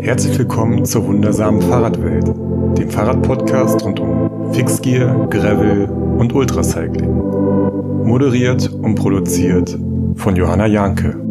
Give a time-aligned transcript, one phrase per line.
[0.00, 2.28] Herzlich willkommen zur wundersamen Fahrradwelt,
[2.78, 5.86] dem Fahrradpodcast rund um Fixgear, Gravel
[6.18, 8.04] und Ultracycling.
[8.04, 9.76] Moderiert und produziert
[10.14, 11.25] von Johanna Janke.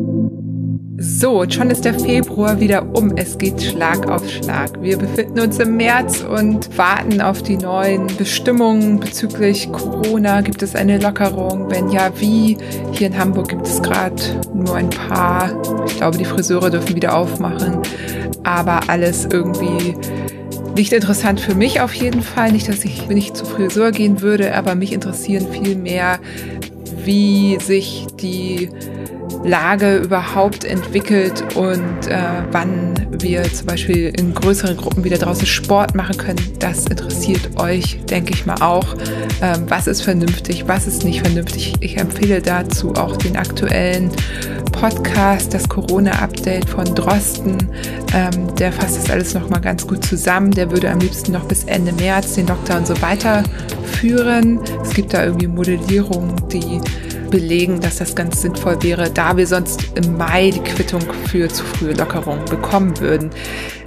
[0.98, 3.18] So, schon ist der Februar wieder um.
[3.18, 4.82] Es geht Schlag auf Schlag.
[4.82, 10.40] Wir befinden uns im März und warten auf die neuen Bestimmungen bezüglich Corona.
[10.40, 11.70] Gibt es eine Lockerung?
[11.70, 12.58] Wenn ja, wie?
[12.94, 14.16] Hier in Hamburg gibt es gerade
[14.54, 15.52] nur ein paar.
[15.86, 17.82] Ich glaube, die Friseure dürfen wieder aufmachen.
[18.44, 19.98] Aber alles irgendwie
[20.78, 22.54] nicht interessant für mich auf jeden Fall.
[22.54, 26.20] Nicht, dass ich nicht zum Friseur gehen würde, aber mich interessieren viel mehr,
[27.04, 28.70] wie sich die
[29.46, 32.18] Lage überhaupt entwickelt und äh,
[32.52, 36.40] wann wir zum Beispiel in größeren Gruppen wieder draußen Sport machen können.
[36.60, 38.96] Das interessiert euch, denke ich mal auch.
[39.42, 41.74] Ähm, was ist vernünftig, was ist nicht vernünftig.
[41.80, 44.12] Ich empfehle dazu auch den aktuellen
[44.72, 47.70] Podcast, das Corona-Update von Drosten.
[48.14, 50.52] Ähm, der fasst das alles nochmal ganz gut zusammen.
[50.52, 54.60] Der würde am liebsten noch bis Ende März den Lockdown so weiterführen.
[54.84, 56.82] Es gibt da irgendwie Modellierungen, die
[57.30, 61.64] belegen, dass das ganz sinnvoll wäre, da wir sonst im Mai die Quittung für zu
[61.64, 63.30] frühe Lockerungen bekommen würden.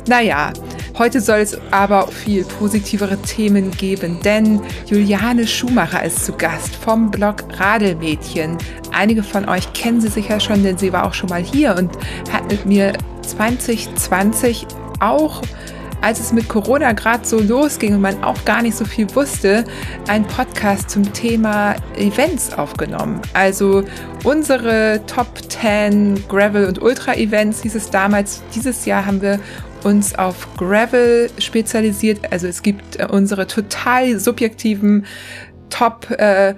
[0.07, 0.53] Naja,
[0.97, 7.11] heute soll es aber viel positivere Themen geben, denn Juliane Schumacher ist zu Gast vom
[7.11, 8.57] Blog Radelmädchen.
[8.93, 11.91] Einige von euch kennen sie sicher schon, denn sie war auch schon mal hier und
[12.33, 14.67] hat mit mir 2020
[15.01, 15.43] auch
[16.01, 19.65] als es mit Corona gerade so losging und man auch gar nicht so viel wusste,
[20.09, 23.21] einen Podcast zum Thema Events aufgenommen.
[23.35, 23.85] Also
[24.25, 28.43] unsere Top 10 Gravel und Ultra Events hieß es damals.
[28.55, 29.41] Dieses Jahr haben wir
[29.85, 32.33] uns auf Gravel spezialisiert.
[32.33, 35.07] Also es gibt äh, unsere total subjektiven
[35.71, 36.55] Top äh,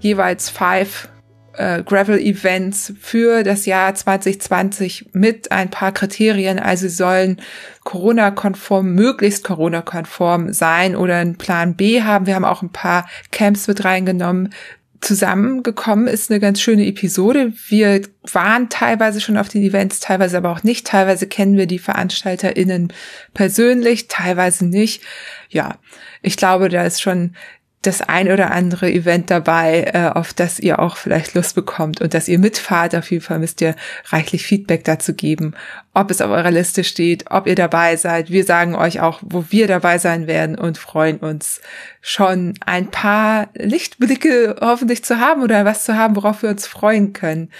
[0.00, 1.08] jeweils five
[1.54, 6.58] äh, Gravel-Events für das Jahr 2020 mit ein paar Kriterien.
[6.58, 7.40] Also sollen
[7.84, 12.26] Corona-konform, möglichst Corona-konform sein oder einen Plan B haben.
[12.26, 14.52] Wir haben auch ein paar Camps mit reingenommen.
[15.00, 17.52] Zusammengekommen ist eine ganz schöne Episode.
[17.66, 20.86] Wir waren teilweise schon auf den Events, teilweise aber auch nicht.
[20.86, 22.92] Teilweise kennen wir die VeranstalterInnen
[23.34, 25.02] persönlich, teilweise nicht.
[25.48, 25.78] Ja,
[26.22, 27.34] ich glaube, da ist schon
[27.82, 32.14] das ein oder andere Event dabei, äh, auf das ihr auch vielleicht Lust bekommt und
[32.14, 32.94] dass ihr mitfahrt.
[32.94, 33.74] Auf jeden Fall müsst ihr
[34.06, 35.54] reichlich Feedback dazu geben,
[35.92, 38.30] ob es auf eurer Liste steht, ob ihr dabei seid.
[38.30, 41.60] Wir sagen euch auch, wo wir dabei sein werden und freuen uns
[42.00, 47.12] schon ein paar Lichtblicke hoffentlich zu haben oder was zu haben, worauf wir uns freuen
[47.12, 47.50] können.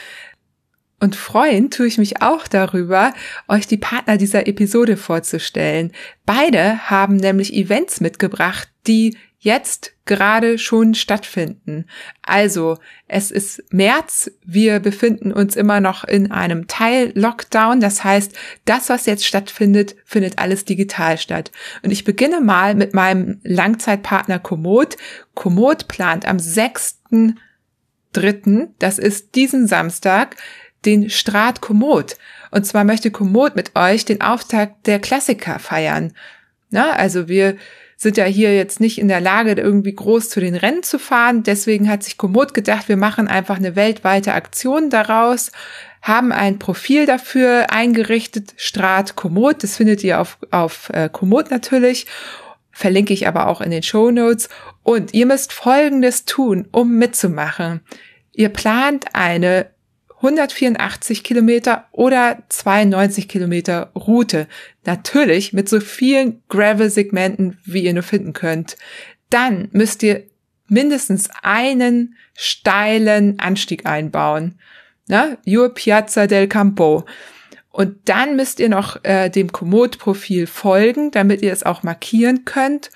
[1.00, 3.12] Und freuen tue ich mich auch darüber,
[3.48, 5.90] euch die Partner dieser Episode vorzustellen.
[6.26, 11.86] Beide haben nämlich Events mitgebracht, die jetzt gerade schon stattfinden.
[12.22, 18.88] Also, es ist März, wir befinden uns immer noch in einem Teil-Lockdown, das heißt, das,
[18.88, 21.50] was jetzt stattfindet, findet alles digital statt.
[21.82, 24.96] Und ich beginne mal mit meinem Langzeitpartner Komoot.
[25.34, 30.36] Komoot plant am 6.3., das ist diesen Samstag,
[30.84, 32.16] den Strat Komoot.
[32.52, 36.12] Und zwar möchte Komoot mit euch den Auftakt der Klassiker feiern.
[36.70, 37.56] Na, also wir
[38.02, 41.44] sind ja hier jetzt nicht in der Lage, irgendwie groß zu den Rennen zu fahren.
[41.44, 45.52] Deswegen hat sich Komoot gedacht, wir machen einfach eine weltweite Aktion daraus,
[46.02, 49.62] haben ein Profil dafür eingerichtet, Strat Komoot.
[49.62, 52.06] Das findet ihr auf, auf äh, Komoot natürlich.
[52.72, 54.48] Verlinke ich aber auch in den Show Notes.
[54.82, 57.82] Und ihr müsst Folgendes tun, um mitzumachen.
[58.32, 59.66] Ihr plant eine
[60.22, 64.46] 184 Kilometer oder 92 Kilometer Route.
[64.86, 68.76] Natürlich mit so vielen Gravel-Segmenten, wie ihr nur finden könnt.
[69.30, 70.24] Dann müsst ihr
[70.68, 74.58] mindestens einen steilen Anstieg einbauen.
[75.08, 77.04] Na, Your Piazza del Campo.
[77.70, 82.90] Und dann müsst ihr noch äh, dem Komoot-Profil folgen, damit ihr es auch markieren könnt.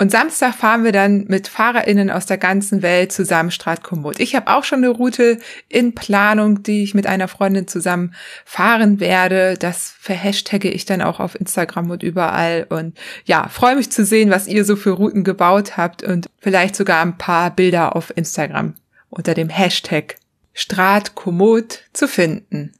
[0.00, 4.20] Und Samstag fahren wir dann mit FahrerInnen aus der ganzen Welt zusammen Stratkommod.
[4.20, 5.38] Ich habe auch schon eine Route
[5.68, 8.14] in Planung, die ich mit einer Freundin zusammen
[8.44, 9.56] fahren werde.
[9.58, 12.64] Das verhashtagge ich dann auch auf Instagram und überall.
[12.68, 16.76] Und ja, freue mich zu sehen, was ihr so für Routen gebaut habt und vielleicht
[16.76, 18.74] sogar ein paar Bilder auf Instagram
[19.10, 20.14] unter dem Hashtag
[20.54, 22.72] Stratkommod zu finden.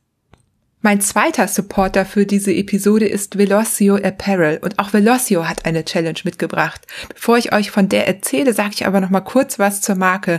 [0.80, 6.20] Mein zweiter Supporter für diese Episode ist Velocio Apparel und auch Velocio hat eine Challenge
[6.22, 6.86] mitgebracht.
[7.12, 10.38] Bevor ich euch von der erzähle, sage ich aber noch mal kurz was zur Marke.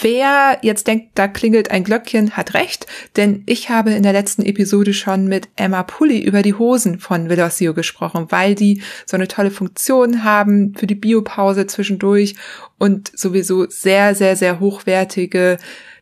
[0.00, 4.42] Wer jetzt denkt, da klingelt ein Glöckchen, hat recht, denn ich habe in der letzten
[4.42, 9.28] Episode schon mit Emma Pulli über die Hosen von Velocio gesprochen, weil die so eine
[9.28, 12.34] tolle Funktion haben für die Biopause zwischendurch
[12.78, 15.58] und sowieso sehr, sehr, sehr hochwertige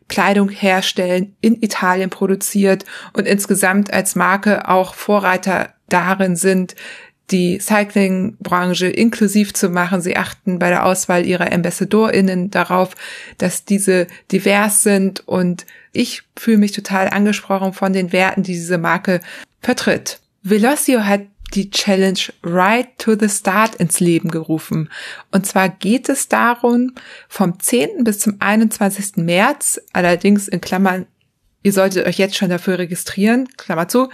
[0.09, 6.75] Kleidung herstellen, in Italien produziert und insgesamt als Marke auch Vorreiter darin sind,
[7.31, 10.01] die Cycling-Branche inklusiv zu machen.
[10.01, 12.95] Sie achten bei der Auswahl ihrer AmbassadorInnen darauf,
[13.39, 18.79] dass diese divers sind und ich fühle mich total angesprochen von den Werten, die diese
[18.79, 19.21] Marke
[19.63, 20.21] vertritt.
[20.43, 21.23] Velocio hat
[21.53, 24.91] die Challenge Right to the Start ins Leben gerufen.
[25.31, 26.95] Und zwar geht es darum,
[27.29, 28.05] vom 10.
[28.05, 29.17] bis zum 21.
[29.17, 31.07] März, allerdings in Klammern
[31.65, 34.11] ihr solltet euch jetzt schon dafür registrieren, Klammer zu,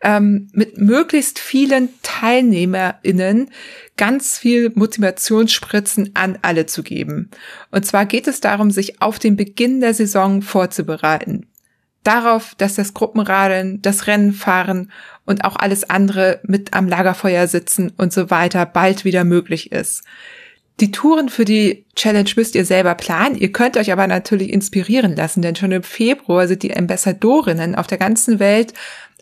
[0.00, 3.50] ähm, mit möglichst vielen TeilnehmerInnen
[3.98, 7.30] ganz viel Motivationsspritzen an alle zu geben.
[7.70, 11.48] Und zwar geht es darum, sich auf den Beginn der Saison vorzubereiten.
[12.04, 14.90] Darauf, dass das Gruppenradeln, das Rennenfahren
[15.24, 20.02] und auch alles andere mit am Lagerfeuer sitzen und so weiter bald wieder möglich ist.
[20.80, 23.36] Die Touren für die Challenge müsst ihr selber planen.
[23.36, 27.86] Ihr könnt euch aber natürlich inspirieren lassen, denn schon im Februar sind die Ambassadorinnen auf
[27.86, 28.72] der ganzen Welt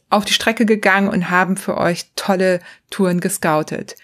[0.08, 2.60] auf die Strecke gegangen und haben für euch tolle
[2.90, 3.96] Touren gescoutet.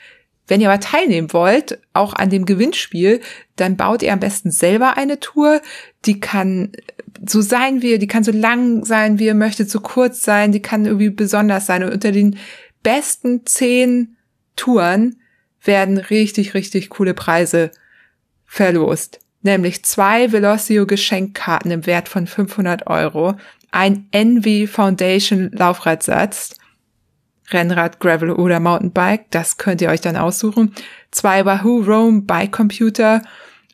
[0.46, 3.20] Wenn ihr aber teilnehmen wollt, auch an dem Gewinnspiel,
[3.56, 5.60] dann baut ihr am besten selber eine Tour.
[6.04, 6.72] Die kann
[7.26, 10.52] so sein wie ihr, die kann so lang sein, wie ihr möchtet, so kurz sein,
[10.52, 11.82] die kann irgendwie besonders sein.
[11.82, 12.38] Und unter den
[12.82, 14.16] besten zehn
[14.54, 15.16] Touren
[15.62, 17.70] werden richtig, richtig coole Preise
[18.44, 19.18] verlost.
[19.42, 23.34] Nämlich zwei Velocio Geschenkkarten im Wert von 500 Euro,
[23.70, 26.54] ein Envy Foundation Laufradsatz,
[27.50, 30.74] Rennrad, Gravel oder Mountainbike, das könnt ihr euch dann aussuchen,
[31.10, 33.22] zwei Wahoo Roam Bike Computer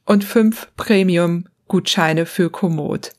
[0.05, 3.13] und fünf Premium Gutscheine für Komoot.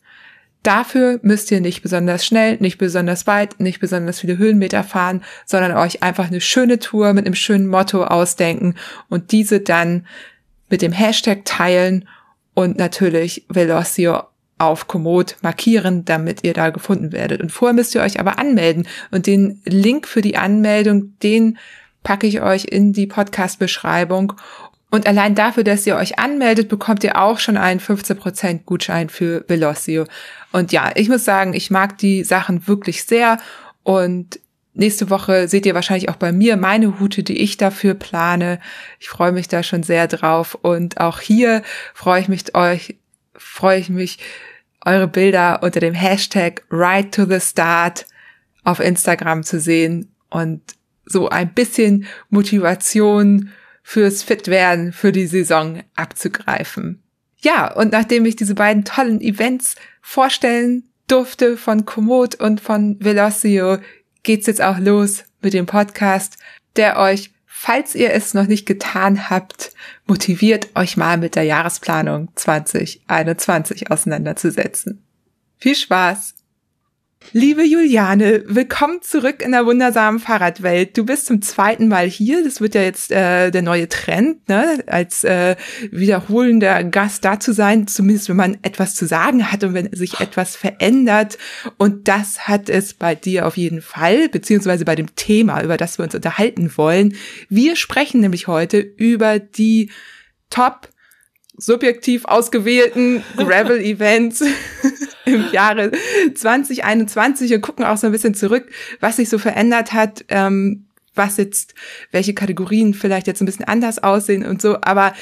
[0.63, 5.73] Dafür müsst ihr nicht besonders schnell, nicht besonders weit, nicht besonders viele Höhenmeter fahren, sondern
[5.73, 8.75] euch einfach eine schöne Tour mit einem schönen Motto ausdenken
[9.09, 10.07] und diese dann
[10.69, 12.07] mit dem Hashtag teilen
[12.53, 14.23] und natürlich Velocio
[14.65, 17.41] auf Komoot markieren, damit ihr da gefunden werdet.
[17.41, 21.57] Und vorher müsst ihr euch aber anmelden und den Link für die Anmeldung, den
[22.03, 24.33] packe ich euch in die Podcast-Beschreibung
[24.93, 29.43] und allein dafür, dass ihr euch anmeldet, bekommt ihr auch schon einen 15% Gutschein für
[29.47, 30.05] Velocio.
[30.51, 33.39] Und ja, ich muss sagen, ich mag die Sachen wirklich sehr.
[33.81, 34.39] Und
[34.75, 38.59] nächste Woche seht ihr wahrscheinlich auch bei mir meine Hute, die ich dafür plane.
[38.99, 40.53] Ich freue mich da schon sehr drauf.
[40.61, 41.63] Und auch hier
[41.95, 42.95] freue ich mich euch,
[43.33, 44.19] freue ich mich,
[44.85, 48.05] eure Bilder unter dem Hashtag Right to the Start
[48.63, 50.61] auf Instagram zu sehen und
[51.05, 53.51] so ein bisschen Motivation
[53.83, 57.03] fürs Fitwerden für die Saison abzugreifen.
[57.39, 63.79] Ja, und nachdem ich diese beiden tollen Events vorstellen durfte von Komoot und von Velocio,
[64.23, 66.37] geht's jetzt auch los mit dem Podcast,
[66.77, 67.32] der euch,
[67.63, 69.71] falls ihr es noch nicht getan habt,
[70.05, 75.01] motiviert, euch mal mit der Jahresplanung 2021 auseinanderzusetzen.
[75.59, 76.42] Viel Spaß!
[77.31, 80.97] Liebe Juliane, willkommen zurück in der wundersamen Fahrradwelt.
[80.97, 82.43] Du bist zum zweiten Mal hier.
[82.43, 84.83] Das wird ja jetzt äh, der neue Trend, ne?
[84.87, 85.55] als äh,
[85.89, 90.19] wiederholender Gast da zu sein, zumindest wenn man etwas zu sagen hat und wenn sich
[90.19, 91.37] etwas verändert.
[91.77, 95.97] Und das hat es bei dir auf jeden Fall, beziehungsweise bei dem Thema, über das
[95.97, 97.15] wir uns unterhalten wollen.
[97.49, 99.89] Wir sprechen nämlich heute über die
[100.49, 100.92] Top
[101.57, 104.43] subjektiv ausgewählten Gravel-Events
[105.25, 105.91] im Jahre
[106.33, 108.69] 2021 und gucken auch so ein bisschen zurück,
[108.99, 111.75] was sich so verändert hat, ähm, was jetzt,
[112.11, 114.77] welche Kategorien vielleicht jetzt ein bisschen anders aussehen und so.
[114.81, 115.13] Aber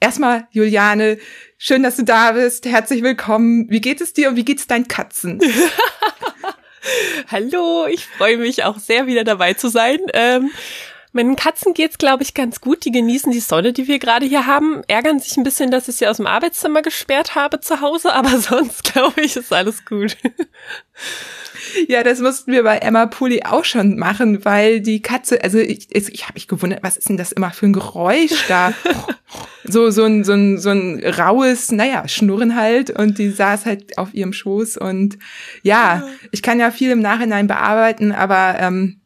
[0.00, 1.18] erstmal, Juliane,
[1.56, 2.66] schön, dass du da bist.
[2.66, 3.70] Herzlich willkommen.
[3.70, 5.40] Wie geht es dir und wie geht es deinen Katzen?
[7.28, 9.98] Hallo, ich freue mich auch sehr, wieder dabei zu sein.
[10.14, 10.50] Ähm,
[11.16, 12.84] Meinen Katzen geht's, glaube ich, ganz gut.
[12.84, 14.82] Die genießen die Sonne, die wir gerade hier haben.
[14.86, 18.38] Ärgern sich ein bisschen, dass ich sie aus dem Arbeitszimmer gesperrt habe zu Hause, aber
[18.38, 20.14] sonst, glaube ich, ist alles gut.
[21.88, 25.88] Ja, das mussten wir bei Emma Puli auch schon machen, weil die Katze, also ich,
[25.90, 28.74] ich habe mich gewundert, was ist denn das immer für ein Geräusch da?
[29.64, 33.96] so so ein so ein so ein raues, naja, Schnurren halt und die saß halt
[33.96, 35.18] auf ihrem Schoß und
[35.62, 39.00] ja, ich kann ja viel im Nachhinein bearbeiten, aber ähm,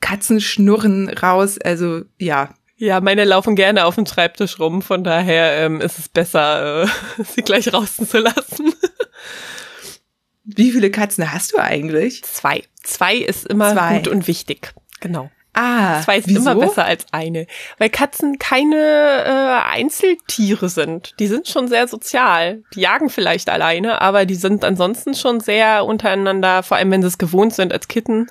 [0.00, 1.58] Katzenschnurren raus.
[1.58, 2.54] Also ja.
[2.76, 6.86] Ja, meine laufen gerne auf dem Schreibtisch rum, von daher ähm, ist es besser, äh,
[7.24, 8.72] sie gleich rauszulassen.
[10.44, 12.24] Wie viele Katzen hast du eigentlich?
[12.24, 12.64] Zwei.
[12.82, 13.98] Zwei ist immer Zwei.
[13.98, 14.72] gut und wichtig.
[15.00, 15.30] Genau.
[15.52, 16.40] Ah, zwei ist wieso?
[16.40, 17.46] immer besser als eine,
[17.78, 21.14] weil Katzen keine äh, Einzeltiere sind.
[21.18, 22.62] Die sind schon sehr sozial.
[22.74, 27.08] Die jagen vielleicht alleine, aber die sind ansonsten schon sehr untereinander, vor allem wenn sie
[27.08, 28.28] es gewohnt sind als Kitten,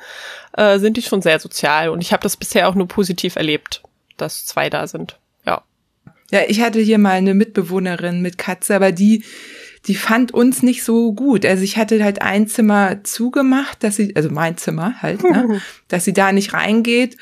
[0.54, 1.90] äh, sind die schon sehr sozial.
[1.90, 3.84] Und ich habe das bisher auch nur positiv erlebt,
[4.16, 5.20] dass zwei da sind.
[5.46, 5.64] Ja.
[6.32, 9.26] Ja, ich hatte hier mal eine Mitbewohnerin mit Katze, aber die
[9.88, 11.46] die fand uns nicht so gut.
[11.46, 16.06] Also ich hatte halt ein Zimmer zugemacht, dass sie, also mein Zimmer halt, ne, dass
[16.06, 17.18] sie da nicht reingeht.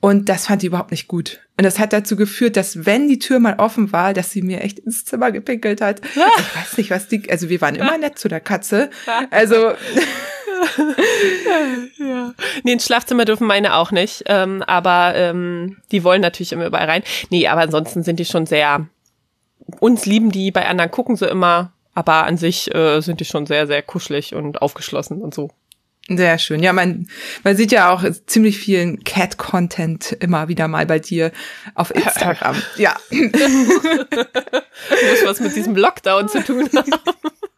[0.00, 1.40] Und das fand sie überhaupt nicht gut.
[1.56, 4.60] Und das hat dazu geführt, dass wenn die Tür mal offen war, dass sie mir
[4.60, 6.00] echt ins Zimmer gepinkelt hat.
[6.14, 8.90] Ich weiß nicht, was die, also wir waren immer nett zu der Katze.
[9.30, 9.56] Also.
[11.98, 12.34] ja.
[12.62, 14.22] Nee, ins Schlafzimmer dürfen meine auch nicht.
[14.26, 17.02] Ähm, aber ähm, die wollen natürlich immer überall rein.
[17.30, 18.86] Nee, aber ansonsten sind die schon sehr,
[19.80, 21.72] uns lieben die, bei anderen gucken sie immer.
[21.98, 25.50] Aber an sich äh, sind die schon sehr, sehr kuschelig und aufgeschlossen und so.
[26.08, 26.62] Sehr schön.
[26.62, 27.08] Ja, man,
[27.42, 31.32] man sieht ja auch ziemlich vielen Cat-Content immer wieder mal bei dir
[31.74, 32.54] auf Instagram.
[32.76, 32.94] ja.
[33.10, 33.32] Muss
[35.24, 36.92] was mit diesem Lockdown zu tun haben.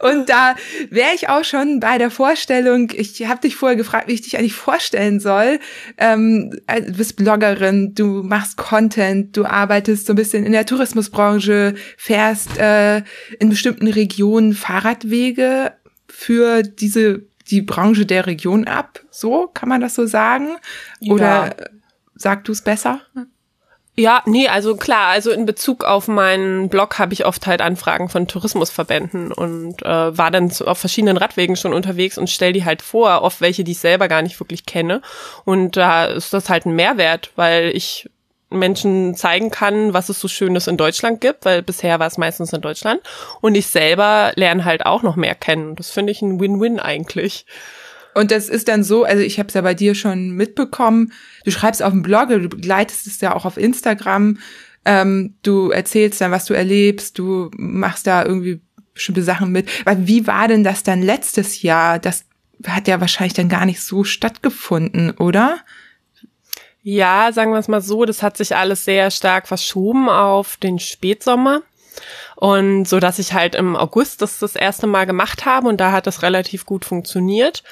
[0.00, 0.54] Und da
[0.90, 2.90] wäre ich auch schon bei der Vorstellung.
[2.94, 5.58] Ich habe dich vorher gefragt, wie ich dich eigentlich vorstellen soll.
[5.98, 11.74] Ähm, du bist Bloggerin, du machst Content, du arbeitest so ein bisschen in der Tourismusbranche,
[11.96, 12.98] fährst äh,
[13.38, 15.72] in bestimmten Regionen Fahrradwege
[16.08, 19.00] für diese die Branche der Region ab.
[19.10, 20.56] So kann man das so sagen?
[21.08, 21.54] Oder ja.
[22.14, 23.00] sag du es besser?
[23.98, 28.10] Ja, nee, also klar, also in Bezug auf meinen Blog habe ich oft halt Anfragen
[28.10, 32.82] von Tourismusverbänden und äh, war dann auf verschiedenen Radwegen schon unterwegs und stell die halt
[32.82, 35.00] vor, oft welche, die ich selber gar nicht wirklich kenne.
[35.46, 38.10] Und da ist das halt ein Mehrwert, weil ich
[38.50, 42.52] Menschen zeigen kann, was es so Schönes in Deutschland gibt, weil bisher war es meistens
[42.52, 43.00] in Deutschland.
[43.40, 45.74] Und ich selber lerne halt auch noch mehr kennen.
[45.74, 47.46] Das finde ich ein Win-Win eigentlich.
[48.16, 51.12] Und das ist dann so, also ich habe es ja bei dir schon mitbekommen,
[51.46, 54.38] du schreibst auf dem Blog, du begleitest es ja auch auf Instagram,
[54.84, 58.60] ähm, du erzählst dann, was du erlebst, du machst da irgendwie
[58.92, 59.68] bestimmte Sachen mit.
[59.86, 61.98] Weil wie war denn das dann letztes Jahr?
[61.98, 62.24] Das
[62.66, 65.58] hat ja wahrscheinlich dann gar nicht so stattgefunden, oder?
[66.82, 70.78] Ja, sagen wir es mal so, das hat sich alles sehr stark verschoben auf den
[70.78, 71.62] Spätsommer.
[72.36, 75.92] Und so dass ich halt im August das das erste Mal gemacht habe und da
[75.92, 77.62] hat das relativ gut funktioniert.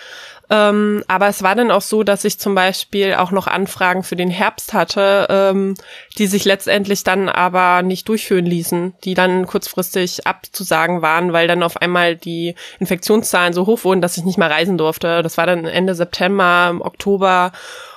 [0.50, 4.16] Ähm, aber es war dann auch so, dass ich zum Beispiel auch noch Anfragen für
[4.16, 5.74] den Herbst hatte, ähm,
[6.18, 11.62] die sich letztendlich dann aber nicht durchführen ließen, die dann kurzfristig abzusagen waren, weil dann
[11.62, 15.22] auf einmal die Infektionszahlen so hoch wurden, dass ich nicht mehr reisen durfte.
[15.22, 17.52] Das war dann Ende September, Oktober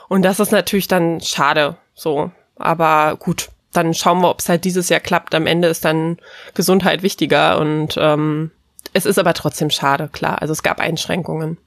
[0.07, 2.31] und das ist natürlich dann schade, so.
[2.55, 5.35] Aber gut, dann schauen wir, ob es halt dieses Jahr klappt.
[5.35, 6.17] Am Ende ist dann
[6.53, 8.51] Gesundheit wichtiger und ähm,
[8.93, 10.41] es ist aber trotzdem schade, klar.
[10.41, 11.57] Also es gab Einschränkungen.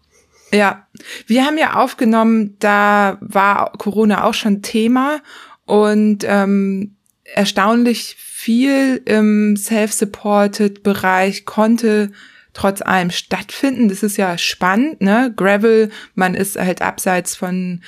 [0.52, 0.86] Ja,
[1.26, 5.22] wir haben ja aufgenommen, da war Corona auch schon Thema
[5.64, 12.10] und ähm, erstaunlich viel im self-supported Bereich konnte
[12.52, 13.88] trotz allem stattfinden.
[13.88, 15.32] Das ist ja spannend, ne?
[15.36, 17.82] Gravel, man ist halt abseits von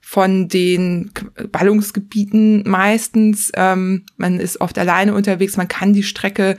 [0.00, 1.10] von den
[1.50, 3.50] Ballungsgebieten meistens.
[3.56, 6.56] Ähm, man ist oft alleine unterwegs, man kann die Strecke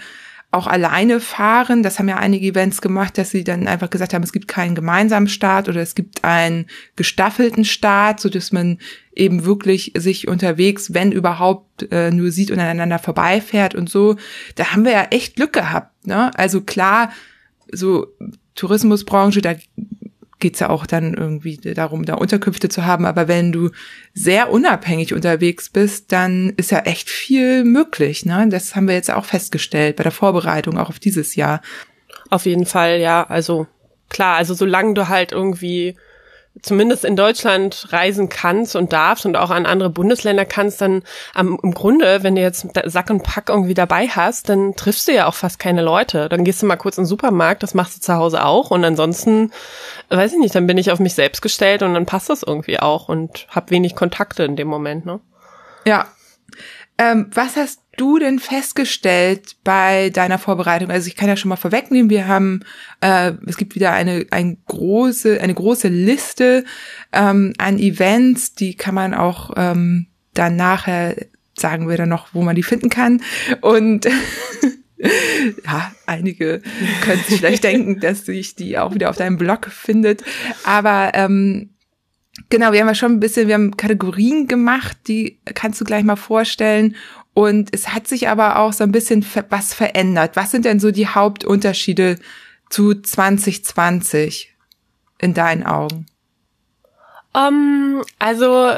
[0.51, 1.83] auch alleine fahren.
[1.83, 4.75] Das haben ja einige Events gemacht, dass sie dann einfach gesagt haben, es gibt keinen
[4.75, 8.79] gemeinsamen Start oder es gibt einen gestaffelten Start, so dass man
[9.13, 14.15] eben wirklich sich unterwegs, wenn überhaupt, äh, nur sieht und aneinander vorbeifährt und so.
[14.55, 16.07] Da haben wir ja echt Glück gehabt.
[16.07, 16.31] Ne?
[16.37, 17.11] Also klar,
[17.71, 18.07] so
[18.55, 19.55] Tourismusbranche, da
[20.39, 23.05] geht's ja auch dann irgendwie darum, da Unterkünfte zu haben.
[23.05, 23.71] Aber wenn du
[24.13, 28.25] sehr unabhängig unterwegs bist, dann ist ja echt viel möglich.
[28.25, 28.47] Ne?
[28.49, 31.61] Das haben wir jetzt auch festgestellt bei der Vorbereitung auch auf dieses Jahr.
[32.29, 33.23] Auf jeden Fall, ja.
[33.23, 33.67] Also
[34.09, 35.95] klar, also solange du halt irgendwie
[36.61, 41.59] zumindest in Deutschland reisen kannst und darfst und auch an andere Bundesländer kannst, dann am,
[41.61, 45.27] im Grunde, wenn du jetzt Sack und Pack irgendwie dabei hast, dann triffst du ja
[45.27, 46.29] auch fast keine Leute.
[46.29, 48.83] Dann gehst du mal kurz in den Supermarkt, das machst du zu Hause auch und
[48.83, 49.51] ansonsten,
[50.09, 52.79] weiß ich nicht, dann bin ich auf mich selbst gestellt und dann passt das irgendwie
[52.79, 55.19] auch und hab wenig Kontakte in dem Moment, ne?
[55.85, 56.07] Ja.
[56.97, 60.89] Ähm, was hast du denn festgestellt bei deiner Vorbereitung?
[60.89, 62.61] Also ich kann ja schon mal vorwegnehmen, wir haben,
[63.01, 66.65] äh, es gibt wieder eine, ein große, eine große Liste
[67.13, 71.15] ähm, an Events, die kann man auch ähm, dann nachher
[71.57, 73.21] sagen wir dann noch, wo man die finden kann.
[73.61, 74.05] Und
[75.65, 76.61] ja, einige
[77.01, 80.23] können sich vielleicht denken, dass sich die auch wieder auf deinem Blog findet.
[80.63, 81.71] Aber ähm,
[82.49, 86.03] Genau, wir haben ja schon ein bisschen, wir haben Kategorien gemacht, die kannst du gleich
[86.03, 86.95] mal vorstellen.
[87.33, 90.35] Und es hat sich aber auch so ein bisschen was verändert.
[90.35, 92.17] Was sind denn so die Hauptunterschiede
[92.69, 94.55] zu 2020
[95.19, 96.05] in deinen Augen?
[97.33, 98.73] Um, ähm, also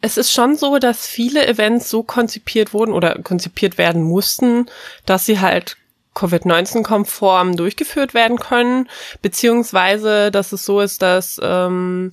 [0.00, 4.66] es ist schon so, dass viele Events so konzipiert wurden oder konzipiert werden mussten,
[5.06, 5.76] dass sie halt
[6.14, 8.88] Covid-19-konform durchgeführt werden können,
[9.22, 12.10] beziehungsweise dass es so ist, dass ähm,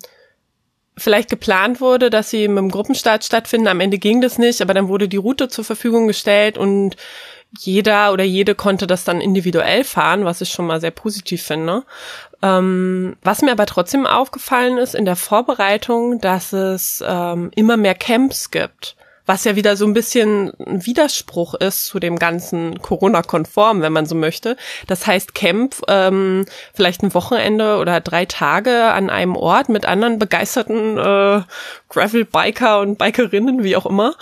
[1.01, 3.67] vielleicht geplant wurde, dass sie mit dem Gruppenstart stattfinden.
[3.67, 6.95] Am Ende ging das nicht, aber dann wurde die Route zur Verfügung gestellt und
[7.57, 11.83] jeder oder jede konnte das dann individuell fahren, was ich schon mal sehr positiv finde.
[12.41, 17.95] Ähm, was mir aber trotzdem aufgefallen ist in der Vorbereitung, dass es ähm, immer mehr
[17.95, 23.81] Camps gibt was ja wieder so ein bisschen ein Widerspruch ist zu dem ganzen Corona-konform,
[23.81, 24.57] wenn man so möchte.
[24.87, 30.19] Das heißt Camp, ähm, vielleicht ein Wochenende oder drei Tage an einem Ort mit anderen
[30.19, 31.41] begeisterten äh,
[31.89, 34.15] Gravel-Biker und Bikerinnen, wie auch immer,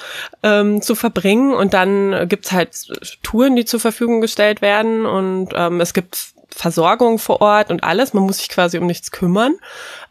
[0.43, 1.53] ähm, zu verbringen.
[1.53, 7.19] Und dann gibt's halt Touren, die zur Verfügung gestellt werden und ähm, es gibt Versorgung
[7.19, 8.13] vor Ort und alles.
[8.13, 9.55] Man muss sich quasi um nichts kümmern.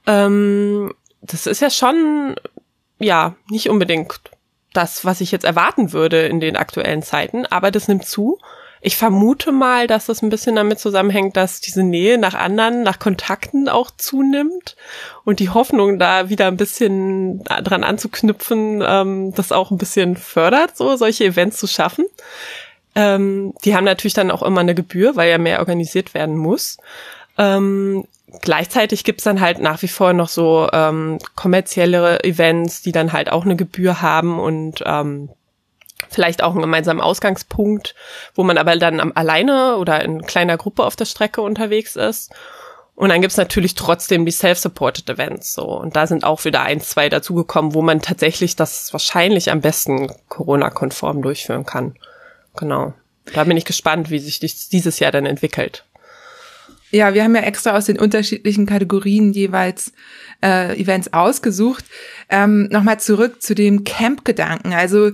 [0.06, 2.36] Ähm, das ist ja schon,
[2.98, 4.20] ja, nicht unbedingt
[4.78, 8.38] das, was ich jetzt erwarten würde in den aktuellen Zeiten, aber das nimmt zu.
[8.80, 13.00] Ich vermute mal, dass das ein bisschen damit zusammenhängt, dass diese Nähe nach anderen, nach
[13.00, 14.76] Kontakten auch zunimmt
[15.24, 20.76] und die Hoffnung, da wieder ein bisschen dran anzuknüpfen, ähm, das auch ein bisschen fördert,
[20.76, 22.06] so solche Events zu schaffen.
[22.94, 26.78] Ähm, die haben natürlich dann auch immer eine Gebühr, weil ja mehr organisiert werden muss.
[27.38, 28.04] Ähm,
[28.42, 33.30] gleichzeitig gibt's dann halt nach wie vor noch so ähm, kommerzielle Events, die dann halt
[33.30, 35.30] auch eine Gebühr haben und ähm,
[36.10, 37.94] vielleicht auch einen gemeinsamen Ausgangspunkt,
[38.34, 42.32] wo man aber dann alleine oder in kleiner Gruppe auf der Strecke unterwegs ist.
[42.94, 45.66] Und dann gibt's natürlich trotzdem die Self-Supported Events so.
[45.66, 50.12] Und da sind auch wieder ein, zwei dazugekommen, wo man tatsächlich das wahrscheinlich am besten
[50.28, 51.94] Corona-konform durchführen kann.
[52.56, 52.94] Genau.
[53.32, 55.84] Da bin ich gespannt, wie sich dieses Jahr dann entwickelt.
[56.90, 59.92] Ja, wir haben ja extra aus den unterschiedlichen Kategorien jeweils
[60.42, 61.84] äh, Events ausgesucht.
[62.30, 64.72] Ähm, Nochmal zurück zu dem Camp-Gedanken.
[64.72, 65.10] Also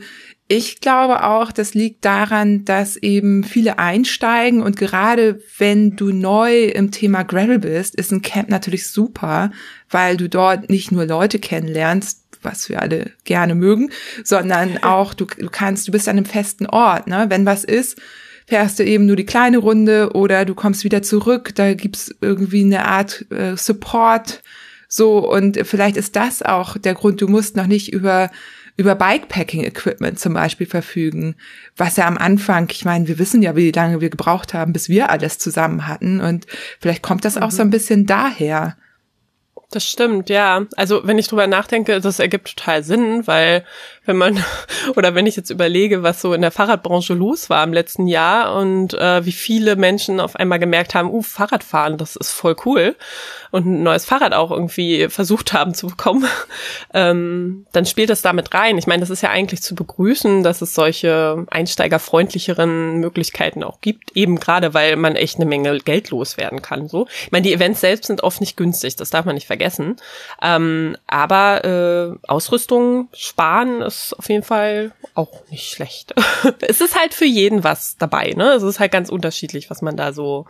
[0.47, 6.64] ich glaube auch, das liegt daran, dass eben viele einsteigen und gerade wenn du neu
[6.64, 9.50] im Thema Gravel bist, ist ein Camp natürlich super,
[9.88, 13.90] weil du dort nicht nur Leute kennenlernst, was wir alle gerne mögen,
[14.23, 17.26] sondern auch du, du kannst, du bist an einem festen Ort, ne?
[17.31, 17.99] Wenn was ist,
[18.46, 22.62] fährst du eben nur die kleine Runde oder du kommst wieder zurück, da gibt's irgendwie
[22.62, 24.42] eine Art äh, Support
[24.88, 28.30] so und vielleicht ist das auch der Grund, du musst noch nicht über
[28.76, 31.36] über Bikepacking-Equipment zum Beispiel verfügen,
[31.76, 34.88] was ja am Anfang, ich meine, wir wissen ja, wie lange wir gebraucht haben, bis
[34.88, 36.47] wir alles zusammen hatten und
[36.80, 37.73] vielleicht kommt das auch so ein mhm.
[37.73, 38.76] bisschen daher.
[39.71, 40.66] Das stimmt, ja.
[40.76, 43.64] Also wenn ich drüber nachdenke, das ergibt total Sinn, weil
[44.04, 44.43] wenn man
[44.97, 48.56] oder wenn ich jetzt überlege, was so in der Fahrradbranche los war im letzten Jahr
[48.56, 52.97] und äh, wie viele Menschen auf einmal gemerkt haben, uh, Fahrradfahren, das ist voll cool
[53.50, 56.26] und ein neues Fahrrad auch irgendwie versucht haben zu bekommen,
[56.95, 58.78] ähm, dann spielt das damit rein.
[58.78, 64.17] Ich meine, das ist ja eigentlich zu begrüßen, dass es solche einsteigerfreundlicheren Möglichkeiten auch gibt,
[64.17, 66.88] eben gerade weil man echt eine Menge Geld loswerden kann.
[66.88, 69.97] So, ich meine, die Events selbst sind oft nicht günstig, das darf man nicht vergessen.
[70.43, 76.15] Ähm, aber äh, Ausrüstung sparen ist auf jeden Fall auch nicht schlecht.
[76.61, 78.50] es ist halt für jeden was dabei, ne?
[78.52, 80.47] Es ist halt ganz unterschiedlich, was man da so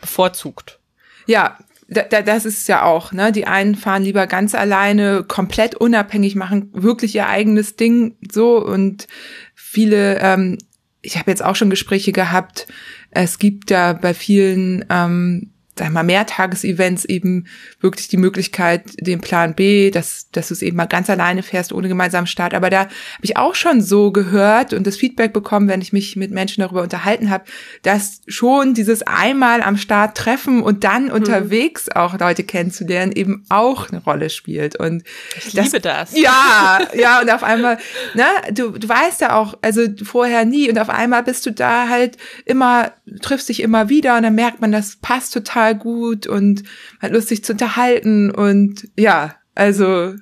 [0.00, 0.78] bevorzugt.
[1.26, 3.32] Ja, da, da, das ist ja auch, ne?
[3.32, 9.06] Die einen fahren lieber ganz alleine, komplett unabhängig, machen wirklich ihr eigenes Ding so und
[9.54, 10.58] viele, ähm,
[11.02, 12.66] ich habe jetzt auch schon Gespräche gehabt,
[13.10, 17.46] es gibt da bei vielen ähm, sag mal, Mehrtagesevents eben
[17.80, 21.72] wirklich die Möglichkeit, den Plan B, dass, dass du es eben mal ganz alleine fährst,
[21.72, 22.54] ohne gemeinsamen Start.
[22.54, 22.90] Aber da habe
[23.22, 26.82] ich auch schon so gehört und das Feedback bekommen, wenn ich mich mit Menschen darüber
[26.82, 27.44] unterhalten habe,
[27.82, 31.12] dass schon dieses einmal am Start treffen und dann mhm.
[31.12, 34.76] unterwegs auch Leute kennenzulernen eben auch eine Rolle spielt.
[34.76, 35.02] Und
[35.38, 36.16] ich das, liebe das.
[36.16, 37.78] Ja, ja, und auf einmal,
[38.14, 41.88] ne, du, du weißt ja auch, also vorher nie und auf einmal bist du da
[41.88, 46.26] halt immer, triffst dich immer wieder und dann merkt man, das passt total total gut
[46.26, 46.62] und
[47.00, 50.14] hat Lust, sich zu unterhalten und ja, also.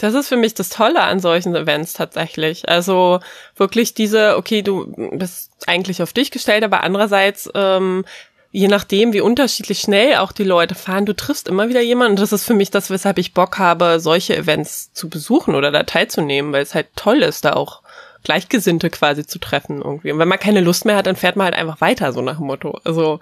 [0.00, 2.68] Das ist für mich das Tolle an solchen Events tatsächlich.
[2.68, 3.18] Also
[3.56, 8.04] wirklich diese, okay, du bist eigentlich auf dich gestellt, aber andererseits ähm,
[8.52, 12.12] je nachdem, wie unterschiedlich schnell auch die Leute fahren, du triffst immer wieder jemanden.
[12.12, 15.72] Und das ist für mich das, weshalb ich Bock habe, solche Events zu besuchen oder
[15.72, 17.82] da teilzunehmen, weil es halt toll ist, da auch
[18.24, 20.12] Gleichgesinnte quasi zu treffen irgendwie.
[20.12, 22.38] Und wenn man keine Lust mehr hat, dann fährt man halt einfach weiter, so nach
[22.38, 22.80] dem Motto.
[22.84, 23.20] Also,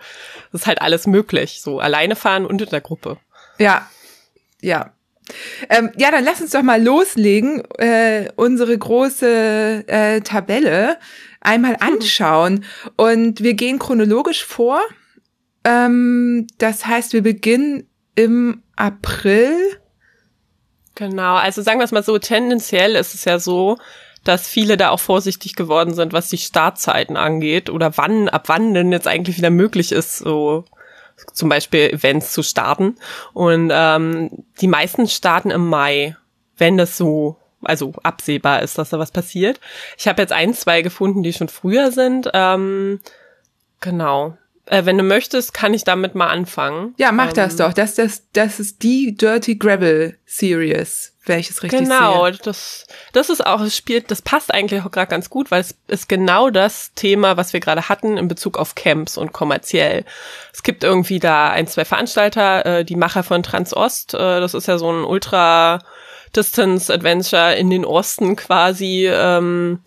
[0.52, 1.60] das ist halt alles möglich.
[1.60, 3.18] So alleine fahren und in der Gruppe.
[3.58, 3.88] Ja,
[4.60, 4.92] ja.
[5.68, 10.98] Ähm, ja, dann lass uns doch mal loslegen, äh, unsere große äh, Tabelle
[11.40, 11.94] einmal hm.
[11.94, 12.64] anschauen.
[12.96, 14.80] Und wir gehen chronologisch vor.
[15.64, 19.56] Ähm, das heißt, wir beginnen im April.
[20.94, 23.76] Genau, also sagen wir es mal so, tendenziell ist es ja so,
[24.28, 28.74] dass viele da auch vorsichtig geworden sind, was die Startzeiten angeht oder wann, ab wann
[28.74, 30.64] denn jetzt eigentlich wieder möglich ist, so
[31.32, 32.96] zum Beispiel Events zu starten.
[33.32, 36.16] Und ähm, die meisten starten im Mai,
[36.56, 39.60] wenn das so also absehbar ist, dass da was passiert.
[39.96, 42.30] Ich habe jetzt ein, zwei gefunden, die schon früher sind.
[42.32, 43.00] Ähm,
[43.80, 44.36] genau.
[44.66, 46.94] Äh, wenn du möchtest, kann ich damit mal anfangen.
[46.98, 47.72] Ja, mach ähm, das doch.
[47.72, 52.38] Das, das, das ist die Dirty Gravel Series, welches richtig Genau, sehe.
[52.42, 55.76] das, das ist auch, es spielt, das passt eigentlich auch gerade ganz gut, weil es
[55.86, 60.04] ist genau das Thema, was wir gerade hatten in Bezug auf Camps und kommerziell.
[60.52, 64.66] Es gibt irgendwie da ein, zwei Veranstalter, äh, die Macher von Transost, äh, das ist
[64.66, 65.78] ja so ein Ultra
[66.34, 69.80] Distance Adventure in den Osten quasi, ähm,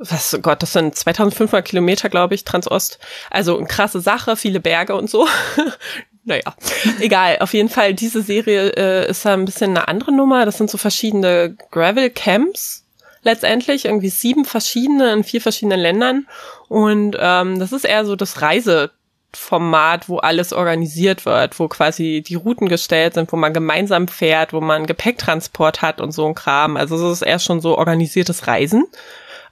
[0.00, 2.98] was oh Gott, das sind 2500 Kilometer, glaube ich, Transost.
[3.30, 5.28] Also eine krasse Sache, viele Berge und so.
[6.24, 6.54] naja,
[7.00, 7.38] egal.
[7.40, 10.46] Auf jeden Fall, diese Serie äh, ist da ein bisschen eine andere Nummer.
[10.46, 12.84] Das sind so verschiedene Gravel Camps
[13.22, 16.26] letztendlich, irgendwie sieben verschiedene in vier verschiedenen Ländern.
[16.68, 22.36] Und ähm, das ist eher so das Reiseformat, wo alles organisiert wird, wo quasi die
[22.36, 26.78] Routen gestellt sind, wo man gemeinsam fährt, wo man Gepäcktransport hat und so ein Kram.
[26.78, 28.86] Also es ist eher schon so organisiertes Reisen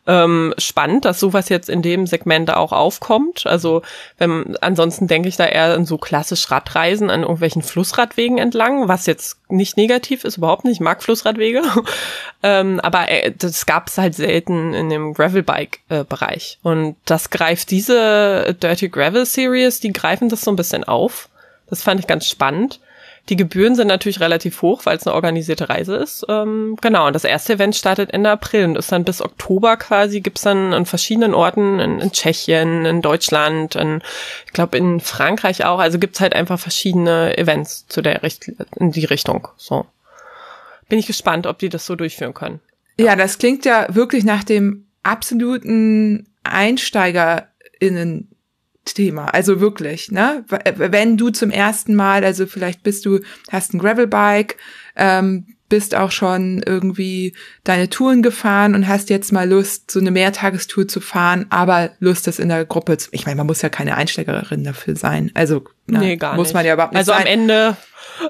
[0.08, 3.46] ähm, spannend, dass sowas jetzt in dem Segment auch aufkommt.
[3.46, 3.82] Also
[4.16, 9.04] wenn, ansonsten denke ich da eher an so klassisch Radreisen an irgendwelchen Flussradwegen entlang, was
[9.04, 10.76] jetzt nicht negativ ist, überhaupt nicht.
[10.76, 11.62] Ich mag Flussradwege.
[12.42, 16.58] ähm, aber äh, das gab es halt selten in dem Gravelbike-Bereich.
[16.62, 21.28] Und das greift diese Dirty Gravel Series, die greifen das so ein bisschen auf.
[21.68, 22.80] Das fand ich ganz spannend.
[23.28, 26.24] Die Gebühren sind natürlich relativ hoch, weil es eine organisierte Reise ist.
[26.28, 30.20] Ähm, genau, und das erste Event startet Ende April und ist dann bis Oktober quasi,
[30.20, 34.00] gibt's dann an verschiedenen Orten in, in Tschechien, in Deutschland, in,
[34.46, 35.78] ich glaube in Frankreich auch.
[35.78, 39.48] Also gibt's halt einfach verschiedene Events zu der Richt in die Richtung.
[39.56, 39.84] So.
[40.88, 42.60] Bin ich gespannt, ob die das so durchführen können.
[42.98, 48.28] Ja, das klingt ja wirklich nach dem absoluten EinsteigerInnen
[48.94, 49.26] Thema.
[49.26, 50.44] Also wirklich, ne?
[50.76, 53.20] Wenn du zum ersten Mal, also vielleicht bist du,
[53.50, 54.56] hast ein Gravelbike,
[54.96, 60.10] ähm, bist auch schon irgendwie deine Touren gefahren und hast jetzt mal Lust, so eine
[60.10, 63.10] Mehrtagestour zu fahren, aber Lust, das in der Gruppe zu.
[63.12, 65.30] Ich meine, man muss ja keine Einsteigerin dafür sein.
[65.34, 67.22] Also na, nee, gar muss man ja überhaupt nicht Also sein.
[67.22, 67.76] am Ende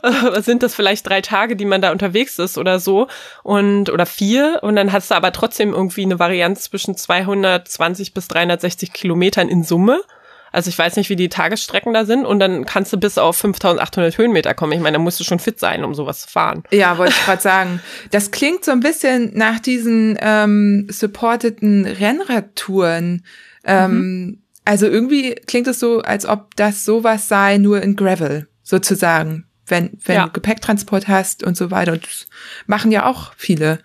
[0.03, 3.07] äh, sind das vielleicht drei Tage, die man da unterwegs ist oder so
[3.45, 8.27] und oder vier und dann hast du aber trotzdem irgendwie eine Varianz zwischen 220 bis
[8.29, 10.01] 360 Kilometern in Summe.
[10.53, 13.37] Also ich weiß nicht, wie die Tagesstrecken da sind und dann kannst du bis auf
[13.37, 14.73] 5800 Höhenmeter kommen.
[14.73, 16.63] Ich meine, da musst du schon fit sein, um sowas zu fahren.
[16.71, 17.81] Ja, wollte ich gerade sagen.
[18.11, 23.25] Das klingt so ein bisschen nach diesen ähm, supporteten Rennradtouren.
[23.65, 24.43] Ähm, mhm.
[24.65, 29.45] Also irgendwie klingt es so, als ob das sowas sei, nur in Gravel sozusagen.
[29.67, 30.27] Wenn, wenn Ja.
[30.27, 31.93] du Gepäcktransport hast und so weiter.
[31.93, 32.27] Und das
[32.67, 33.81] machen ja auch viele.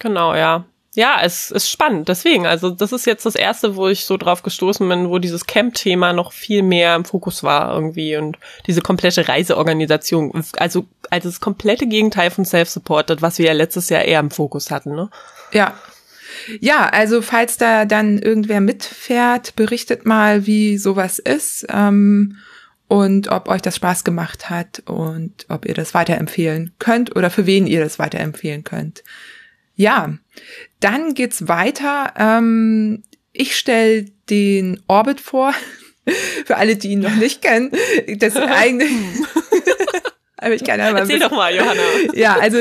[0.00, 0.64] Genau, ja.
[0.94, 2.08] Ja, es ist spannend.
[2.08, 5.44] Deswegen, also das ist jetzt das erste, wo ich so drauf gestoßen bin, wo dieses
[5.44, 11.40] Camp-Thema noch viel mehr im Fokus war irgendwie und diese komplette Reiseorganisation, also als das
[11.40, 15.10] komplette Gegenteil von Self-Supported, was wir ja letztes Jahr eher im Fokus hatten, ne?
[15.52, 15.74] Ja.
[16.60, 22.38] Ja, also falls da dann irgendwer mitfährt, berichtet mal, wie sowas ist ähm,
[22.88, 27.46] und ob euch das Spaß gemacht hat und ob ihr das weiterempfehlen könnt oder für
[27.46, 29.04] wen ihr das weiterempfehlen könnt.
[29.76, 30.14] Ja,
[30.84, 32.12] dann geht's weiter.
[32.18, 35.54] Ähm, ich stelle den Orbit vor,
[36.44, 37.72] für alle, die ihn noch nicht kennen.
[38.18, 38.84] Das eigene.
[40.36, 41.80] Aber ich kann ja mal Erzähl doch mal, Johanna.
[42.12, 42.58] ja, also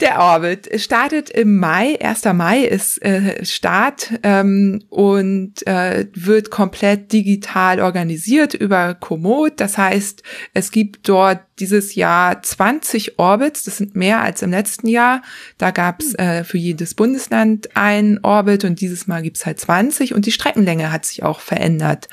[0.00, 2.24] der Orbit startet im Mai, 1.
[2.34, 9.60] Mai ist äh, Start ähm, und äh, wird komplett digital organisiert über Komoot.
[9.60, 10.22] Das heißt,
[10.54, 15.22] es gibt dort dieses Jahr 20 Orbits, das sind mehr als im letzten Jahr.
[15.58, 20.26] Da gab's äh, für jedes Bundesland ein Orbit und dieses Mal gibt's halt 20 und
[20.26, 22.08] die Streckenlänge hat sich auch verändert.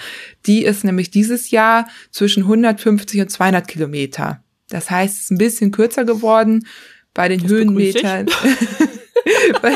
[0.46, 4.44] Die ist nämlich dieses Jahr zwischen 150 und 200 Kilometer.
[4.70, 6.68] Das heißt, es ist ein bisschen kürzer geworden.
[7.18, 7.50] Bei den Das.
[7.50, 8.28] Höhenmetern.
[9.62, 9.74] bei,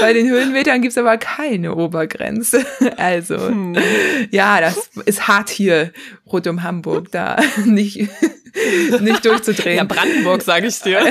[0.00, 2.64] bei den Höhenmetern gibt's aber keine Obergrenze.
[2.96, 3.76] Also, Hm.
[4.30, 5.92] ja, das ist hart hier
[6.26, 8.08] rund um Hamburg, da nicht,
[9.00, 9.76] nicht durchzudrehen.
[9.76, 11.04] Ja, Brandenburg, sage ich dir.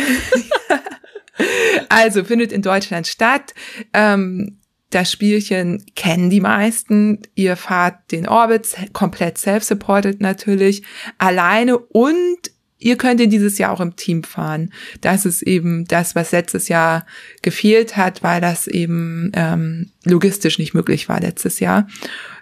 [1.90, 3.54] Also findet in Deutschland statt.
[3.94, 4.58] Ähm,
[4.90, 7.22] das Spielchen kennen die meisten.
[7.36, 10.82] Ihr fahrt den Orbit komplett self-supported natürlich,
[11.20, 12.40] alleine und
[12.82, 14.74] ihr könnt ihn dieses Jahr auch im Team fahren.
[15.00, 17.06] Das ist eben das, was letztes Jahr
[17.42, 21.88] gefehlt hat, weil das eben ähm, logistisch nicht möglich war letztes Jahr.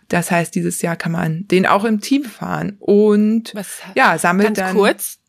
[0.07, 4.47] Das heißt, dieses Jahr kann man den auch im Team fahren und Was, ja, sammelt
[4.47, 5.19] ganz dann kurz.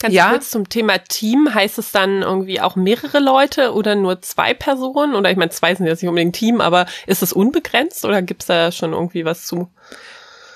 [0.00, 0.30] Ganz Ja?
[0.30, 1.54] kurz zum Thema Team.
[1.54, 5.14] Heißt es dann irgendwie auch mehrere Leute oder nur zwei Personen?
[5.14, 8.46] Oder ich meine, zwei sind jetzt nicht unbedingt Team, aber ist es unbegrenzt oder gibt's
[8.46, 9.68] da schon irgendwie was zu?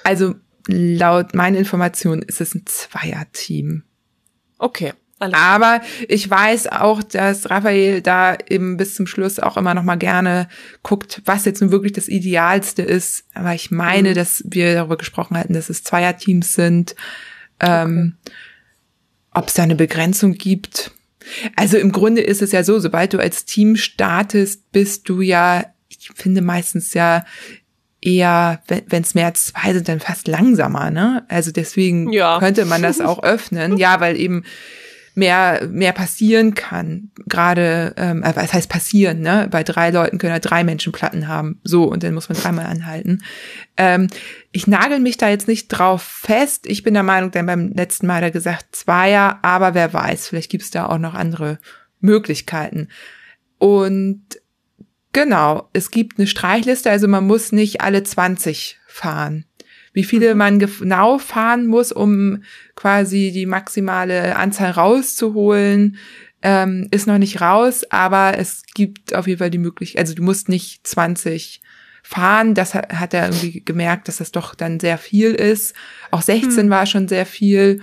[0.02, 0.34] Also
[0.66, 3.84] laut meinen Informationen ist es ein Zweierteam.
[4.58, 4.92] Okay.
[5.18, 9.82] Alles Aber ich weiß auch, dass Raphael da eben bis zum Schluss auch immer noch
[9.82, 10.46] mal gerne
[10.82, 13.24] guckt, was jetzt nun wirklich das Idealste ist.
[13.32, 14.14] Aber ich meine, mhm.
[14.14, 16.94] dass wir darüber gesprochen hatten, dass es Zweierteams sind.
[17.60, 18.34] Ähm, okay.
[19.32, 20.90] Ob es da eine Begrenzung gibt.
[21.56, 25.64] Also im Grunde ist es ja so, sobald du als Team startest, bist du ja,
[25.88, 27.24] ich finde meistens ja
[28.06, 31.24] eher, wenn es mehr als zwei sind, dann fast langsamer, ne?
[31.28, 32.38] Also deswegen ja.
[32.38, 33.76] könnte man das auch öffnen.
[33.76, 34.44] Ja, weil eben
[35.16, 37.10] mehr, mehr passieren kann.
[37.26, 39.48] Gerade, ähm, äh, was heißt passieren, ne?
[39.50, 41.60] Bei drei Leuten können ja drei Menschen Platten haben.
[41.64, 43.22] So, und dann muss man dreimal anhalten.
[43.76, 44.08] Ähm,
[44.52, 46.66] ich nagel mich da jetzt nicht drauf fest.
[46.66, 50.28] Ich bin der Meinung, denn beim letzten Mal hat er gesagt Zweier, aber wer weiß,
[50.28, 51.58] vielleicht gibt es da auch noch andere
[52.00, 52.88] Möglichkeiten.
[53.58, 54.22] Und
[55.16, 59.46] genau, es gibt eine Streichliste, also man muss nicht alle 20 fahren
[59.94, 60.38] wie viele mhm.
[60.38, 62.42] man genau fahren muss, um
[62.74, 65.96] quasi die maximale Anzahl rauszuholen,
[66.42, 70.22] ähm, ist noch nicht raus, aber es gibt auf jeden Fall die Möglichkeit, also du
[70.22, 71.62] musst nicht 20
[72.02, 75.74] fahren, das hat, hat er irgendwie gemerkt, dass das doch dann sehr viel ist.
[76.10, 76.70] Auch 16 hm.
[76.70, 77.80] war schon sehr viel.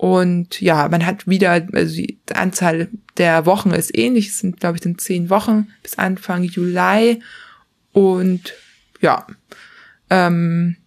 [0.00, 4.76] Und ja, man hat wieder, also die Anzahl der Wochen ist ähnlich, es sind, glaube
[4.76, 7.22] ich, sind zehn Wochen bis Anfang Juli.
[7.92, 8.54] Und
[9.02, 9.26] ja,
[10.08, 10.78] ähm,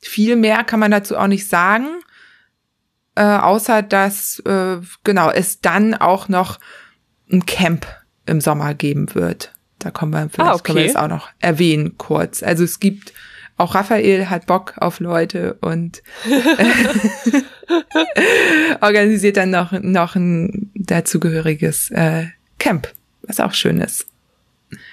[0.00, 1.86] viel mehr kann man dazu auch nicht sagen,
[3.14, 6.58] äh, außer dass äh, genau es dann auch noch
[7.30, 7.86] ein Camp
[8.26, 9.52] im Sommer geben wird.
[9.78, 10.62] Da kommen wir vielleicht ah, okay.
[10.64, 12.42] können wir das auch noch erwähnen kurz.
[12.42, 13.12] Also es gibt
[13.56, 16.02] auch Raphael hat Bock auf Leute und
[18.80, 22.26] organisiert dann noch noch ein dazugehöriges äh,
[22.58, 24.06] Camp, was auch schön ist.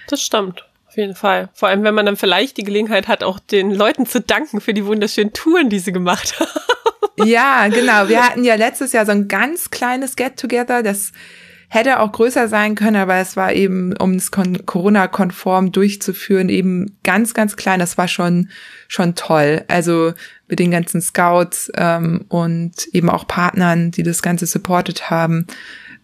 [0.08, 0.66] Das stimmt.
[0.88, 1.50] Auf jeden Fall.
[1.54, 4.74] Vor allem, wenn man dann vielleicht die Gelegenheit hat, auch den Leuten zu danken für
[4.74, 6.38] die wunderschönen Touren, die sie gemacht
[7.18, 7.30] haben.
[7.30, 8.10] Ja, genau.
[8.10, 11.14] Wir hatten ja letztes Jahr so ein ganz kleines Get-Together, das
[11.74, 17.34] hätte auch größer sein können, aber es war eben, um es Corona-konform durchzuführen, eben ganz,
[17.34, 17.80] ganz klein.
[17.80, 18.50] Das war schon,
[18.90, 19.64] schon toll.
[19.70, 20.14] Also
[20.50, 25.48] mit den ganzen Scouts ähm, und eben auch Partnern, die das Ganze supportet haben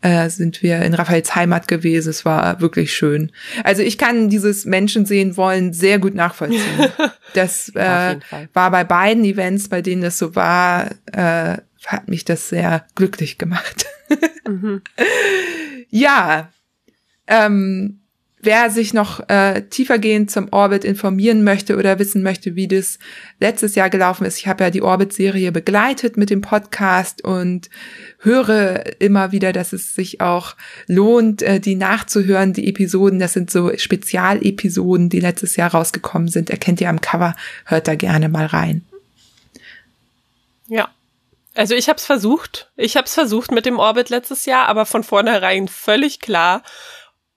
[0.01, 2.09] äh, sind wir in Raphaels Heimat gewesen.
[2.09, 3.31] Es war wirklich schön.
[3.63, 6.61] Also ich kann dieses Menschen sehen wollen sehr gut nachvollziehen.
[7.33, 8.15] Das äh,
[8.53, 13.37] war bei beiden Events, bei denen das so war, äh, hat mich das sehr glücklich
[13.37, 13.85] gemacht.
[14.47, 14.81] mhm.
[15.89, 16.51] Ja,
[17.27, 18.01] ähm,
[18.41, 22.99] wer sich noch äh, tiefergehend zum Orbit informieren möchte oder wissen möchte, wie das
[23.39, 27.69] letztes Jahr gelaufen ist, ich habe ja die Orbit-Serie begleitet mit dem Podcast und
[28.19, 30.55] höre immer wieder, dass es sich auch
[30.87, 33.19] lohnt, äh, die nachzuhören, die Episoden.
[33.19, 36.49] Das sind so Spezialepisoden, die letztes Jahr rausgekommen sind.
[36.49, 38.83] Erkennt ihr am Cover, hört da gerne mal rein.
[40.67, 40.89] Ja.
[41.57, 42.71] Also ich habe es versucht.
[42.75, 46.61] Ich habe es versucht mit dem Orbit letztes Jahr, aber von vornherein völlig klar,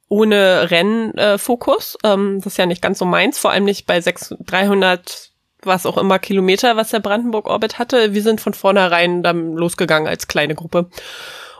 [0.08, 1.96] ohne Rennfokus.
[2.02, 5.30] Äh, ähm, das ist ja nicht ganz so meins, vor allem nicht bei 600, 300,
[5.62, 8.12] was auch immer Kilometer, was der Brandenburg Orbit hatte.
[8.12, 10.90] Wir sind von vornherein dann losgegangen als kleine Gruppe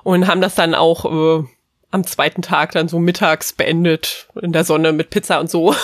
[0.03, 1.45] und haben das dann auch äh,
[1.93, 5.75] am zweiten Tag dann so mittags beendet in der Sonne mit Pizza und so.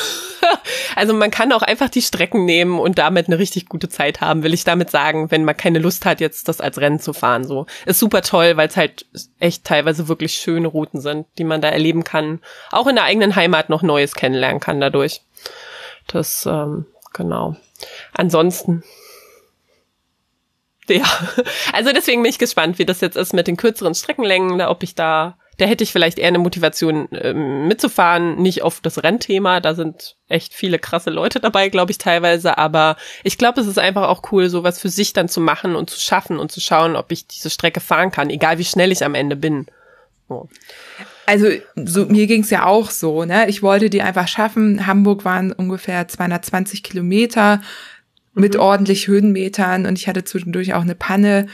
[0.97, 4.45] also man kann auch einfach die Strecken nehmen und damit eine richtig gute Zeit haben,
[4.45, 7.45] will ich damit sagen, wenn man keine Lust hat, jetzt das als Rennen zu fahren.
[7.45, 9.07] So ist super toll, weil es halt
[9.41, 12.41] echt teilweise wirklich schöne Routen sind, die man da erleben kann.
[12.71, 15.23] Auch in der eigenen Heimat noch Neues kennenlernen kann dadurch.
[16.07, 17.57] Das ähm, genau.
[18.13, 18.85] Ansonsten
[20.89, 21.05] ja,
[21.73, 24.95] also deswegen bin ich gespannt, wie das jetzt ist mit den kürzeren Streckenlängen, ob ich
[24.95, 29.75] da da hätte ich vielleicht eher eine Motivation ähm, mitzufahren, nicht auf das Rennthema, da
[29.75, 34.09] sind echt viele krasse Leute dabei, glaube ich teilweise, aber ich glaube, es ist einfach
[34.09, 37.11] auch cool, sowas für sich dann zu machen und zu schaffen und zu schauen, ob
[37.11, 39.67] ich diese Strecke fahren kann, egal wie schnell ich am Ende bin.
[40.29, 40.49] So.
[41.25, 43.49] Also so, mir ging's ja auch so, ne?
[43.49, 44.87] Ich wollte die einfach schaffen.
[44.87, 47.61] Hamburg waren ungefähr 220 Kilometer
[48.35, 48.61] mit mhm.
[48.61, 51.47] ordentlich Höhenmetern und ich hatte zwischendurch auch eine Panne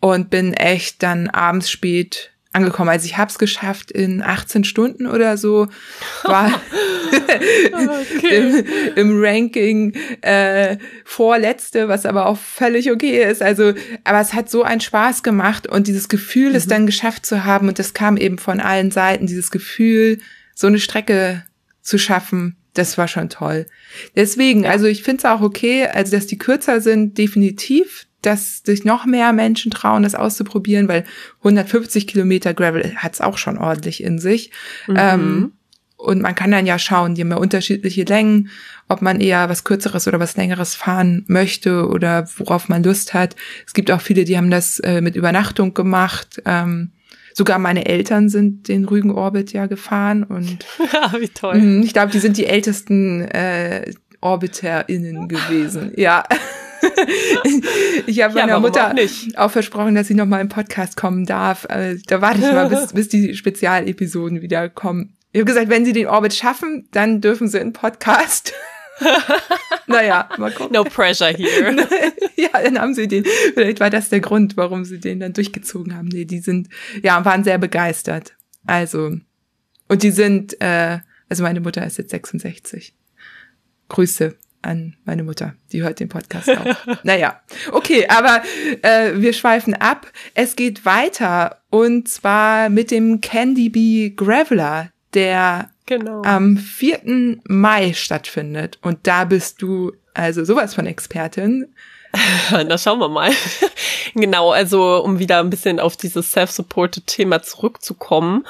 [0.00, 2.90] und bin echt dann abends spät angekommen.
[2.90, 5.68] Also ich habe es geschafft in 18 Stunden oder so.
[6.24, 6.60] War
[8.30, 8.64] im,
[8.96, 13.40] im, Ranking äh, vorletzte, was aber auch völlig okay ist.
[13.40, 16.56] Also, aber es hat so einen Spaß gemacht und dieses Gefühl, mhm.
[16.56, 20.18] es dann geschafft zu haben und das kam eben von allen Seiten, dieses Gefühl,
[20.54, 21.44] so eine Strecke
[21.82, 23.66] zu schaffen, das war schon toll.
[24.16, 28.84] Deswegen, also ich finde es auch okay, also dass die kürzer sind, definitiv dass sich
[28.84, 31.04] noch mehr Menschen trauen, das auszuprobieren, weil
[31.38, 34.50] 150 Kilometer Gravel hat es auch schon ordentlich in sich.
[34.86, 34.96] Mhm.
[34.98, 35.52] Ähm,
[35.96, 38.50] und man kann dann ja schauen, die haben ja unterschiedliche Längen,
[38.88, 43.36] ob man eher was Kürzeres oder was Längeres fahren möchte oder worauf man Lust hat.
[43.66, 46.42] Es gibt auch viele, die haben das äh, mit Übernachtung gemacht.
[46.46, 46.92] Ähm,
[47.34, 51.58] sogar meine Eltern sind den Rügen Orbit ja gefahren und ja, wie toll.
[51.58, 55.92] Mh, ich glaube, die sind die ältesten äh, OrbiterInnen gewesen.
[55.96, 56.24] Ja.
[58.06, 61.26] ich habe ja, meiner Mutter auch, auch, versprochen, dass sie noch mal im Podcast kommen
[61.26, 61.66] darf.
[61.68, 65.14] Also, da warte ich mal, bis, bis die Spezialepisoden wieder kommen.
[65.32, 68.52] Ich habe gesagt, wenn sie den Orbit schaffen, dann dürfen sie in Podcast.
[69.86, 70.74] naja, mal gucken.
[70.74, 71.76] No pressure here.
[72.36, 73.24] ja, dann haben sie den.
[73.54, 76.08] Vielleicht war das der Grund, warum sie den dann durchgezogen haben.
[76.08, 76.68] Nee, die sind,
[77.02, 78.34] ja, waren sehr begeistert.
[78.66, 79.16] Also,
[79.88, 82.94] und die sind, äh, also meine Mutter ist jetzt 66.
[83.88, 85.54] Grüße an meine Mutter.
[85.72, 86.76] Die hört den Podcast auch.
[87.02, 87.40] naja,
[87.72, 88.42] okay, aber
[88.82, 90.06] äh, wir schweifen ab.
[90.34, 96.22] Es geht weiter und zwar mit dem Candy Bee Graveler, der genau.
[96.22, 97.38] am 4.
[97.44, 98.78] Mai stattfindet.
[98.82, 101.66] Und da bist du also sowas von Expertin.
[102.50, 103.30] Na, schauen wir mal.
[104.14, 108.46] genau, also um wieder ein bisschen auf dieses self-supported Thema zurückzukommen.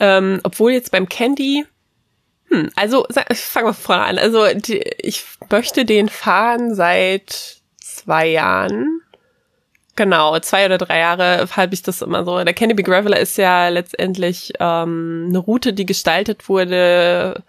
[0.00, 1.64] Ähm, obwohl jetzt beim Candy,
[2.52, 4.18] hm, also fangen wir vorne an.
[4.18, 9.00] Also die, ich möchte den fahren seit zwei Jahren.
[9.96, 12.42] Genau, zwei oder drei Jahre habe ich das immer so.
[12.42, 17.42] Der Canopy Graveler ist ja letztendlich ähm, eine Route, die gestaltet wurde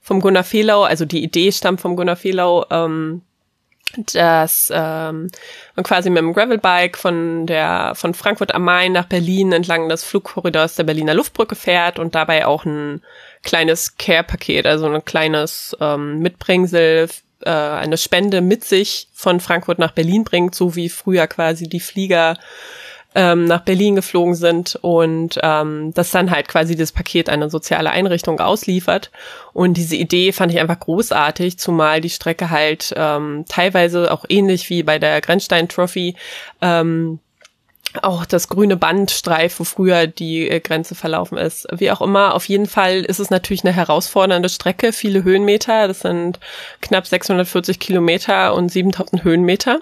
[0.00, 3.22] vom Gunnar Fehlau, also die Idee stammt vom Gunnar Fehlau, ähm,
[4.14, 5.30] dass ähm,
[5.76, 10.02] man quasi mit dem Gravelbike von der von Frankfurt am Main nach Berlin entlang des
[10.02, 13.02] Flugkorridors der Berliner Luftbrücke fährt und dabei auch ein
[13.42, 17.08] kleines Care-Paket, also ein kleines ähm, Mitbringsel
[17.44, 21.80] äh, eine Spende mit sich von Frankfurt nach Berlin bringt, so wie früher quasi die
[21.80, 22.38] Flieger
[23.14, 27.90] ähm, nach Berlin geflogen sind und ähm, das dann halt quasi das Paket eine soziale
[27.90, 29.10] Einrichtung ausliefert.
[29.52, 34.70] Und diese Idee fand ich einfach großartig, zumal die Strecke halt ähm, teilweise auch ähnlich
[34.70, 36.16] wie bei der Grenzstein Trophy
[36.62, 37.18] ähm,
[38.02, 41.66] auch das grüne Bandstreif, wo früher die äh, Grenze verlaufen ist.
[41.72, 46.00] Wie auch immer, auf jeden Fall ist es natürlich eine herausfordernde Strecke, viele Höhenmeter, das
[46.00, 46.40] sind
[46.80, 49.80] knapp 640 Kilometer und 7000 Höhenmeter.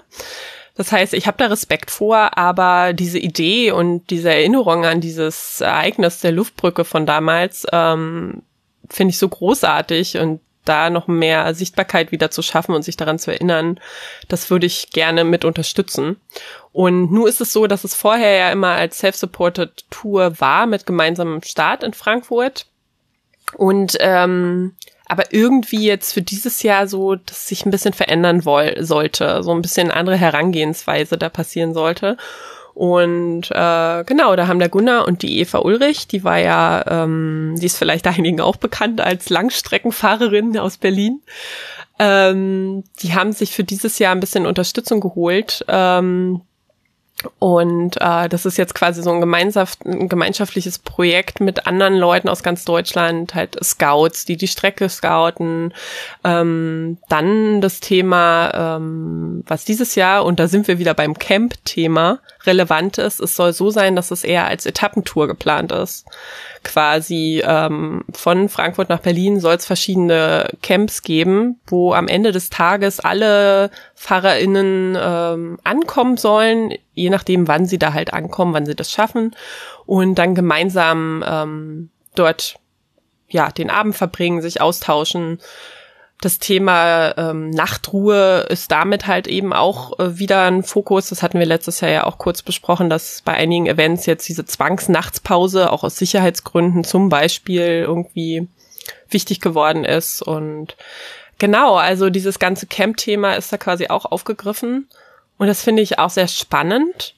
[0.75, 5.61] Das heißt, ich habe da Respekt vor, aber diese Idee und diese Erinnerung an dieses
[5.61, 8.43] Ereignis der Luftbrücke von damals ähm,
[8.89, 13.19] finde ich so großartig und da noch mehr Sichtbarkeit wieder zu schaffen und sich daran
[13.19, 13.79] zu erinnern,
[14.27, 16.17] das würde ich gerne mit unterstützen.
[16.71, 20.85] Und nun ist es so, dass es vorher ja immer als Self-Supported Tour war mit
[20.85, 22.67] gemeinsamem Start in Frankfurt.
[23.57, 24.75] Und ähm,
[25.11, 29.51] aber irgendwie jetzt für dieses Jahr so, dass sich ein bisschen verändern woll sollte, so
[29.51, 32.15] ein bisschen andere Herangehensweise da passieren sollte.
[32.73, 37.55] Und äh, genau, da haben der Gunnar und die Eva Ulrich, die war ja, ähm,
[37.59, 41.21] die ist vielleicht einigen auch bekannt als Langstreckenfahrerin aus Berlin.
[41.99, 45.63] Ähm, die haben sich für dieses Jahr ein bisschen Unterstützung geholt.
[45.67, 46.41] Ähm,
[47.39, 52.29] und äh, das ist jetzt quasi so ein, gemeinschaft, ein gemeinschaftliches Projekt mit anderen Leuten
[52.29, 55.73] aus ganz Deutschland, halt Scouts, die die Strecke scouten.
[56.23, 62.19] Ähm, dann das Thema, ähm, was dieses Jahr, und da sind wir wieder beim Camp-Thema,
[62.45, 63.19] relevant ist.
[63.19, 66.05] Es soll so sein, dass es eher als Etappentour geplant ist
[66.63, 72.49] quasi ähm, von Frankfurt nach Berlin soll es verschiedene Camps geben, wo am Ende des
[72.49, 78.75] Tages alle FahrerInnen ähm, ankommen sollen, je nachdem, wann sie da halt ankommen, wann sie
[78.75, 79.35] das schaffen.
[79.85, 82.55] Und dann gemeinsam ähm, dort
[83.29, 85.39] ja den Abend verbringen, sich austauschen,
[86.21, 91.09] das Thema ähm, Nachtruhe ist damit halt eben auch äh, wieder ein Fokus.
[91.09, 94.45] Das hatten wir letztes Jahr ja auch kurz besprochen, dass bei einigen Events jetzt diese
[94.45, 98.47] Zwangsnachtspause auch aus Sicherheitsgründen zum Beispiel irgendwie
[99.09, 100.21] wichtig geworden ist.
[100.21, 100.77] Und
[101.39, 104.87] genau, also dieses ganze Camp-Thema ist da quasi auch aufgegriffen.
[105.39, 107.15] Und das finde ich auch sehr spannend.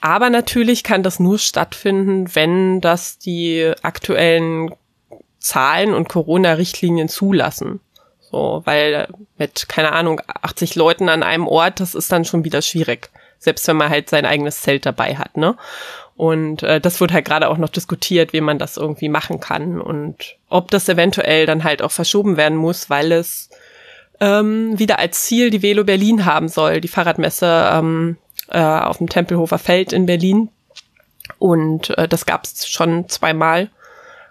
[0.00, 4.74] Aber natürlich kann das nur stattfinden, wenn das die aktuellen
[5.38, 7.78] Zahlen und Corona-Richtlinien zulassen.
[8.34, 9.06] So, weil
[9.38, 13.10] mit, keine Ahnung, 80 Leuten an einem Ort, das ist dann schon wieder schwierig.
[13.38, 15.56] Selbst wenn man halt sein eigenes Zelt dabei hat, ne?
[16.16, 19.80] Und äh, das wird halt gerade auch noch diskutiert, wie man das irgendwie machen kann
[19.80, 23.50] und ob das eventuell dann halt auch verschoben werden muss, weil es
[24.18, 28.16] ähm, wieder als Ziel die Velo Berlin haben soll, die Fahrradmesse ähm,
[28.48, 30.48] äh, auf dem Tempelhofer Feld in Berlin.
[31.38, 33.70] Und äh, das gab es schon zweimal.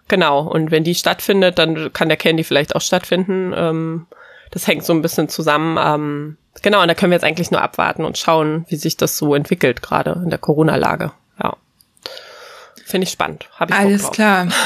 [0.07, 3.53] Genau, und wenn die stattfindet, dann kann der Candy vielleicht auch stattfinden.
[3.55, 4.05] Ähm,
[4.51, 5.77] das hängt so ein bisschen zusammen.
[5.81, 9.17] Ähm, genau, und da können wir jetzt eigentlich nur abwarten und schauen, wie sich das
[9.17, 11.11] so entwickelt, gerade in der Corona-Lage.
[11.41, 11.55] Ja.
[12.85, 13.49] Finde ich spannend.
[13.57, 14.47] Hab ich Alles klar.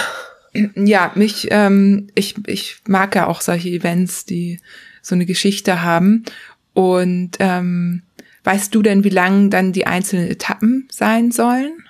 [0.74, 4.60] Ja, mich, ähm, ich, ich mag ja auch solche Events, die
[5.04, 6.26] so eine Geschichte haben.
[6.74, 8.02] Und ähm,
[8.44, 11.87] weißt du denn, wie lang dann die einzelnen Etappen sein sollen?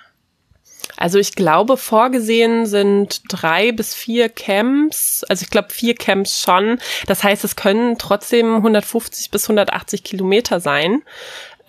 [0.98, 5.24] Also ich glaube, vorgesehen sind drei bis vier Camps.
[5.28, 6.78] Also ich glaube vier Camps schon.
[7.06, 11.02] Das heißt, es können trotzdem 150 bis 180 Kilometer sein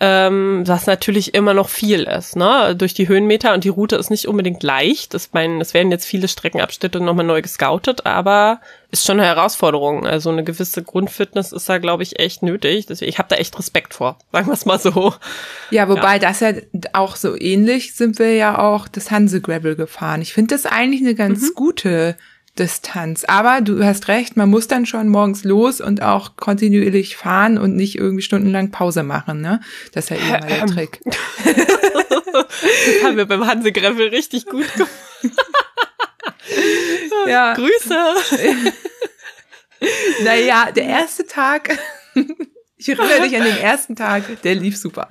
[0.02, 2.74] ähm, was natürlich immer noch viel ist, ne?
[2.76, 5.14] Durch die Höhenmeter und die Route ist nicht unbedingt leicht.
[5.14, 10.08] Das mein, es werden jetzt viele Streckenabschnitte nochmal neu gescoutet, aber ist schon eine Herausforderung.
[10.08, 12.86] Also eine gewisse Grundfitness ist da, glaube ich, echt nötig.
[12.86, 15.14] Deswegen, ich habe da echt Respekt vor, sagen wir es mal so.
[15.70, 16.20] Ja, wobei ja.
[16.20, 16.54] das ja
[16.94, 20.22] auch so ähnlich sind wir ja auch das Hanse Gravel gefahren.
[20.22, 21.56] Ich finde das eigentlich eine ganz mhm.
[21.56, 22.16] gute
[22.60, 23.24] Distanz.
[23.24, 27.76] Aber du hast recht, man muss dann schon morgens los und auch kontinuierlich fahren und
[27.76, 29.62] nicht irgendwie stundenlang Pause machen, ne?
[29.94, 31.02] Das ist ja eh mal der Trick.
[31.06, 34.92] das haben wir beim Hanse Greffel richtig gut gemacht.
[37.28, 37.54] ja.
[37.54, 37.98] Grüße.
[40.24, 41.80] naja, der erste Tag
[42.80, 45.06] ich erinnere dich an den ersten Tag, der lief super.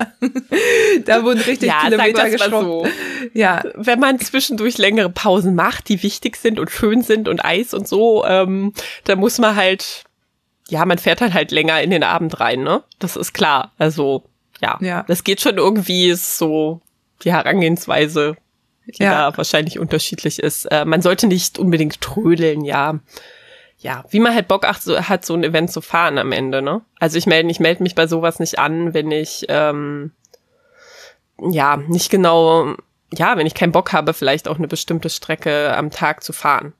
[1.05, 2.51] da wurden richtig ja, Kilometer geschrubbt.
[2.51, 2.87] So.
[3.33, 3.63] Ja.
[3.75, 7.87] Wenn man zwischendurch längere Pausen macht, die wichtig sind und schön sind und Eis und
[7.87, 10.03] so, ähm, da muss man halt,
[10.67, 12.83] ja, man fährt dann halt länger in den Abend rein, ne?
[12.97, 13.71] Das ist klar.
[13.77, 14.23] Also,
[14.61, 14.79] ja.
[14.81, 15.05] ja.
[15.07, 16.81] Das geht schon irgendwie so
[17.23, 18.35] die Herangehensweise,
[18.87, 19.29] die ja.
[19.29, 20.65] da wahrscheinlich unterschiedlich ist.
[20.65, 22.99] Äh, man sollte nicht unbedingt trödeln, ja
[23.79, 24.81] ja, wie man halt Bock hat,
[25.25, 26.81] so, ein Event zu fahren am Ende, ne?
[26.99, 30.11] Also ich melde ich melde mich bei sowas nicht an, wenn ich ähm,
[31.37, 32.75] ja nicht genau,
[33.13, 36.73] ja, wenn ich keinen Bock habe, vielleicht auch eine bestimmte Strecke am Tag zu fahren.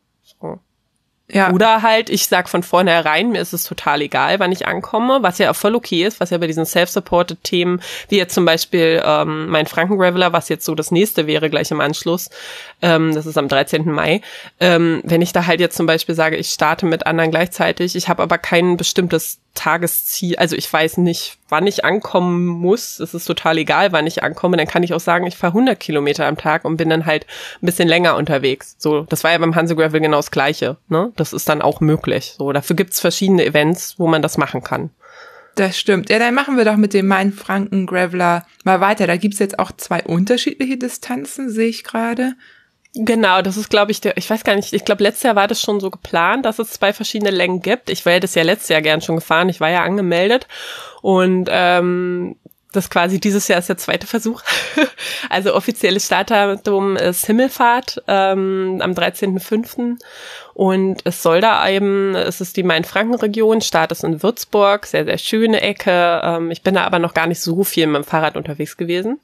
[1.32, 1.52] Ja.
[1.52, 5.38] Oder halt, ich sag von vornherein, mir ist es total egal, wann ich ankomme, was
[5.38, 9.02] ja auch voll okay ist, was ja bei diesen self-supported Themen, wie jetzt zum Beispiel
[9.06, 12.32] ähm, mein Franken-Graveler, was jetzt so das nächste wäre, gleich im Anschluss,
[12.82, 13.92] ähm, das ist am 13.
[13.92, 14.22] Mai,
[14.60, 18.10] ähm, wenn ich da halt jetzt zum Beispiel sage, ich starte mit anderen gleichzeitig, ich
[18.10, 23.26] habe aber kein bestimmtes Tagesziel, also ich weiß nicht, wann ich ankommen muss, es ist
[23.26, 26.38] total egal, wann ich ankomme, dann kann ich auch sagen, ich fahre 100 Kilometer am
[26.38, 27.26] Tag und bin dann halt
[27.62, 28.76] ein bisschen länger unterwegs.
[28.78, 31.12] So, das war ja beim Hanse Gravel genau das Gleiche, ne?
[31.18, 32.36] Das ist dann auch möglich.
[32.38, 34.92] So, dafür gibt's verschiedene Events, wo man das machen kann.
[35.56, 36.10] Das stimmt.
[36.10, 39.08] Ja, dann machen wir doch mit dem Main-Franken Graveler mal weiter.
[39.08, 42.36] Da gibt's jetzt auch zwei unterschiedliche Distanzen, sehe ich gerade.
[42.96, 45.48] Genau, das ist, glaube ich, der, ich weiß gar nicht, ich glaube, letztes Jahr war
[45.48, 47.90] das schon so geplant, dass es zwei verschiedene Längen gibt.
[47.90, 50.48] Ich ja das ja letztes Jahr gern schon gefahren, ich war ja angemeldet
[51.02, 52.36] und ähm,
[52.72, 54.44] das quasi dieses Jahr ist der zweite Versuch.
[55.30, 59.98] also offizielles Startdatum ist Himmelfahrt ähm, am 13.05.
[60.54, 65.18] Und es soll da eben, es ist die Main-Franken-Region, Start ist in Würzburg, sehr, sehr
[65.18, 66.22] schöne Ecke.
[66.24, 69.20] Ähm, ich bin da aber noch gar nicht so viel mit dem Fahrrad unterwegs gewesen.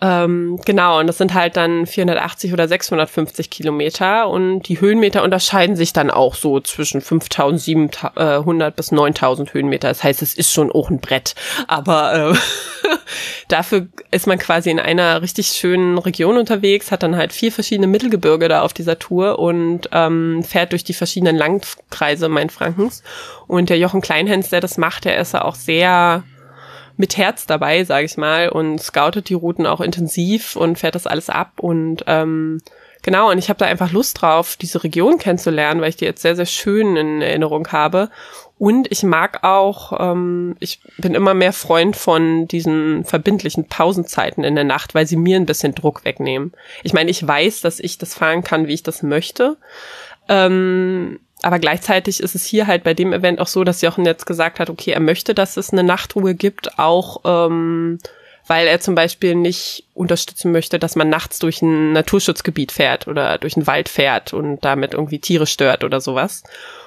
[0.00, 5.76] Ähm, genau, und das sind halt dann 480 oder 650 Kilometer und die Höhenmeter unterscheiden
[5.76, 9.88] sich dann auch so zwischen 5700 bis 9000 Höhenmeter.
[9.88, 11.36] Das heißt, es ist schon auch ein Brett,
[11.68, 12.88] aber äh,
[13.48, 17.86] dafür ist man quasi in einer richtig schönen Region unterwegs, hat dann halt vier verschiedene
[17.86, 23.04] Mittelgebirge da auf dieser Tour und ähm, fährt durch die verschiedenen Landkreise Mainfrankens.
[23.46, 26.24] Und der Jochen Kleinhens, der das macht, der ist ja auch sehr
[26.96, 31.06] mit Herz dabei, sage ich mal, und scoutet die Routen auch intensiv und fährt das
[31.06, 32.60] alles ab und ähm,
[33.02, 36.22] genau, und ich habe da einfach Lust drauf, diese Region kennenzulernen, weil ich die jetzt
[36.22, 38.10] sehr, sehr schön in Erinnerung habe.
[38.56, 44.54] Und ich mag auch, ähm, ich bin immer mehr Freund von diesen verbindlichen Pausenzeiten in
[44.54, 46.52] der Nacht, weil sie mir ein bisschen Druck wegnehmen.
[46.82, 49.56] Ich meine, ich weiß, dass ich das fahren kann, wie ich das möchte.
[50.28, 54.26] Ähm, aber gleichzeitig ist es hier halt bei dem Event auch so, dass Jochen jetzt
[54.26, 57.98] gesagt hat, okay, er möchte, dass es eine Nachtruhe gibt, auch ähm,
[58.46, 63.38] weil er zum Beispiel nicht unterstützen möchte, dass man nachts durch ein Naturschutzgebiet fährt oder
[63.38, 66.42] durch einen Wald fährt und damit irgendwie Tiere stört oder sowas.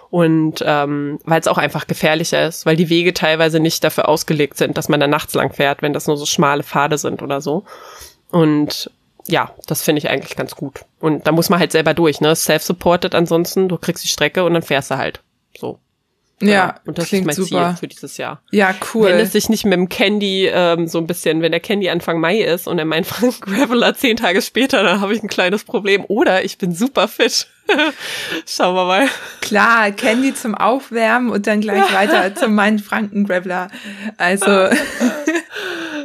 [0.09, 4.57] Und ähm, weil es auch einfach gefährlicher ist, weil die Wege teilweise nicht dafür ausgelegt
[4.57, 7.41] sind, dass man da nachts lang fährt, wenn das nur so schmale Pfade sind oder
[7.41, 7.65] so.
[8.29, 8.89] Und
[9.27, 10.85] ja, das finde ich eigentlich ganz gut.
[10.99, 12.35] Und da muss man halt selber durch, ne?
[12.35, 15.21] Self-supported ansonsten, du kriegst die Strecke und dann fährst du halt.
[15.57, 15.79] So.
[16.41, 17.69] Ja, ja und das ist mein super.
[17.69, 18.41] Ziel für dieses Jahr.
[18.51, 19.07] Ja, cool.
[19.07, 22.19] Wenn es sich nicht mit dem Candy ähm, so ein bisschen, wenn der Candy Anfang
[22.19, 23.07] Mai ist und er meint
[23.41, 26.05] Graveler zehn Tage später, dann habe ich ein kleines Problem.
[26.07, 27.47] Oder ich bin super fit.
[28.45, 29.07] Schauen wir mal.
[29.41, 33.69] Klar, Candy zum Aufwärmen und dann gleich weiter zum meinen Franken Graveler.
[34.17, 34.45] Also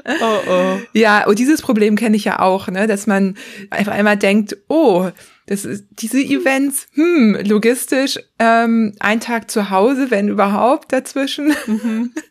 [0.05, 0.79] Oh, oh.
[0.93, 3.37] Ja, und dieses Problem kenne ich ja auch, ne, dass man
[3.71, 5.11] einfach einmal denkt, oh,
[5.47, 11.55] das ist diese Events, hm, logistisch, ähm, ein Tag zu Hause, wenn überhaupt dazwischen.
[11.67, 12.13] Mhm.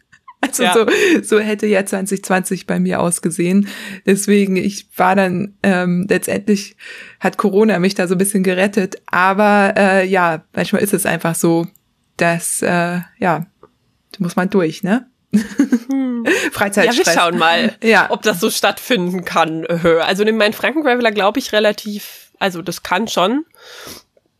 [0.43, 0.73] Also Ja.
[0.73, 0.87] so,
[1.21, 3.67] so hätte ja 2020 bei mir ausgesehen.
[4.07, 6.75] Deswegen, ich war dann, ähm, letztendlich
[7.19, 8.95] hat Corona mich da so ein bisschen gerettet.
[9.05, 11.67] Aber äh, ja, manchmal ist es einfach so,
[12.17, 15.10] dass, äh, ja, da muss man durch, ne?
[15.33, 15.39] Ja,
[16.51, 17.05] Freizeitstress.
[17.07, 18.07] wir schauen mal, Ja.
[18.09, 19.65] ob das so stattfinden kann.
[20.01, 23.45] Also in meinen Franken Graveler glaube ich relativ, also das kann schon.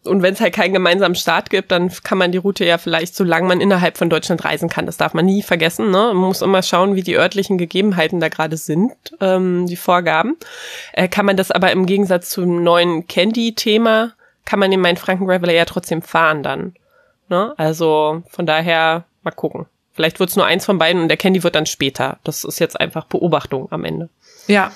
[0.04, 3.16] Und wenn es halt keinen gemeinsamen Start gibt, dann kann man die Route ja vielleicht,
[3.16, 5.92] solange man innerhalb von Deutschland reisen kann, das darf man nie vergessen.
[5.92, 5.98] Ne?
[6.08, 10.38] Man muss immer schauen, wie die örtlichen Gegebenheiten da gerade sind, ähm, die Vorgaben.
[10.94, 14.14] Äh, kann man das aber im Gegensatz zum neuen Candy-Thema,
[14.44, 16.74] kann man den Main Franken Graveler ja trotzdem fahren dann.
[17.30, 17.54] Ne?
[17.58, 19.68] Also von daher mal gucken.
[20.02, 22.18] Vielleicht wird's nur eins von beiden und der Candy wird dann später.
[22.24, 24.10] Das ist jetzt einfach Beobachtung am Ende.
[24.47, 24.72] Ja.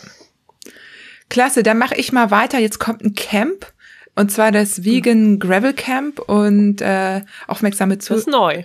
[1.30, 2.60] Klasse, dann mache ich mal weiter.
[2.60, 3.74] Jetzt kommt ein Camp.
[4.14, 6.20] Und zwar das Vegan Gravel Camp.
[6.20, 8.14] Und äh, aufmerksame Zu.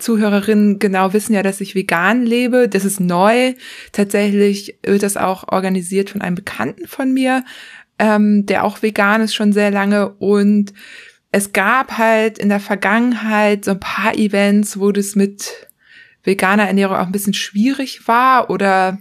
[0.00, 2.68] Zuhörerinnen genau wissen ja, dass ich vegan lebe.
[2.68, 3.54] Das ist neu.
[3.92, 7.42] Tatsächlich wird das auch organisiert von einem Bekannten von mir,
[7.98, 10.10] ähm, der auch vegan ist schon sehr lange.
[10.10, 10.74] Und
[11.32, 15.69] es gab halt in der Vergangenheit so ein paar Events, wo das mit
[16.22, 18.98] veganer Ernährung auch ein bisschen schwierig war oder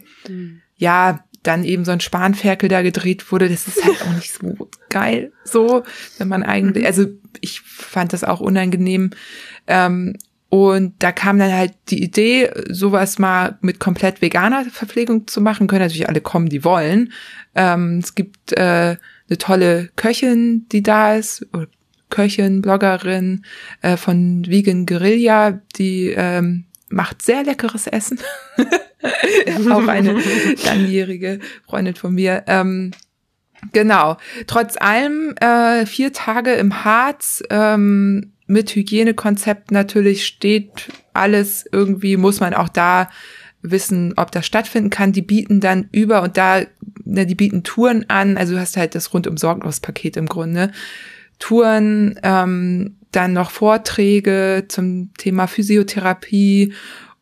[0.77, 4.69] ja, dann eben so ein Spanferkel da gedreht wurde, das ist halt auch nicht so
[4.89, 5.83] geil, so,
[6.17, 7.05] wenn man eigentlich, also
[7.41, 9.11] ich fand das auch unangenehm.
[9.67, 10.15] Ähm,
[10.49, 15.67] und da kam dann halt die Idee, sowas mal mit komplett veganer Verpflegung zu machen.
[15.67, 17.13] Können natürlich alle kommen, die wollen.
[17.53, 18.97] Ähm, es gibt äh,
[19.29, 21.67] eine tolle Köchin, die da ist, oder
[22.09, 23.45] Köchin, Bloggerin
[23.81, 28.19] äh, von Vegan Guerilla, die ähm, macht sehr leckeres Essen.
[29.71, 30.13] auch eine
[30.65, 32.43] langjährige Freundin von mir.
[32.47, 32.91] Ähm,
[33.71, 34.17] genau.
[34.47, 42.39] Trotz allem äh, vier Tage im Harz ähm, mit Hygienekonzept natürlich steht alles irgendwie, muss
[42.39, 43.09] man auch da
[43.61, 45.11] wissen, ob das stattfinden kann.
[45.11, 46.61] Die bieten dann über und da,
[47.03, 50.71] ne, die bieten Touren an, also du hast halt das rundum sorglos Paket im Grunde.
[51.37, 56.73] Touren, ähm, dann noch Vorträge zum Thema Physiotherapie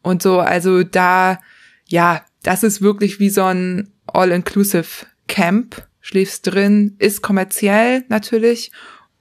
[0.02, 0.40] und so.
[0.40, 1.40] Also da,
[1.88, 5.88] ja, das ist wirklich wie so ein All-Inclusive Camp.
[6.02, 8.72] Schläfst drin, ist kommerziell natürlich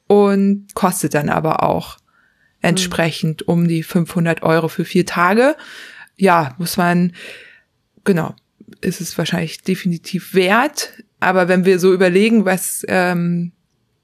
[0.07, 1.99] und kostet dann aber auch
[2.61, 5.57] entsprechend um die 500 Euro für vier Tage.
[6.17, 7.13] Ja, muss man,
[8.05, 8.35] genau,
[8.81, 10.93] ist es wahrscheinlich definitiv wert.
[11.21, 13.53] Aber wenn wir so überlegen, was ähm,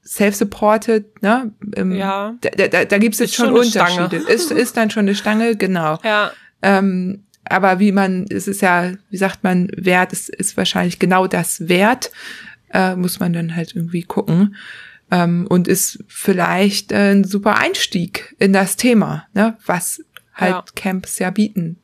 [0.05, 1.51] self-supported, ne?
[1.75, 2.35] Ähm, Ja.
[2.41, 3.57] Da, da, da gibt es jetzt schon, schon.
[3.57, 4.17] Unterschiede.
[4.31, 5.99] Ist, ist dann schon eine Stange, genau.
[6.03, 6.31] Ja.
[6.61, 11.27] Ähm, aber wie man, es ist ja, wie sagt man, Wert, es ist wahrscheinlich genau
[11.27, 12.09] das Wert,
[12.71, 14.55] äh, muss man dann halt irgendwie gucken.
[15.11, 19.57] Ähm, und ist vielleicht ein super Einstieg in das Thema, ne?
[19.65, 20.01] was
[20.33, 20.65] halt Ja.
[20.75, 21.79] Camps ja bieten.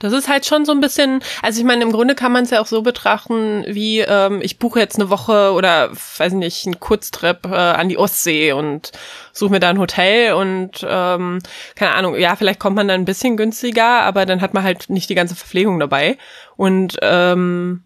[0.00, 2.50] Das ist halt schon so ein bisschen, also ich meine, im Grunde kann man es
[2.50, 6.80] ja auch so betrachten, wie ähm, ich buche jetzt eine Woche oder weiß nicht, einen
[6.80, 8.92] Kurztrip äh, an die Ostsee und
[9.32, 11.40] suche mir da ein Hotel und ähm,
[11.74, 14.88] keine Ahnung, ja, vielleicht kommt man dann ein bisschen günstiger, aber dann hat man halt
[14.88, 16.16] nicht die ganze Verpflegung dabei.
[16.56, 17.82] Und ähm,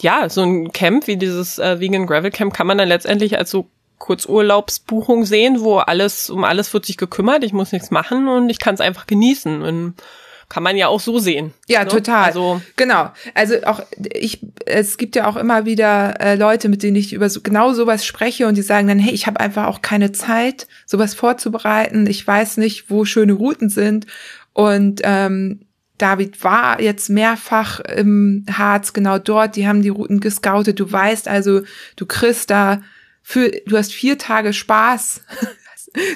[0.00, 3.50] ja, so ein Camp wie dieses äh, Vegan Gravel Camp kann man dann letztendlich als
[3.50, 8.48] so Kurzurlaubsbuchung sehen, wo alles, um alles wird sich gekümmert, ich muss nichts machen und
[8.48, 9.60] ich kann es einfach genießen.
[9.60, 9.96] Und
[10.50, 11.54] kann man ja auch so sehen.
[11.68, 11.88] Ja, ne?
[11.88, 12.24] total.
[12.24, 13.10] Also genau.
[13.34, 13.82] Also auch
[14.12, 17.72] ich, es gibt ja auch immer wieder äh, Leute, mit denen ich über so, genau
[17.72, 22.06] sowas spreche und die sagen dann, hey, ich habe einfach auch keine Zeit, sowas vorzubereiten.
[22.08, 24.06] Ich weiß nicht, wo schöne Routen sind.
[24.52, 25.60] Und ähm,
[25.98, 29.54] David war jetzt mehrfach im Harz, genau dort.
[29.54, 30.80] Die haben die Routen gescoutet.
[30.80, 31.62] Du weißt also,
[31.94, 32.82] du kriegst da
[33.22, 35.22] für, du hast vier Tage Spaß.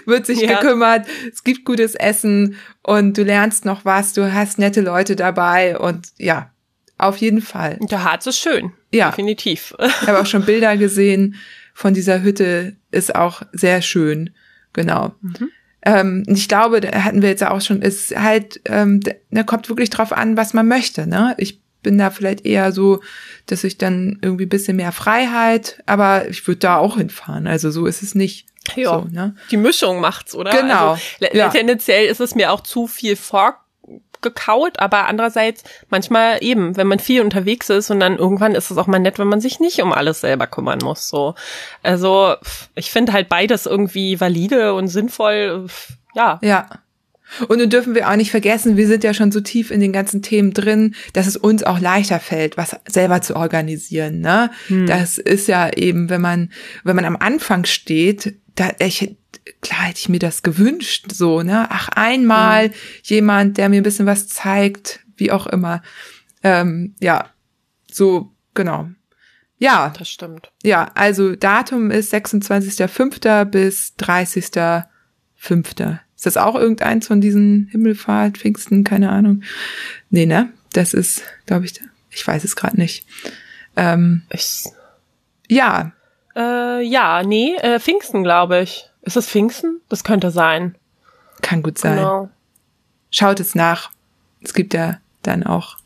[0.07, 0.61] wird sich Ja.
[0.61, 5.79] gekümmert, es gibt gutes Essen und du lernst noch was, du hast nette Leute dabei
[5.79, 6.51] und ja,
[6.99, 7.79] auf jeden Fall.
[7.91, 8.73] der Harz ist schön.
[8.93, 9.11] Ja.
[9.11, 9.75] Definitiv.
[9.81, 11.35] Ich habe auch schon Bilder gesehen
[11.75, 14.31] von dieser Hütte, ist auch sehr schön,
[14.73, 15.15] genau.
[15.87, 19.01] Ähm, und ich glaube, da hatten wir jetzt auch schon, ist halt, ähm,
[19.31, 21.07] da kommt wirklich drauf an, was man möchte.
[21.07, 21.35] Ne?
[21.37, 23.03] Ich bin da vielleicht eher so,
[23.47, 27.47] dass ich dann irgendwie ein bisschen mehr Freiheit, aber ich würde da auch hinfahren.
[27.47, 28.47] Also so ist es nicht.
[28.77, 29.01] Ja.
[29.01, 29.37] So, ne?
[29.51, 30.51] Die Mischung macht's, oder?
[30.51, 30.93] Genau.
[30.93, 31.03] Also,
[31.37, 31.49] Ja.
[31.49, 37.21] Tendenziell ist es mir auch zu viel vorgekaut, aber andererseits manchmal eben, wenn man viel
[37.21, 39.93] unterwegs ist und dann irgendwann ist es auch mal nett, wenn man sich nicht um
[39.93, 41.09] alles selber kümmern muss.
[41.09, 41.35] So,
[41.83, 42.35] also
[42.75, 45.67] ich finde halt beides irgendwie valide und sinnvoll.
[46.15, 46.69] Ja, Ja.
[47.49, 49.93] Und nun dürfen wir auch nicht vergessen, wir sind ja schon so tief in den
[49.93, 54.21] ganzen Themen drin, dass es uns auch leichter fällt, was selber zu organisieren.
[54.21, 54.51] Ne?
[54.87, 56.53] Das ist ja eben, wenn man,
[56.85, 59.17] wenn man am Anfang steht, da ich,
[59.61, 61.67] klar hätte ich mir das gewünscht, so, ne?
[61.71, 62.71] Ach, einmal
[63.03, 65.83] jemand, der mir ein bisschen was zeigt, wie auch immer.
[66.43, 67.31] Ähm, ja,
[67.91, 68.89] so, genau.
[69.59, 69.93] Ja.
[69.97, 70.51] Das stimmt.
[70.63, 73.45] Ja, also Datum ist 26.05.
[73.47, 75.99] bis 30.05.
[76.17, 79.43] Ist das auch irgendeins von diesen Himmelfahrt, Pfingsten, keine Ahnung?
[80.11, 80.53] Nee, ne?
[80.73, 81.81] Das ist, glaube ich,
[82.11, 83.07] ich weiß es gerade nicht.
[83.77, 84.65] Ähm, ich,
[85.49, 85.93] ja.
[86.37, 88.91] Äh, ja, nee, äh, Pfingsten, glaube ich.
[89.03, 89.81] Ist das Pfingsten?
[89.89, 90.77] Das könnte sein.
[91.43, 91.97] Kann gut sein.
[91.97, 92.29] Genau.
[93.11, 93.91] Schaut es nach.
[94.43, 95.77] Es gibt ja dann auch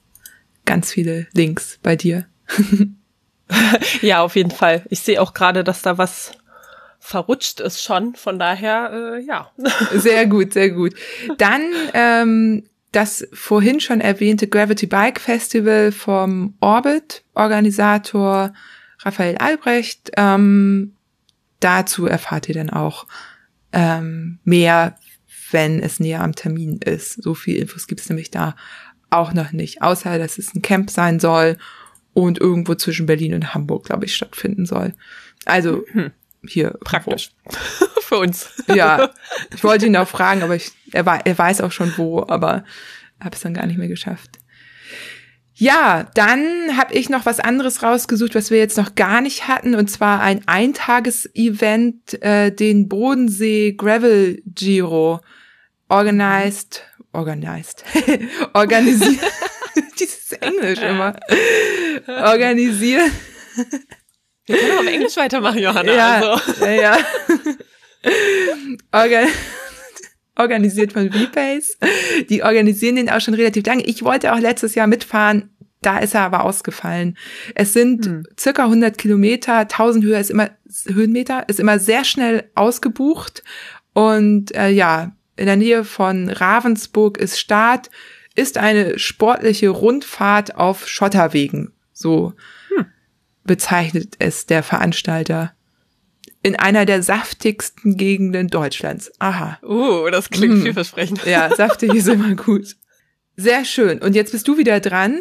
[0.64, 2.26] ganz viele Links bei dir.
[4.03, 4.84] ja, auf jeden Fall.
[4.88, 6.32] Ich sehe auch gerade, dass da was
[7.01, 8.14] verrutscht ist schon.
[8.14, 9.51] Von daher, äh, ja.
[9.92, 10.94] sehr gut, sehr gut.
[11.38, 11.62] Dann
[11.94, 18.53] ähm, das vorhin schon erwähnte Gravity Bike Festival vom Orbit, Organisator
[19.01, 20.11] Raphael Albrecht.
[20.16, 20.94] Ähm,
[21.61, 23.07] dazu erfahrt ihr dann auch
[23.72, 24.96] ähm, mehr,
[25.51, 27.22] wenn es näher am Termin ist.
[27.22, 28.57] So viel Infos gibt es nämlich da
[29.11, 31.57] auch noch nicht, außer dass es ein Camp sein soll
[32.12, 34.94] und irgendwo zwischen Berlin und Hamburg, glaube ich, stattfinden soll.
[35.44, 36.11] Also hm.
[36.46, 37.30] hier praktisch
[38.03, 38.51] für uns.
[38.66, 39.11] Ja,
[39.55, 42.64] ich wollte ihn auch fragen, aber ich, er, er weiß auch schon wo, aber
[43.20, 44.38] habe es dann gar nicht mehr geschafft.
[45.61, 49.74] Ja, dann habe ich noch was anderes rausgesucht, was wir jetzt noch gar nicht hatten,
[49.74, 55.20] und zwar ein Eintages-Event, äh, den Bodensee Gravel Giro,
[55.88, 57.84] organized, organized,
[58.54, 59.20] organisiert.
[59.98, 61.18] Dieses Englisch immer.
[62.06, 63.11] Organisiert.
[64.46, 65.92] Wir können auch auf Englisch weitermachen, Johanna.
[65.92, 66.64] Ja, also.
[66.64, 66.98] ja, ja.
[68.92, 69.28] Organ
[70.39, 71.78] organisiert von VPace.
[72.30, 73.84] Die organisieren den auch schon relativ lange.
[73.84, 75.51] Ich wollte auch letztes Jahr mitfahren.
[75.80, 77.16] Da ist er aber ausgefallen.
[77.55, 78.22] Es sind hm.
[78.39, 79.59] circa 100 Kilometer.
[79.59, 80.51] 1000 Höhe ist immer,
[80.86, 83.43] Höhenmeter ist immer sehr schnell ausgebucht.
[83.93, 87.91] Und äh, ja, in der Nähe von Ravensburg ist Start
[88.34, 91.72] ist eine sportliche Rundfahrt auf Schotterwegen.
[91.93, 92.34] So
[92.74, 92.86] hm.
[93.45, 95.53] bezeichnet es der Veranstalter.
[96.43, 99.11] In einer der saftigsten Gegenden Deutschlands.
[99.18, 99.59] Aha.
[99.62, 100.62] Uh, das klingt mm.
[100.62, 101.24] vielversprechend.
[101.26, 102.76] Ja, saftig ist immer gut.
[103.36, 104.01] Sehr schön.
[104.01, 105.20] Und jetzt bist du wieder dran.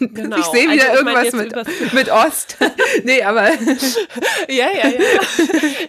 [0.00, 0.38] Genau.
[0.38, 2.56] Ich sehe wieder also, irgendwas mit, mit Ost.
[3.04, 3.50] nee, aber.
[4.48, 5.00] ja, ja, ja.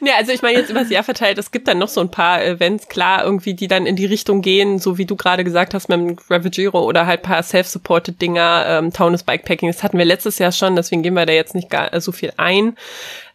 [0.01, 2.43] nee, also ich meine jetzt übers Jahr verteilt, es gibt dann noch so ein paar
[2.43, 5.87] Events, klar, irgendwie, die dann in die Richtung gehen, so wie du gerade gesagt hast
[5.87, 10.39] mit dem Gravigiro oder halt paar self-supported Dinger, ähm, Taunus Bikepacking, das hatten wir letztes
[10.39, 12.75] Jahr schon, deswegen gehen wir da jetzt nicht gar so viel ein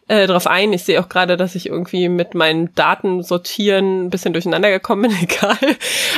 [0.07, 0.71] äh, drauf ein.
[0.73, 5.03] Ich sehe auch gerade, dass ich irgendwie mit meinen Daten sortieren ein bisschen durcheinander gekommen
[5.03, 5.17] bin.
[5.21, 5.57] Egal.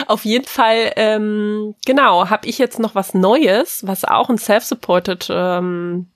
[0.07, 5.27] Auf jeden Fall, ähm, genau, habe ich jetzt noch was Neues, was auch ein self-supported,
[5.31, 6.07] ähm,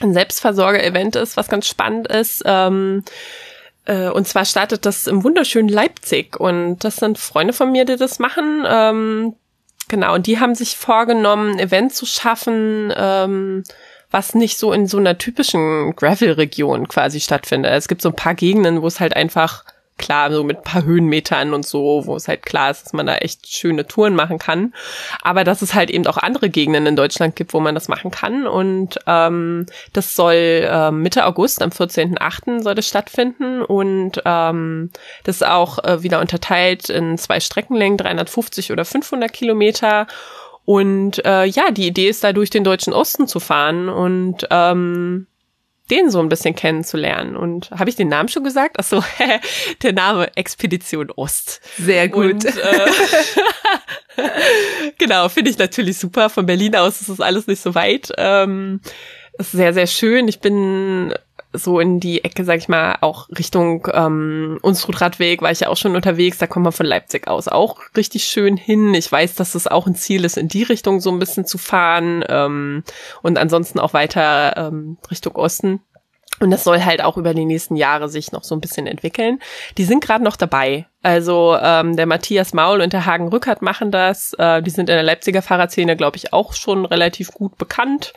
[0.00, 2.42] ein Selbstversorger-Event ist, was ganz spannend ist.
[2.44, 3.02] Ähm,
[3.84, 6.38] äh, und zwar startet das im wunderschönen Leipzig.
[6.38, 8.64] Und das sind Freunde von mir, die das machen.
[8.64, 9.34] Ähm,
[9.88, 13.64] genau, und die haben sich vorgenommen, ein Event zu schaffen, ähm,
[14.10, 17.72] was nicht so in so einer typischen Gravel-Region quasi stattfindet.
[17.72, 19.64] Es gibt so ein paar Gegenden, wo es halt einfach
[19.98, 23.06] klar, so mit ein paar Höhenmetern und so, wo es halt klar ist, dass man
[23.06, 24.72] da echt schöne Touren machen kann.
[25.20, 28.10] Aber dass es halt eben auch andere Gegenden in Deutschland gibt, wo man das machen
[28.10, 28.46] kann.
[28.46, 32.62] Und ähm, das soll äh, Mitte August, am 14.8.
[32.62, 33.62] soll das stattfinden.
[33.62, 34.90] Und ähm,
[35.24, 40.06] das ist auch äh, wieder unterteilt in zwei Streckenlängen, 350 oder 500 Kilometer.
[40.68, 45.26] Und äh, ja, die Idee ist da durch den deutschen Osten zu fahren und ähm,
[45.90, 47.38] den so ein bisschen kennenzulernen.
[47.38, 48.76] Und habe ich den Namen schon gesagt?
[48.78, 49.02] Ach so,
[49.82, 51.62] der Name Expedition Ost.
[51.78, 52.44] Sehr gut.
[52.44, 52.86] Und, äh,
[54.98, 56.28] genau, finde ich natürlich super.
[56.28, 58.12] Von Berlin aus ist das alles nicht so weit.
[58.18, 58.82] Ähm,
[59.38, 60.28] ist sehr, sehr schön.
[60.28, 61.14] Ich bin
[61.52, 65.76] so in die Ecke, sag ich mal, auch Richtung ähm, Unstrutradweg war ich ja auch
[65.76, 66.38] schon unterwegs.
[66.38, 68.94] Da kommt man von Leipzig aus auch richtig schön hin.
[68.94, 71.56] Ich weiß, dass es auch ein Ziel ist, in die Richtung so ein bisschen zu
[71.56, 72.84] fahren ähm,
[73.22, 75.80] und ansonsten auch weiter ähm, Richtung Osten.
[76.40, 79.40] Und das soll halt auch über die nächsten Jahre sich noch so ein bisschen entwickeln.
[79.76, 80.86] Die sind gerade noch dabei.
[81.02, 84.34] Also ähm, der Matthias Maul und der Hagen Rückert machen das.
[84.34, 88.12] Äh, die sind in der Leipziger Fahrradszene, glaube ich, auch schon relativ gut bekannt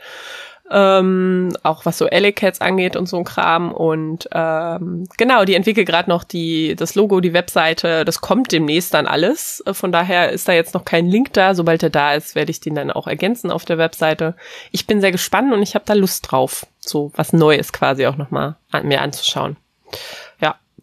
[0.70, 3.72] ähm, auch was so Alley-Cats angeht und so ein Kram.
[3.72, 8.04] Und ähm, genau, die entwickelt gerade noch die das Logo, die Webseite.
[8.04, 9.62] Das kommt demnächst dann alles.
[9.72, 11.54] Von daher ist da jetzt noch kein Link da.
[11.54, 14.34] Sobald er da ist, werde ich den dann auch ergänzen auf der Webseite.
[14.70, 18.16] Ich bin sehr gespannt und ich habe da Lust drauf, so was Neues quasi auch
[18.16, 19.56] nochmal an, mir anzuschauen.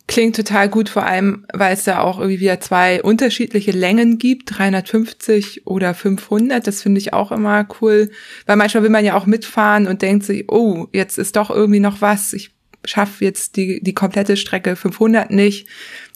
[0.09, 4.57] Klingt total gut, vor allem, weil es da auch irgendwie wieder zwei unterschiedliche Längen gibt,
[4.57, 6.65] 350 oder 500.
[6.65, 8.09] Das finde ich auch immer cool,
[8.47, 11.79] weil manchmal will man ja auch mitfahren und denkt sich, oh, jetzt ist doch irgendwie
[11.79, 12.33] noch was.
[12.33, 12.49] Ich
[12.85, 15.67] schaffe jetzt die, die komplette Strecke 500 nicht.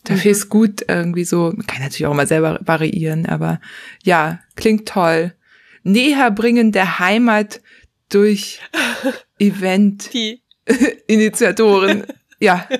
[0.06, 0.38] Dafür mhm.
[0.38, 3.62] ist gut irgendwie so, man kann natürlich auch immer selber variieren, aber
[4.04, 5.36] ja, klingt toll.
[5.84, 7.62] Näherbringen der Heimat
[8.10, 8.60] durch
[9.38, 10.12] Event.
[10.16, 10.42] Die
[11.06, 12.06] Initiatoren.
[12.40, 12.68] ja.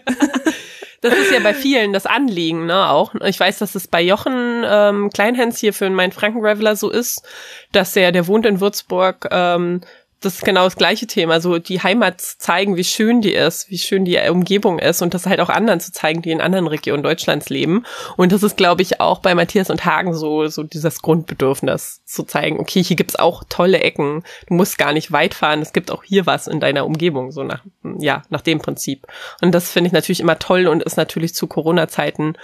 [1.04, 3.14] Das ist ja bei vielen das Anliegen, ne, auch.
[3.26, 7.28] Ich weiß, dass es bei Jochen ähm, Kleinhans hier für meinen Franken-Reveler so ist,
[7.74, 9.82] dass er, der wohnt in Würzburg, ähm,
[10.24, 13.78] das ist genau das gleiche Thema, so die Heimat zeigen, wie schön die ist, wie
[13.78, 17.04] schön die Umgebung ist und das halt auch anderen zu zeigen, die in anderen Regionen
[17.04, 17.86] Deutschlands leben.
[18.18, 22.24] Und das ist, glaube ich, auch bei Matthias und Hagen so, so dieses Grundbedürfnis zu
[22.24, 24.24] zeigen, okay, hier gibt's auch tolle Ecken.
[24.48, 27.44] Du musst gar nicht weit fahren, es gibt auch hier was in deiner Umgebung, so
[27.44, 27.64] nach,
[28.00, 29.08] ja, nach dem Prinzip.
[29.42, 32.38] Und das finde ich natürlich immer toll und ist natürlich zu Corona-Zeiten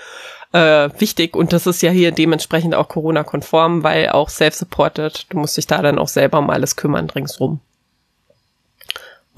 [0.51, 5.57] äh, wichtig und das ist ja hier dementsprechend auch Corona-konform, weil auch self-supported, du musst
[5.57, 7.59] dich da dann auch selber um alles kümmern ringsrum.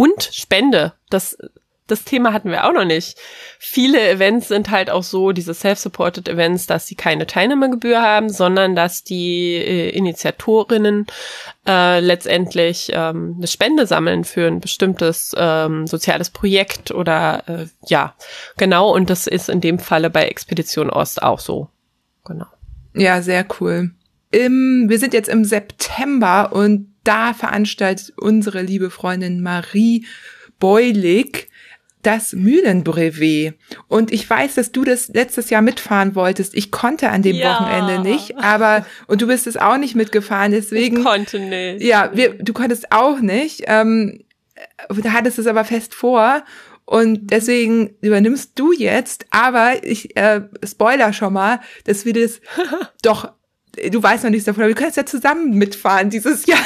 [0.02, 1.38] Und Spende, das
[1.86, 3.20] das Thema hatten wir auch noch nicht.
[3.60, 8.76] Viele Events sind halt auch so, diese self-supported Events, dass sie keine Teilnahmegebühr haben, sondern
[8.76, 11.06] dass die äh, Initiatorinnen
[11.68, 18.16] äh, letztendlich ähm, eine Spende sammeln für ein bestimmtes ähm, soziales Projekt oder äh, ja,
[18.58, 18.92] genau.
[18.96, 21.68] Und das ist in dem Falle bei Expedition Ost auch so.
[22.26, 22.48] Genau.
[22.96, 23.92] Ja, sehr cool.
[24.32, 30.06] Im, wir sind jetzt im September und da veranstaltet unsere liebe Freundin Marie
[30.60, 31.50] Beulig
[32.04, 33.56] das Mühlenbrevet.
[33.88, 36.56] Und ich weiß, dass du das letztes Jahr mitfahren wolltest.
[36.56, 37.54] Ich konnte an dem ja.
[37.54, 40.98] Wochenende nicht, aber und du bist es auch nicht mitgefahren, deswegen.
[40.98, 41.84] Ich konnte nicht.
[41.84, 43.64] Ja, wir, du konntest auch nicht.
[43.66, 44.24] Ähm,
[44.90, 46.44] da hattest es aber fest vor.
[46.86, 52.42] Und deswegen übernimmst du jetzt, aber ich äh, spoiler schon mal, dass wir das
[53.02, 53.32] doch,
[53.90, 56.60] du weißt noch nichts davon, aber wir können es ja zusammen mitfahren dieses Jahr.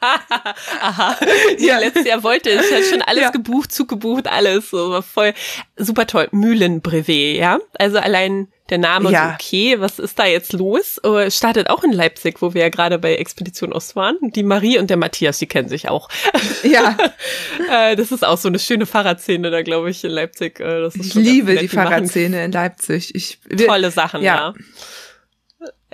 [0.80, 1.16] Aha.
[1.58, 3.30] Ja, letztes Jahr wollte ich, hat schon alles ja.
[3.30, 4.70] gebucht, zugebucht, alles.
[4.70, 5.32] So war voll
[5.76, 6.28] super toll.
[6.32, 7.60] Mühlenbrevet, ja.
[7.78, 9.28] Also allein der Name ja.
[9.28, 11.00] so, okay, was ist da jetzt los?
[11.06, 14.16] Uh, startet auch in Leipzig, wo wir ja gerade bei Expedition Ost waren.
[14.22, 16.08] Die Marie und der Matthias, die kennen sich auch.
[16.62, 16.96] Ja.
[17.70, 20.58] äh, das ist auch so eine schöne Fahrradszene da, glaube ich, in Leipzig.
[20.58, 23.14] Ist ich liebe die Fahrradszene in Leipzig.
[23.14, 24.36] Ich, wir, Tolle Sachen, ja.
[24.36, 24.54] ja.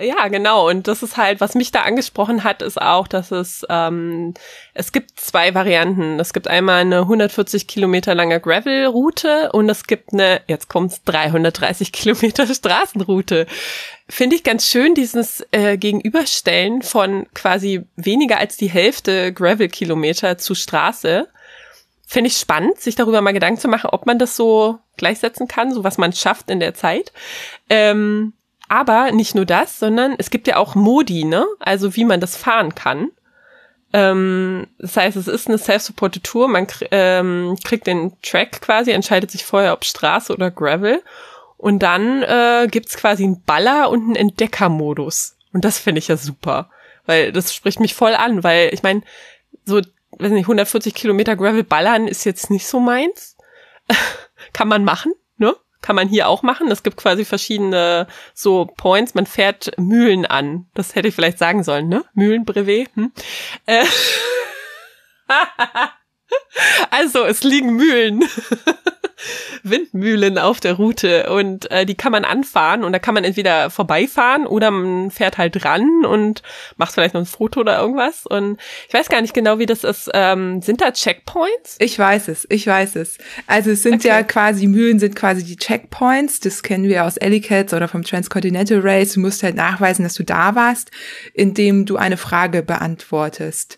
[0.01, 0.69] Ja, genau.
[0.69, 4.33] Und das ist halt, was mich da angesprochen hat, ist auch, dass es ähm,
[4.73, 6.19] es gibt zwei Varianten.
[6.21, 11.91] Es gibt einmal eine 140 Kilometer lange Gravel-Route und es gibt eine, jetzt kommt's 330
[11.91, 13.45] Kilometer Straßenroute.
[14.07, 20.55] Finde ich ganz schön dieses äh, Gegenüberstellen von quasi weniger als die Hälfte Gravel-Kilometer zu
[20.55, 21.27] Straße.
[22.07, 25.73] Finde ich spannend, sich darüber mal Gedanken zu machen, ob man das so gleichsetzen kann,
[25.73, 27.11] so was man schafft in der Zeit.
[27.69, 28.33] Ähm,
[28.69, 31.45] aber nicht nur das, sondern es gibt ja auch Modi, ne?
[31.59, 33.09] Also wie man das fahren kann.
[33.91, 36.47] Ähm, das heißt, es ist eine self-supported Tour.
[36.47, 41.01] Man ähm, kriegt den Track quasi, entscheidet sich vorher, ob Straße oder Gravel.
[41.57, 45.35] Und dann äh, gibt's quasi einen Baller und einen Entdeckermodus.
[45.51, 46.69] Und das finde ich ja super.
[47.05, 49.01] Weil das spricht mich voll an, weil ich meine,
[49.65, 53.35] so, weiß nicht, 140 Kilometer Gravel ballern ist jetzt nicht so meins.
[54.53, 55.13] Kann man machen?
[55.81, 56.69] Kann man hier auch machen.
[56.71, 59.13] Es gibt quasi verschiedene so Points.
[59.13, 60.67] Man fährt Mühlen an.
[60.73, 62.03] Das hätte ich vielleicht sagen sollen, ne?
[62.13, 62.89] Mühlenbrevet.
[62.95, 63.11] Hm?
[63.65, 63.85] Äh.
[66.91, 68.23] also, es liegen Mühlen.
[69.63, 73.69] Windmühlen auf der Route und äh, die kann man anfahren und da kann man entweder
[73.69, 76.41] vorbeifahren oder man fährt halt ran und
[76.77, 78.57] macht vielleicht noch ein Foto oder irgendwas und
[78.87, 80.09] ich weiß gar nicht genau, wie das ist.
[80.13, 81.77] Ähm, sind da Checkpoints?
[81.79, 83.17] Ich weiß es, ich weiß es.
[83.47, 84.07] Also es sind okay.
[84.07, 88.79] ja quasi, Mühlen sind quasi die Checkpoints, das kennen wir aus Ellicats oder vom Transcontinental
[88.81, 89.13] Race.
[89.13, 90.91] Du musst halt nachweisen, dass du da warst,
[91.33, 93.77] indem du eine Frage beantwortest.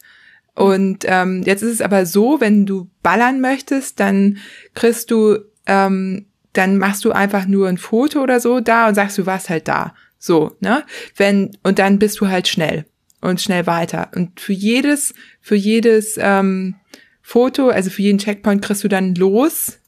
[0.55, 4.37] Und ähm, jetzt ist es aber so, wenn du ballern möchtest, dann
[4.73, 9.17] kriegst du, ähm, dann machst du einfach nur ein Foto oder so da und sagst,
[9.17, 9.95] du warst halt da.
[10.19, 10.83] So, ne?
[11.15, 12.85] Wenn, und dann bist du halt schnell
[13.21, 14.11] und schnell weiter.
[14.15, 16.75] Und für jedes, für jedes ähm,
[17.21, 19.79] Foto, also für jeden Checkpoint kriegst du dann los.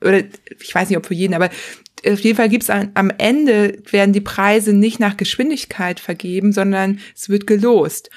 [0.00, 0.24] Oder
[0.60, 1.50] ich weiß nicht, ob für jeden, aber
[2.06, 7.00] auf jeden Fall gibt's an, am Ende werden die Preise nicht nach Geschwindigkeit vergeben, sondern
[7.16, 8.10] es wird gelost.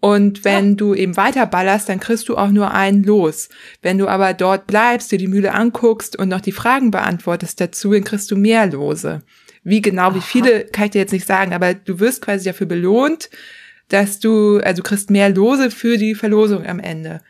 [0.00, 0.74] Und wenn ja.
[0.76, 3.48] du eben weiter ballerst, dann kriegst du auch nur einen los.
[3.82, 7.92] Wenn du aber dort bleibst, dir die Mühle anguckst und noch die Fragen beantwortest dazu,
[7.92, 9.22] dann kriegst du mehr Lose.
[9.64, 12.68] Wie genau, wie viele, kann ich dir jetzt nicht sagen, aber du wirst quasi dafür
[12.68, 13.28] belohnt,
[13.88, 17.20] dass du, also du kriegst mehr Lose für die Verlosung am Ende.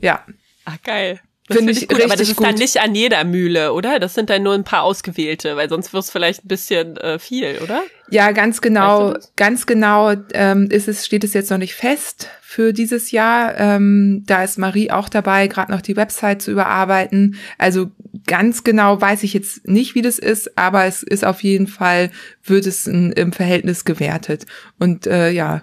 [0.00, 0.24] Ja.
[0.64, 1.20] Ach, geil.
[1.50, 2.46] Finde find ich, gut, aber das ist gut.
[2.46, 3.98] dann nicht an jeder Mühle, oder?
[3.98, 7.18] Das sind dann nur ein paar ausgewählte, weil sonst wird es vielleicht ein bisschen äh,
[7.18, 7.82] viel, oder?
[8.10, 11.74] Ja, ganz genau, weißt du ganz genau ähm, ist es, steht es jetzt noch nicht
[11.74, 13.58] fest für dieses Jahr.
[13.58, 17.36] Ähm, da ist Marie auch dabei, gerade noch die Website zu überarbeiten.
[17.58, 17.90] Also
[18.26, 22.10] ganz genau weiß ich jetzt nicht, wie das ist, aber es ist auf jeden Fall,
[22.44, 24.46] wird es in, im Verhältnis gewertet.
[24.78, 25.62] Und äh, ja,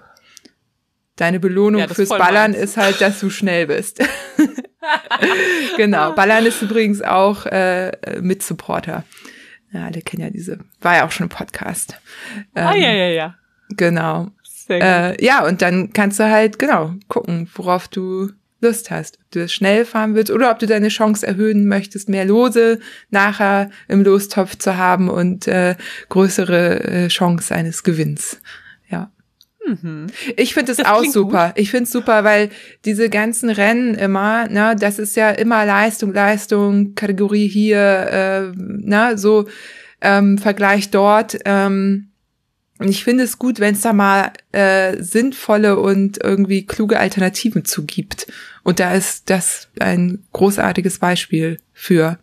[1.18, 2.62] Deine Belohnung Ja, fürs Ballern meins.
[2.62, 4.00] ist halt, dass du schnell bist.
[5.76, 6.12] genau.
[6.14, 9.04] Ballern ist übrigens auch äh, mit Supporter.
[9.72, 10.60] Ja, alle kennen ja diese.
[10.80, 12.00] War ja auch schon ein Podcast.
[12.54, 13.34] ah, Ähm, ja, ja, ja.
[13.76, 14.30] Genau.
[14.70, 19.18] Äh, ja, und dann kannst du halt, genau, gucken, worauf du Lust hast.
[19.20, 22.78] Ob du schnell fahren willst oder ob du deine Chance erhöhen möchtest, mehr Lose
[23.10, 25.74] nachher im Lostopf zu haben und äh,
[26.08, 28.40] größere äh, Chance eines Gewinns.
[28.88, 29.10] Ja.
[30.36, 31.52] Ich finde es auch super.
[31.56, 32.50] Ich finde es super, weil
[32.84, 39.16] diese ganzen Rennen immer, ne, das ist ja immer Leistung, Leistung, Kategorie hier, äh, na,
[39.16, 39.46] so
[40.00, 41.38] ähm, Vergleich dort.
[41.44, 42.08] Ähm,
[42.78, 47.64] und ich finde es gut, wenn es da mal äh, sinnvolle und irgendwie kluge Alternativen
[47.64, 48.28] zugibt.
[48.62, 52.18] Und da ist das ein großartiges Beispiel für.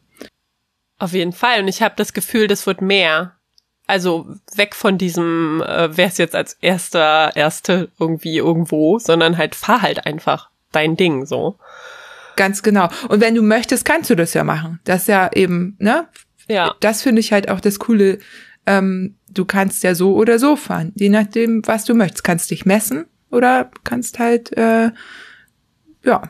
[0.98, 1.62] Auf jeden Fall.
[1.62, 3.36] Und ich habe das Gefühl, das wird mehr.
[3.88, 9.56] Also weg von diesem, äh, wer ist jetzt als erster, erste irgendwie irgendwo, sondern halt
[9.56, 11.58] fahr halt einfach dein Ding so.
[12.36, 12.90] Ganz genau.
[13.08, 14.80] Und wenn du möchtest, kannst du das ja machen.
[14.84, 16.08] Das ist ja eben, ne?
[16.48, 16.76] Ja.
[16.80, 18.20] Das finde ich halt auch das Coole.
[18.66, 22.24] Ähm, du kannst ja so oder so fahren, je nachdem, was du möchtest.
[22.24, 24.92] Kannst dich messen oder kannst halt, äh,
[26.04, 26.24] ja,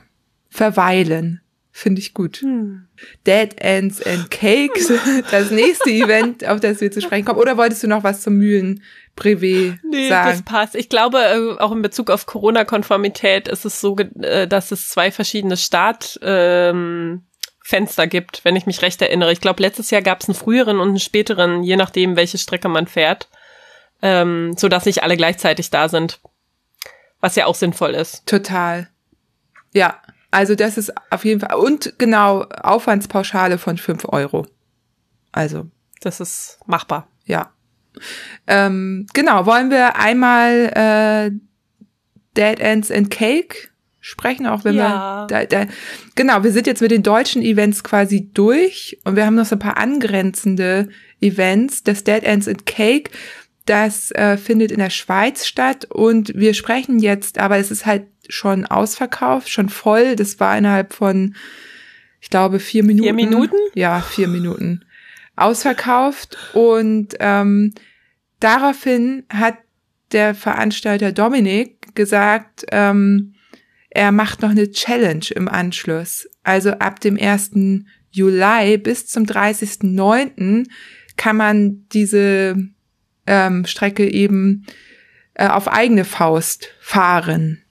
[0.49, 1.41] verweilen.
[1.77, 2.37] Finde ich gut.
[2.37, 2.87] Hm.
[3.27, 4.93] Dead Ends and Cakes,
[5.31, 7.37] das nächste Event, auf das wir zu sprechen kommen.
[7.37, 10.45] Oder wolltest du noch was zum Mühlen-Brevet Nee, das sagen?
[10.45, 10.75] passt.
[10.75, 15.11] Ich glaube, äh, auch in Bezug auf Corona-Konformität ist es so, äh, dass es zwei
[15.11, 17.23] verschiedene Startfenster ähm,
[17.61, 19.33] Fenster gibt, wenn ich mich recht erinnere.
[19.33, 22.69] Ich glaube, letztes Jahr gab es einen früheren und einen späteren, je nachdem, welche Strecke
[22.69, 23.27] man fährt,
[24.01, 26.21] ähm, so dass nicht alle gleichzeitig da sind.
[27.19, 28.25] Was ja auch sinnvoll ist.
[28.25, 28.87] Total.
[29.73, 29.99] Ja,
[30.35, 31.55] also das ist auf jeden Fall.
[31.55, 34.45] Und genau, Aufwandspauschale von fünf Euro.
[35.31, 35.67] Also,
[36.01, 37.07] Das ist machbar.
[37.25, 37.51] ja.
[38.45, 41.31] Ähm, genau, wollen wir einmal äh,
[42.35, 43.69] Dead Ends and Cake
[44.01, 45.21] sprechen, auch wenn Ja.
[45.21, 45.71] wir da, da,
[46.15, 49.55] genau, wir sind jetzt mit den deutschen Events quasi durch und wir haben noch so
[49.55, 50.89] ein paar angrenzende
[51.21, 51.83] Events.
[51.83, 53.11] Das Dead Ends and Cake,
[53.65, 58.05] das äh, findet in der Schweiz statt und wir sprechen jetzt, aber es ist halt
[58.29, 60.15] schon ausverkauft, schon voll.
[60.15, 61.35] Das war innerhalb von,
[62.21, 63.15] ich glaube, vier Minuten.
[63.15, 63.55] Minuten?
[63.73, 64.85] Ja, vier Minuten.
[65.35, 67.73] Ausverkauft und ähm,
[68.39, 69.57] daraufhin hat
[70.11, 73.33] der Veranstalter Dominik gesagt, ähm,
[73.89, 76.27] er macht noch eine Challenge im Anschluss.
[76.43, 77.51] Also ab dem 1.
[78.11, 80.67] Juli bis zum 30.09.
[81.17, 82.57] kann man diese
[83.27, 84.65] ähm, Strecke eben
[85.33, 87.61] äh, auf eigene Faust fahren.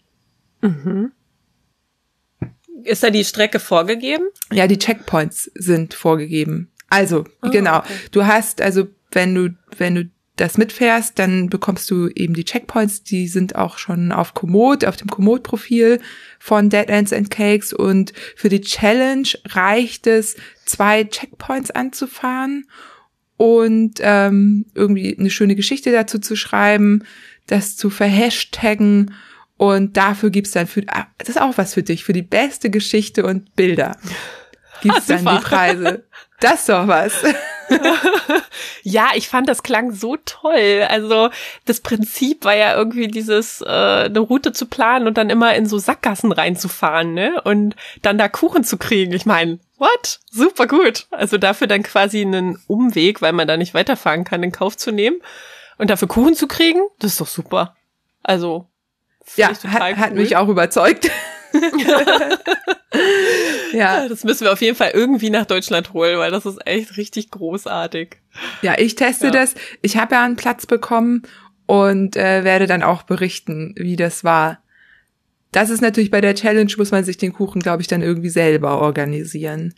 [2.85, 4.25] Ist da die Strecke vorgegeben?
[4.53, 6.71] Ja, die Checkpoints sind vorgegeben.
[6.91, 7.79] Also, Ah, genau.
[7.79, 7.93] okay.
[8.13, 13.05] Du hast, also, wenn du, wenn du das mitfährst, dann bekommst du eben die Checkpoints,
[13.05, 16.01] die sind auch schon auf Komoot, auf dem Komoot-Profil
[16.41, 20.37] von Dead Ends and Cakes und für die Challenge reicht es,
[20.67, 22.67] zwei Checkpoints anzufahren
[23.37, 27.05] und ähm, irgendwie eine schöne Geschichte dazu zu schreiben,
[27.47, 29.15] das zu verhashtaggen
[29.73, 32.71] und dafür gibt's dann für, ah, das ist auch was für dich, für die beste
[32.71, 33.97] Geschichte und Bilder
[34.85, 36.05] gibt's Ah, dann die Preise.
[36.41, 37.15] Das ist doch was.
[38.83, 40.87] Ja, ich fand, das klang so toll.
[40.91, 41.31] Also
[41.65, 45.65] das Prinzip war ja irgendwie dieses, äh, eine Route zu planen und dann immer in
[45.65, 47.41] so Sackgassen reinzufahren, ne?
[47.45, 49.15] Und dann da Kuchen zu kriegen.
[49.15, 50.21] Ich meine, what?
[50.31, 51.07] Super gut.
[51.11, 54.93] Also dafür dann quasi einen Umweg, weil man da nicht weiterfahren kann, in Kauf zu
[54.93, 55.17] nehmen.
[55.79, 57.75] Und dafür Kuchen zu kriegen, das ist doch super.
[58.23, 58.69] Also,
[59.37, 60.17] Ja, hat, hat cool.
[60.21, 61.11] mich auch überzeugt.
[63.73, 66.97] ja, Das müssen wir auf jeden Fall irgendwie nach Deutschland holen, weil das ist echt
[66.97, 68.17] richtig großartig.
[68.63, 69.33] ja, ich teste Ja.
[69.33, 69.55] das.
[69.83, 71.23] Ich habe ja einen Platz bekommen
[71.67, 74.59] und äh, werde dann auch berichten, wie das war.
[75.53, 78.29] Das ist natürlich bei der Challenge, muss man sich den Kuchen, glaube ich, dann irgendwie
[78.29, 79.75] selber organisieren.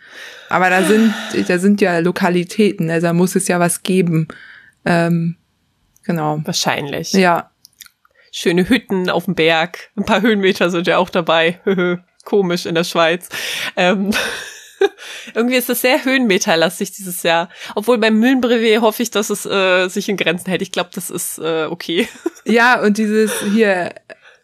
[0.48, 1.12] Aber da sind,
[1.48, 4.26] da sind ja Lokalitäten, also da muss es ja was geben.
[4.86, 5.36] Ähm,
[6.04, 6.40] genau.
[6.44, 7.12] Wahrscheinlich.
[7.12, 7.50] Ja,
[8.38, 9.90] schöne Hütten auf dem Berg.
[9.96, 11.58] Ein paar Höhenmeter sind ja auch dabei.
[12.24, 13.30] Komisch in der Schweiz.
[13.76, 14.10] Ähm,
[15.34, 17.48] irgendwie ist es sehr höhenmeterlastig dieses Jahr.
[17.74, 20.60] Obwohl beim Mühlenbrevet hoffe ich, dass es äh, sich in Grenzen hält.
[20.60, 22.08] Ich glaube, das ist äh, okay.
[22.44, 23.94] ja, und dieses hier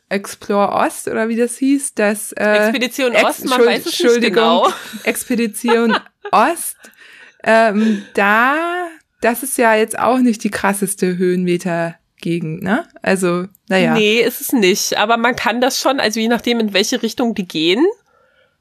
[0.09, 3.87] Explore Ost oder wie das hieß, das äh, Expedition Ex- Ost, man Entschuld- weiß es
[3.87, 4.73] nicht Entschuldigung, genau.
[5.05, 5.99] Expedition
[6.31, 6.77] Ost.
[7.45, 8.87] Ähm, da,
[9.21, 11.19] das ist ja jetzt auch nicht die krasseste
[12.23, 12.87] Höhenmeter-Gegend, ne?
[13.03, 13.95] Also, naja.
[13.95, 14.97] Nee, ist es nicht.
[14.99, 17.85] Aber man kann das schon, also je nachdem, in welche Richtung die gehen,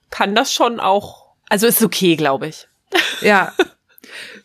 [0.10, 2.68] kann das schon auch, also ist okay, glaube ich.
[3.22, 3.54] Ja.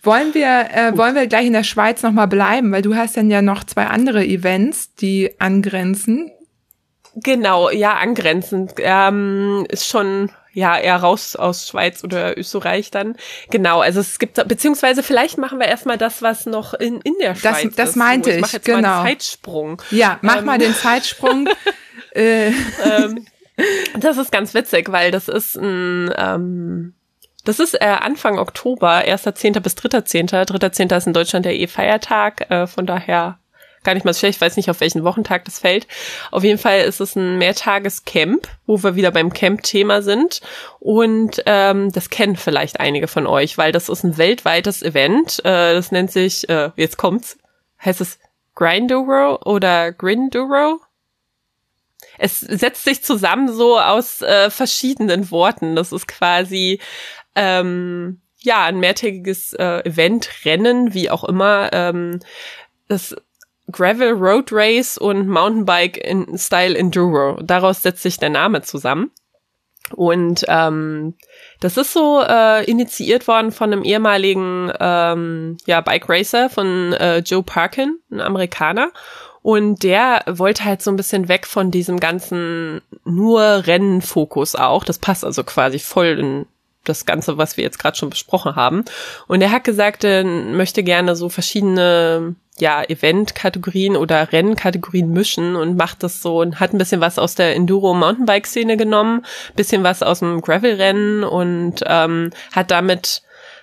[0.03, 3.31] Wollen wir, äh, wollen wir gleich in der Schweiz nochmal bleiben, weil du hast dann
[3.31, 6.31] ja noch zwei andere Events, die angrenzen.
[7.17, 8.75] Genau, ja, angrenzend.
[8.79, 13.17] Ähm, ist schon ja eher raus aus Schweiz oder Österreich dann.
[13.51, 17.35] Genau, also es gibt beziehungsweise vielleicht machen wir erstmal das, was noch in, in der
[17.35, 17.97] Schweiz das, das ist.
[17.97, 18.37] meinte ich.
[18.37, 18.81] Ich, mach jetzt genau.
[18.81, 19.83] mal einen Zeitsprung.
[19.91, 20.45] Ja, mach Ähm.
[20.47, 21.47] mal den Zeitsprung.
[22.15, 23.27] äh, ähm,
[23.99, 26.95] das ist ganz witzig, weil das ist ein ähm,
[27.45, 29.61] das ist äh, Anfang Oktober, 1.10.
[29.61, 30.31] bis 3.10.
[30.47, 30.97] 3.10.
[30.97, 33.39] ist in Deutschland der E-Feiertag, äh, von daher
[33.87, 35.87] gar nicht mal so schlecht, ich weiß nicht, auf welchen Wochentag das fällt.
[36.31, 40.43] Auf jeden Fall ist es ein Mehrtagescamp, wo wir wieder beim Camp-Thema sind.
[40.79, 45.39] Und ähm, das kennen vielleicht einige von euch, weil das ist ein weltweites Event.
[45.41, 47.39] Äh, das nennt sich, äh, jetzt kommt's,
[47.83, 48.19] heißt es
[48.55, 50.81] Grinduro oder Grinduro?
[52.19, 55.77] Es setzt sich zusammen so aus äh, verschiedenen Worten.
[55.77, 56.81] Das ist quasi
[57.35, 61.71] ähm, ja ein mehrtägiges äh, Event, Rennen, wie auch immer.
[61.73, 62.21] Ähm,
[62.89, 63.17] das
[63.71, 67.41] Gravel Road Race und Mountainbike in Style Enduro.
[67.43, 69.11] Daraus setzt sich der Name zusammen.
[69.95, 71.15] Und ähm,
[71.61, 77.19] das ist so äh, initiiert worden von einem ehemaligen ähm, ja, Bike Racer von äh,
[77.19, 78.91] Joe Parkin, ein Amerikaner.
[79.43, 84.83] Und der wollte halt so ein bisschen weg von diesem ganzen nur Rennenfokus auch.
[84.83, 86.47] Das passt also quasi voll in
[86.89, 88.85] das Ganze, was wir jetzt gerade schon besprochen haben.
[89.27, 95.77] Und er hat gesagt, er möchte gerne so verschiedene ja, Event-Kategorien oder Rennkategorien mischen und
[95.77, 100.21] macht das so und hat ein bisschen was aus der Enduro-Mountainbike-Szene genommen, bisschen was aus
[100.21, 103.23] dem Gravel-Rennen und ähm, hat damit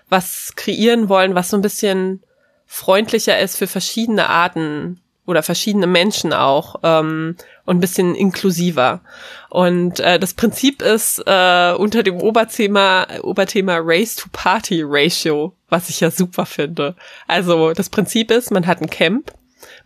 [0.10, 2.22] was kreieren wollen, was so ein bisschen
[2.66, 9.02] freundlicher ist für verschiedene Arten oder verschiedene Menschen auch ähm, und ein bisschen inklusiver.
[9.50, 15.90] Und äh, das Prinzip ist äh, unter dem Oberthema, Oberthema Race to Party Ratio, was
[15.90, 16.96] ich ja super finde.
[17.28, 19.32] Also das Prinzip ist, man hat ein Camp,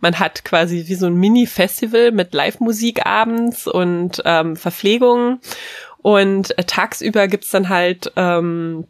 [0.00, 5.40] man hat quasi wie so ein Mini-Festival mit Live-Musik abends und ähm, Verpflegung
[5.98, 8.86] und äh, tagsüber gibt's dann halt ähm,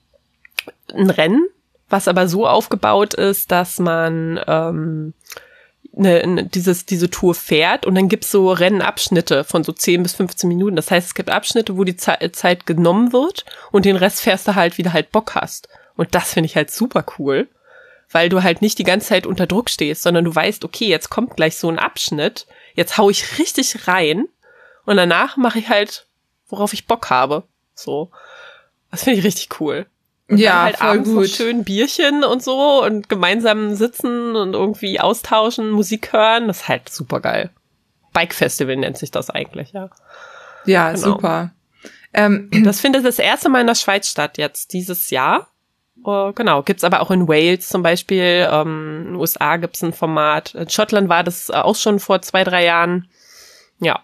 [0.94, 1.46] ein Rennen,
[1.88, 5.14] was aber so aufgebaut ist, dass man ähm,
[5.99, 10.14] eine, eine, dieses, diese Tour fährt und dann gibt's so Rennabschnitte von so 10 bis
[10.14, 10.76] 15 Minuten.
[10.76, 14.49] Das heißt, es gibt Abschnitte, wo die Ze Zeit genommen wird und den Rest fährst
[14.49, 15.68] du halt, wie du halt Bock hast.
[15.96, 17.49] Und das finde ich halt super cool,
[18.11, 21.11] weil du halt nicht die ganze Zeit unter Druck stehst, sondern du weißt, okay, jetzt
[21.11, 24.26] kommt gleich so ein Abschnitt, jetzt hau ich richtig rein
[24.86, 26.07] und danach mache ich halt,
[26.49, 27.42] worauf ich Bock habe.
[27.74, 28.11] So.
[28.90, 29.86] Das finde ich richtig cool.
[30.29, 31.16] Und ja, dann halt voll abends gut.
[31.22, 36.49] noch schön Bierchen und so und gemeinsam sitzen und irgendwie austauschen, Musik hören.
[36.49, 37.51] Das ist halt super geil.
[38.12, 39.89] Bike Festival nennt sich das eigentlich, ja.
[40.66, 41.03] Ja, Genau.
[41.12, 41.51] super.
[42.12, 45.49] Ähm, Das findet das erste Mal in der Schweiz statt jetzt dieses Jahr.
[46.05, 48.47] Uh, genau, gibt's aber auch in Wales zum Beispiel.
[48.51, 50.55] Ähm, in den USA gibt's ein Format.
[50.55, 53.09] In Schottland war das auch schon vor zwei, drei Jahren.
[53.81, 54.01] Ja,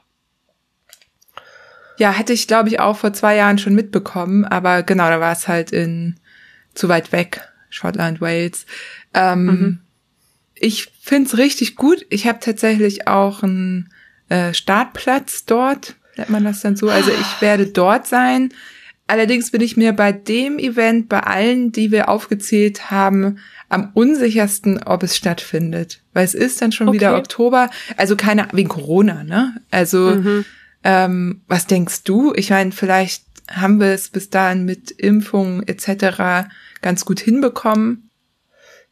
[1.98, 5.32] Ja, hatte ich, glaube ich, auch vor zwei Jahren schon mitbekommen, aber genau, da war
[5.32, 6.16] es halt in
[6.74, 7.40] zu weit weg,
[7.70, 8.66] Schottland, Wales.
[9.14, 9.78] Ähm, Mhm.
[10.56, 12.06] Ich find's richtig gut.
[12.10, 13.90] Ich habe tatsächlich auch einen
[14.28, 16.88] äh, Startplatz dort, nennt man das dann so.
[16.88, 18.52] Also ich werde dort sein.
[19.06, 23.38] Allerdings bin ich mir bei dem Event, bei allen, die wir aufgezählt haben,
[23.68, 26.00] am unsichersten, ob es stattfindet.
[26.14, 27.18] Weil es ist dann schon wieder Okay.
[27.20, 29.56] Oktober, also keine, wegen Corona, ne?
[29.70, 30.44] Also Mhm.
[30.84, 32.32] Ähm, was denkst du?
[32.34, 36.48] Ich meine, vielleicht haben wir es bis dahin mit Impfungen etc.
[36.80, 38.10] ganz gut hinbekommen.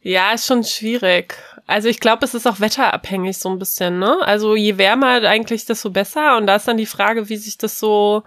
[0.01, 1.35] Ja, ist schon schwierig.
[1.65, 4.17] Also ich glaube, es ist auch wetterabhängig so ein bisschen, ne?
[4.21, 6.35] Also je wärmer eigentlich, desto besser.
[6.35, 8.23] Und da ist dann die Frage, wie sich das so.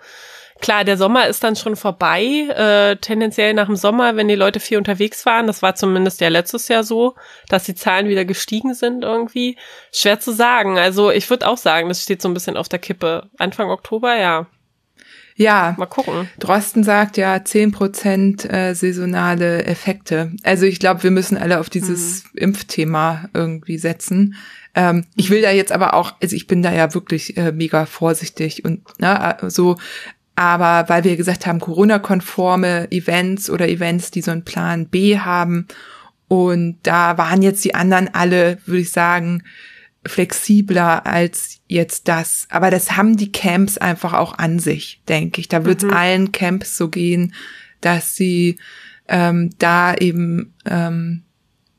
[0.60, 2.22] Klar, der Sommer ist dann schon vorbei.
[2.22, 6.28] Äh, tendenziell nach dem Sommer, wenn die Leute viel unterwegs waren, das war zumindest ja
[6.28, 7.14] letztes Jahr so,
[7.48, 9.56] dass die Zahlen wieder gestiegen sind irgendwie.
[9.92, 10.78] Schwer zu sagen.
[10.78, 13.28] Also ich würde auch sagen, das steht so ein bisschen auf der Kippe.
[13.38, 14.46] Anfang Oktober, ja.
[15.38, 16.30] Ja, Mal gucken.
[16.38, 20.32] Drosten sagt ja 10% äh, saisonale Effekte.
[20.42, 24.36] Also ich glaube, wir müssen alle auf dieses Impfthema irgendwie setzen.
[24.74, 27.84] Ähm, ich will da jetzt aber auch, also ich bin da ja wirklich äh, mega
[27.84, 29.76] vorsichtig und ne, äh, so,
[30.36, 35.66] aber weil wir gesagt haben, Corona-konforme Events oder Events, die so einen Plan B haben
[36.28, 39.42] und da waren jetzt die anderen alle, würde ich sagen,
[40.04, 42.46] flexibler als jetzt das.
[42.50, 45.48] Aber das haben die Camps einfach auch an sich, denke ich.
[45.48, 47.34] Da wird es allen Camps so gehen,
[47.80, 48.58] dass sie
[49.08, 51.22] ähm, da eben ähm,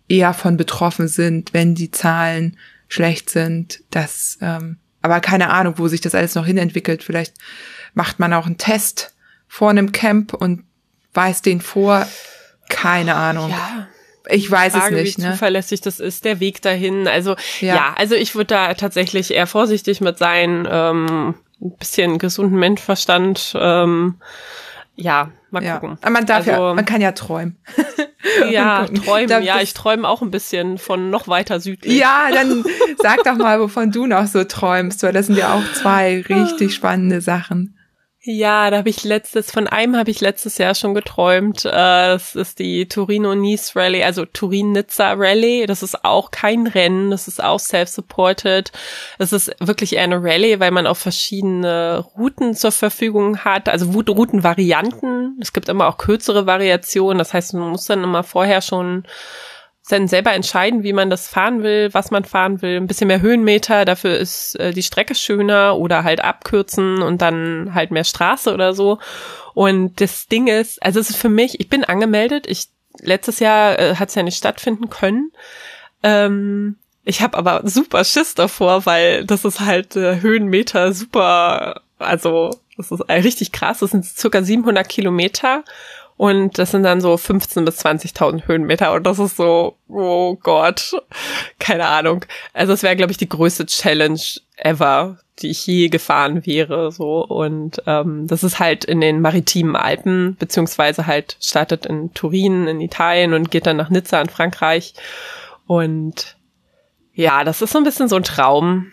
[0.08, 3.82] eher von betroffen sind, wenn die Zahlen schlecht sind.
[3.92, 7.04] Das, ähm, aber keine Ahnung, wo sich das alles noch hinentwickelt.
[7.04, 7.34] Vielleicht
[7.98, 9.14] macht man auch einen Test
[9.48, 10.64] vor einem Camp und
[11.14, 12.08] weist den vor.
[12.70, 13.50] Keine Ahnung.
[13.50, 13.88] Ja.
[14.30, 15.32] Ich weiß Frage, es nicht, wie ne?
[15.32, 17.08] zuverlässig das ist, der Weg dahin.
[17.08, 17.76] Also Ja.
[17.76, 20.68] ja, also ich würde da tatsächlich eher vorsichtig mit sein.
[20.70, 24.18] Ähm, ein bisschen gesunden Menschverstand, ähm,
[24.96, 25.80] ja, mal ja.
[25.80, 25.98] gucken.
[26.02, 27.58] Aber man darf also, ja, man kann ja träumen.
[28.52, 29.44] ja, träumen.
[29.44, 31.98] ja, ich träume auch ein bisschen von noch weiter südlich.
[31.98, 32.64] Ja, dann
[33.00, 36.76] sag doch mal, wovon du noch so träumst, weil das sind ja auch zwei richtig
[36.76, 37.77] spannende Sachen.
[38.30, 41.64] Ja, da habe ich letztes, von einem habe ich letztes Jahr schon geträumt.
[41.64, 45.66] Äh, das ist die Torino-Nice Rally, also Turin-Nizza Rally.
[45.66, 48.74] Das ist auch kein Rennen, das ist auch self-supported.
[49.18, 53.90] Das ist wirklich eher eine Rally, weil man auch verschiedene Routen zur Verfügung hat, also
[53.92, 55.38] Routenvarianten.
[55.42, 57.20] Es gibt immer auch kürzere Variationen.
[57.20, 59.06] Das heißt, man muss dann immer vorher schon
[59.90, 62.78] dann selber entscheiden, wie man das fahren will, was man fahren will.
[62.78, 67.74] Ein bisschen mehr Höhenmeter, dafür ist äh, die Strecke schöner oder halt abkürzen und dann
[67.74, 69.00] halt mehr Straße oder so.
[69.54, 72.46] Und das Ding ist, also es ist für mich, ich bin angemeldet.
[72.48, 72.68] Ich
[73.02, 75.32] letztes Jahr äh, hat es ja nicht stattfinden können.
[76.04, 82.52] Ähm, ich habe aber super Schiss davor, weil das ist halt äh, Höhenmeter super, also
[82.76, 83.80] das ist richtig krass.
[83.80, 85.64] Das sind circa 700 Kilometer
[86.18, 88.94] und das sind dann so 15 bis 20.000 Höhenmeter.
[88.94, 90.94] Und das ist so, oh Gott,
[91.60, 92.26] keine Ahnung.
[92.54, 94.20] Also es wäre, glaube ich, die größte Challenge
[94.58, 96.92] ever, die ich je gefahren wäre.
[96.92, 102.68] So Und ähm, das ist halt in den maritimen Alpen, beziehungsweise halt startet in Turin
[102.68, 104.96] in Italien und geht dann nach Nizza in Frankreich.
[105.68, 106.36] Und
[107.14, 108.92] ja, das ist so ein bisschen so ein Traum,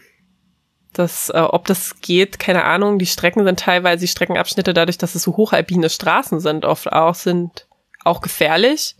[0.98, 2.98] das, äh, ob das geht, keine Ahnung.
[2.98, 7.14] Die Strecken sind teilweise, die Streckenabschnitte, dadurch, dass es so hochalpine Straßen sind, oft auch,
[7.14, 7.66] sind
[8.04, 8.96] auch gefährlich.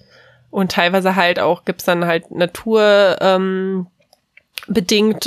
[0.50, 3.88] Und teilweise halt auch gibt's dann halt Natur, ähm,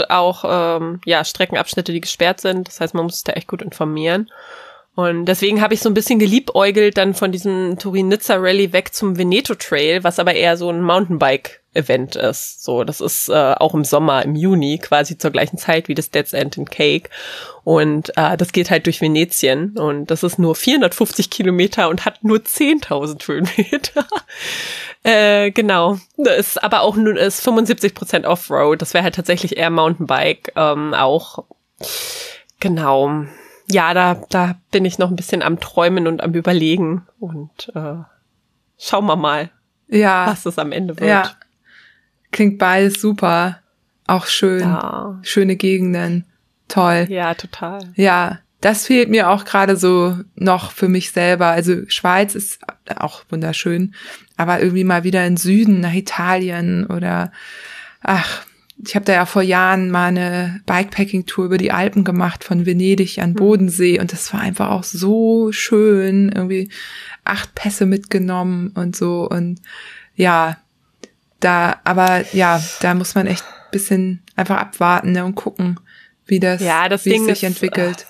[0.10, 2.68] auch ähm, ja Streckenabschnitte, die gesperrt sind.
[2.68, 4.30] Das heißt, man muss sich da echt gut informieren.
[4.96, 10.04] Und deswegen habe ich so ein bisschen geliebäugelt dann von diesem Turin-Nizza-Rally weg zum Veneto-Trail,
[10.04, 10.82] was aber eher so ein
[11.78, 12.64] Mountainbike-Event ist.
[12.64, 16.10] So, das ist äh, auch im Sommer, im Juni, quasi zur gleichen Zeit wie das
[16.10, 17.10] Dead's End in Cake.
[17.64, 19.78] Und äh, das geht halt durch Venetien.
[19.78, 24.06] Und das ist nur 450 Kilometer und hat nur 10.000 Höhenmeter.
[25.04, 25.98] äh, genau.
[26.18, 28.82] Das ist aber auch nur ist 75 Prozent Offroad.
[28.82, 31.46] Das wäre halt tatsächlich eher Mountainbike ähm, auch.
[32.60, 33.26] Genau
[33.70, 37.96] ja, da, da bin ich noch ein bisschen am Träumen und am Überlegen und äh,
[38.78, 39.50] schauen wir mal,
[39.88, 41.10] ja, was es am Ende wird.
[41.10, 41.32] Ja.
[42.32, 43.60] Klingt beides super.
[44.06, 44.62] Auch schön.
[44.62, 45.20] Ja.
[45.22, 46.26] Schöne Gegenden.
[46.68, 47.08] Toll.
[47.10, 47.80] Ja, total.
[47.96, 51.48] Ja, das fehlt mir auch gerade so noch für mich selber.
[51.48, 52.60] Also Schweiz ist
[52.96, 53.94] auch wunderschön,
[54.36, 57.32] aber irgendwie mal wieder in Süden nach Italien oder
[58.02, 58.46] ach,
[58.86, 63.18] ich habe da ja vor Jahren mal eine Bikepacking-Tour über die Alpen gemacht, von Venedig
[63.20, 63.36] an hm.
[63.36, 64.00] Bodensee.
[64.00, 66.32] Und das war einfach auch so schön.
[66.32, 66.70] Irgendwie
[67.24, 69.28] acht Pässe mitgenommen und so.
[69.28, 69.62] Und
[70.16, 70.58] ja,
[71.40, 75.80] da, aber ja, da muss man echt bisschen einfach abwarten ne, und gucken,
[76.26, 78.06] wie das, ja, das wie Ding es sich ist, entwickelt.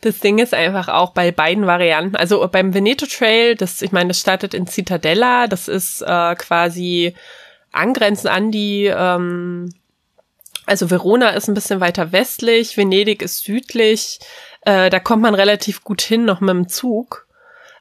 [0.00, 2.16] Das Ding ist einfach auch bei beiden Varianten.
[2.16, 7.14] Also beim Veneto Trail, das, ich meine, das startet in Cittadella, das ist äh, quasi
[7.70, 9.72] angrenzend an die, ähm,
[10.66, 14.20] also Verona ist ein bisschen weiter westlich, Venedig ist südlich,
[14.62, 17.26] äh, da kommt man relativ gut hin, noch mit dem Zug.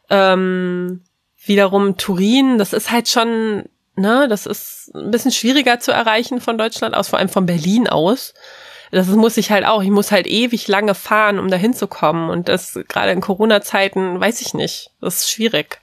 [0.10, 1.04] Ähm,
[1.46, 3.64] wiederum Turin, das ist halt schon,
[4.00, 7.88] ne, das ist ein bisschen schwieriger zu erreichen von Deutschland aus, vor allem von Berlin
[7.88, 8.34] aus.
[8.92, 9.84] Das muss ich halt auch.
[9.84, 12.30] Ich muss halt ewig lange fahren, um da hinzukommen.
[12.30, 14.92] Und das gerade in Corona-Zeiten, weiß ich nicht.
[15.00, 15.80] Das ist schwierig.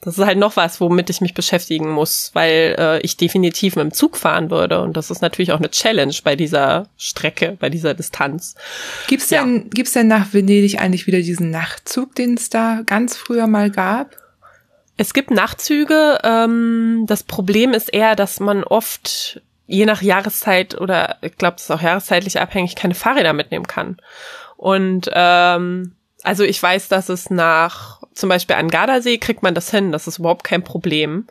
[0.00, 3.84] Das ist halt noch was, womit ich mich beschäftigen muss, weil äh, ich definitiv mit
[3.84, 4.80] dem Zug fahren würde.
[4.80, 8.56] Und das ist natürlich auch eine Challenge bei dieser Strecke, bei dieser Distanz.
[9.06, 9.62] Gibt's denn, ja.
[9.70, 14.21] gibt's denn nach Venedig eigentlich wieder diesen Nachtzug, den es da ganz früher mal gab?
[14.96, 16.18] Es gibt Nachtzüge.
[16.22, 21.64] Ähm, das Problem ist eher, dass man oft je nach Jahreszeit oder ich glaube, das
[21.64, 23.96] ist auch jahreszeitlich abhängig, keine Fahrräder mitnehmen kann.
[24.56, 29.70] Und ähm, also ich weiß, dass es nach zum Beispiel an Gardasee kriegt man das
[29.70, 31.26] hin, das ist überhaupt kein Problem.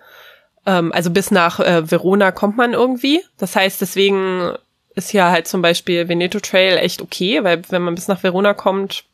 [0.65, 3.21] Ähm, also bis nach äh, Verona kommt man irgendwie.
[3.37, 4.53] Das heißt, deswegen
[4.95, 8.53] ist ja halt zum Beispiel Veneto Trail echt okay, weil wenn man bis nach Verona
[8.53, 9.05] kommt,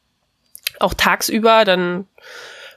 [0.79, 2.07] auch tagsüber, dann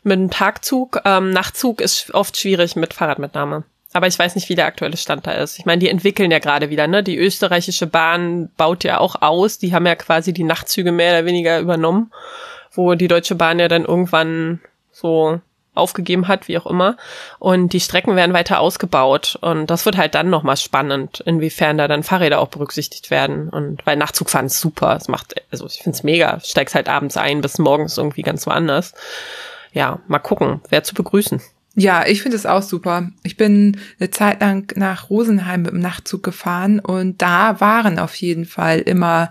[0.03, 3.65] mit einem Tagzug, ähm, Nachtzug ist oft schwierig mit Fahrradmitnahme.
[3.93, 5.59] Aber ich weiß nicht, wie der aktuelle Stand da ist.
[5.59, 7.03] Ich meine, die entwickeln ja gerade wieder, ne?
[7.03, 9.59] Die österreichische Bahn baut ja auch aus.
[9.59, 12.13] Die haben ja quasi die Nachtzüge mehr oder weniger übernommen,
[12.73, 14.61] wo die Deutsche Bahn ja dann irgendwann
[14.93, 15.41] so
[15.75, 16.97] aufgegeben hat, wie auch immer.
[17.41, 19.39] Und die Strecken werden weiter ausgebaut.
[19.41, 23.49] Und das wird halt dann nochmal spannend, inwiefern da dann Fahrräder auch berücksichtigt werden.
[23.49, 24.97] Und weil Nachtzugfahren ist super.
[24.97, 26.39] Es macht, also ich finde es mega.
[26.45, 28.95] Steigst halt abends ein bis morgens irgendwie ganz woanders.
[29.73, 30.61] Ja, mal gucken.
[30.69, 31.41] Wer zu begrüßen.
[31.77, 33.11] Ja, ich finde es auch super.
[33.23, 38.15] Ich bin eine Zeit lang nach Rosenheim mit dem Nachtzug gefahren und da waren auf
[38.17, 39.31] jeden Fall immer,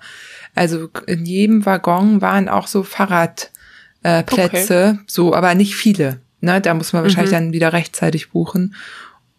[0.55, 3.51] also in jedem Waggon waren auch so Fahrradplätze,
[4.03, 5.03] äh, Plätze, Okay.
[5.07, 6.21] so, aber nicht viele.
[6.41, 7.35] Ne, da muss man wahrscheinlich Mhm.
[7.35, 8.73] dann wieder rechtzeitig buchen.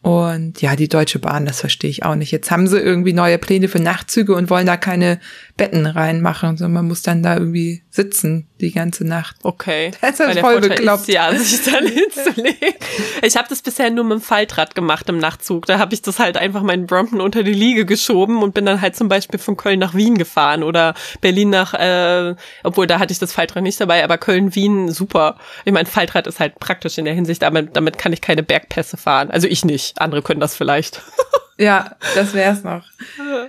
[0.03, 2.31] Und ja, die Deutsche Bahn, das verstehe ich auch nicht.
[2.31, 5.21] Jetzt haben sie irgendwie neue Pläne für Nachtzüge und wollen da keine
[5.61, 9.37] Betten reinmachen, sondern man muss dann da irgendwie sitzen die ganze Nacht.
[9.43, 9.91] Okay.
[10.01, 11.03] Das ist voll Vorteil bekloppt.
[11.03, 12.75] Ist, ja, sich dann hinzulegen.
[13.21, 15.67] Ich habe das bisher nur mit dem Faltrad gemacht im Nachtzug.
[15.67, 18.81] Da habe ich das halt einfach meinen Brompton unter die Liege geschoben und bin dann
[18.81, 22.35] halt zum Beispiel von Köln nach Wien gefahren oder Berlin nach, äh,
[22.65, 25.37] obwohl da hatte ich das Faltrad nicht dabei, aber Köln-Wien super.
[25.67, 28.97] Ich meine, Faltrad ist halt praktisch in der Hinsicht, aber damit kann ich keine Bergpässe
[28.97, 29.31] fahren.
[29.31, 30.01] Also ich nicht.
[30.01, 31.03] Andere können das vielleicht.
[31.61, 32.85] Ja, das wär's noch.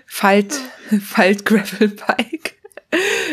[0.06, 0.54] Falt,
[1.02, 2.58] Falt Gravelbike.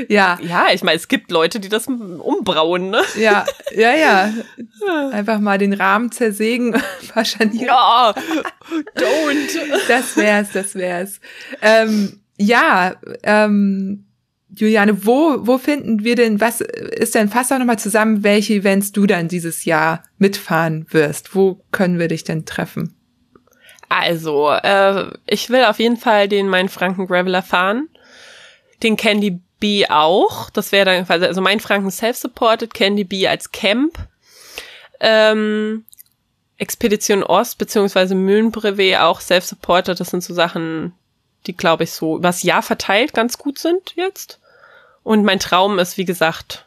[0.09, 3.03] Ja, Ja, ich meine, es gibt Leute, die das umbrauen, ne?
[3.19, 3.45] ja,
[3.75, 4.33] ja, ja.
[5.11, 6.81] Einfach mal den Rahmen zersägen,
[7.25, 7.67] Scharniere.
[7.67, 8.15] Ja,
[8.97, 9.89] don't.
[9.89, 11.21] Das wär's, das wär's.
[11.61, 12.95] Ähm, ja,
[13.25, 14.05] ähm,
[14.55, 18.93] Juliane, wo, wo finden wir denn, was ist denn, fass doch nochmal zusammen, welche Events
[18.93, 21.35] du dann dieses Jahr mitfahren wirst.
[21.35, 22.98] Wo können wir dich denn treffen?
[23.89, 27.89] Also, äh, ich will auf jeden Fall den Mein Franken Graveler fahren.
[28.83, 30.51] Den Candy Bee auch.
[30.51, 33.99] Das wäre dann quasi, also Mein Franken self-supported, Candy Bee als Camp.
[35.01, 35.85] Ähm,
[36.59, 39.99] Expedition Ost beziehungsweise Mühlenbrevet auch self-supported.
[39.99, 40.93] Das sind so Sachen,
[41.47, 44.41] die glaube ich so übers Jahr verteilt ganz gut sind jetzt.
[45.03, 46.67] Und mein Traum ist, wie gesagt,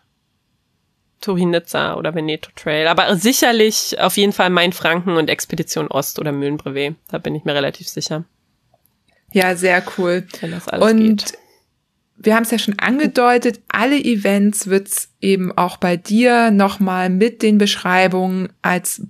[1.22, 2.88] Turin-Nizza oder Veneto Trail.
[2.88, 6.96] Aber sicherlich auf jeden Fall Main Franken und Expedition Ost oder Mühlenbrevet.
[7.10, 8.26] Da bin ich mir relativ sicher,
[9.32, 10.26] Ja, sehr cool.
[10.42, 11.34] wenn das alles Und geht.
[12.18, 17.42] wir haben es ja schon angedeutet, alle Events wird's eben auch bei dir nochmal mit
[17.42, 19.02] den Beschreibungen als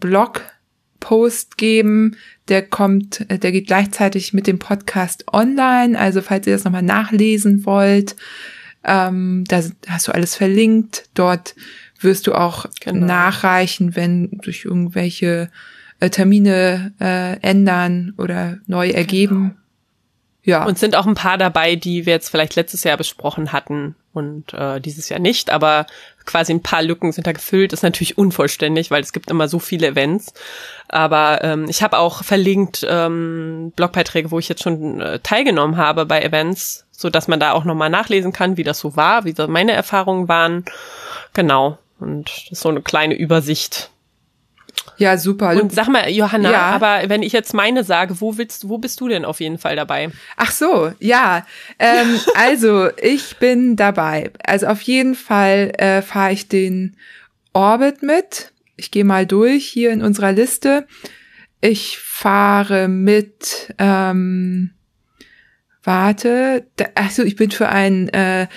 [0.99, 2.17] Blogpost geben.
[2.49, 5.97] Der kommt, äh, der geht gleichzeitig mit dem Podcast online.
[5.97, 8.15] Also falls ihr das nochmal nachlesen wollt,
[8.83, 11.09] ähm, da hast du alles verlinkt.
[11.13, 11.55] Dort
[12.03, 13.05] wirst du auch Genau.
[13.05, 15.49] nachreichen, wenn sich irgendwelche
[15.99, 19.57] äh, Termine äh, ändern oder neu ergeben.
[20.43, 20.65] Ja.
[20.65, 24.53] Und sind auch ein paar dabei, die wir jetzt vielleicht letztes Jahr besprochen hatten und
[24.55, 25.85] äh, dieses Jahr nicht, aber
[26.25, 27.73] quasi ein paar Lücken sind da gefüllt.
[27.73, 30.33] Ist natürlich unvollständig, weil es gibt immer so viele Events.
[30.87, 36.07] Aber ähm, ich habe auch verlinkt ähm, Blogbeiträge, wo ich jetzt schon äh, teilgenommen habe
[36.07, 39.33] bei Events, so dass man da auch nochmal nachlesen kann, wie das so war, wie
[39.33, 40.65] so meine Erfahrungen waren.
[41.33, 41.77] Genau.
[42.01, 43.89] Und das ist so eine kleine Übersicht.
[44.97, 45.51] ja, super.
[45.61, 46.61] Und sag mal, Johanna, Ja.
[46.71, 49.75] aber wenn ich jetzt meine sage, wo willst, wo bist du denn auf jeden Fall
[49.75, 50.11] dabei?
[50.37, 51.45] Ach so, ja.
[51.79, 54.31] Ähm, also ich bin dabei.
[54.43, 56.97] Also auf jeden Fall äh, fahre ich den
[57.53, 58.51] Orbit mit.
[58.77, 60.87] Ich gehe mal durch hier in unserer Liste.
[61.59, 63.73] Ich fahre mit.
[63.77, 64.71] Ähm,
[65.83, 66.65] warte.
[66.77, 68.47] Da, achso, ich bin für ein äh,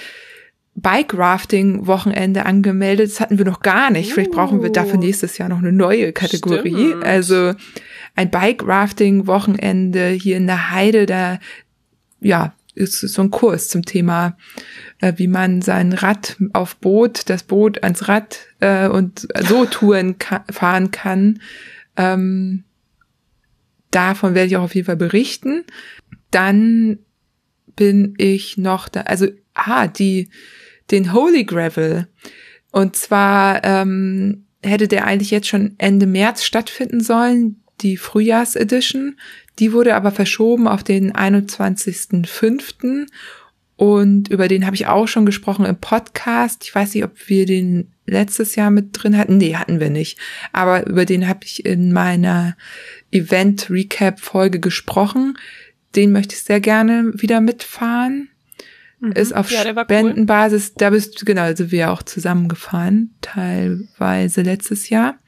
[0.77, 3.11] Bike-Rafting-Wochenende angemeldet.
[3.11, 4.13] Das hatten wir noch gar nicht.
[4.13, 5.03] Vielleicht brauchen wir dafür Uh.
[5.03, 6.89] nächstes Jahr noch eine neue Kategorie.
[6.89, 7.05] Stimmt.
[7.05, 7.55] Also
[8.17, 11.39] ein Bike-Rafting-Wochenende hier in der Heide, da
[12.21, 14.37] ja, ist so ein Kurs zum Thema,
[15.01, 20.19] äh, wie man sein Rad auf Boot, das Boot ans Rad äh, und so Touren
[20.19, 21.41] ka fahren kann.
[21.97, 22.65] Ähm,
[23.93, 25.65] davon werde ich auch auf jeden Fall berichten.
[26.33, 26.99] Dann
[27.77, 30.31] bin ich noch da, also ah, die
[30.91, 32.09] den Holy Gravel.
[32.71, 39.17] Und zwar ähm, hätte der eigentlich jetzt schon Ende März stattfinden sollen, die Frühjahrsedition.
[39.59, 43.07] Die wurde aber verschoben auf den 21.05.
[43.77, 46.65] Und über den habe ich auch schon gesprochen im Podcast.
[46.65, 49.37] Ich weiß nicht, ob wir den letztes Jahr mit drin hatten.
[49.37, 50.19] Nee, hatten wir nicht.
[50.53, 52.57] Aber über den habe ich in meiner
[53.11, 55.39] Event-Recap-Folge gesprochen.
[55.97, 58.29] Den möchte ich sehr gerne wieder mitfahren.
[59.13, 59.57] Ist auf Mhm.
[59.57, 59.85] Ja, war cool.
[59.85, 60.75] Spendenbasis.
[60.75, 65.19] Da bist du, genau, also wir auch zusammengefahren, teilweise letztes Jahr.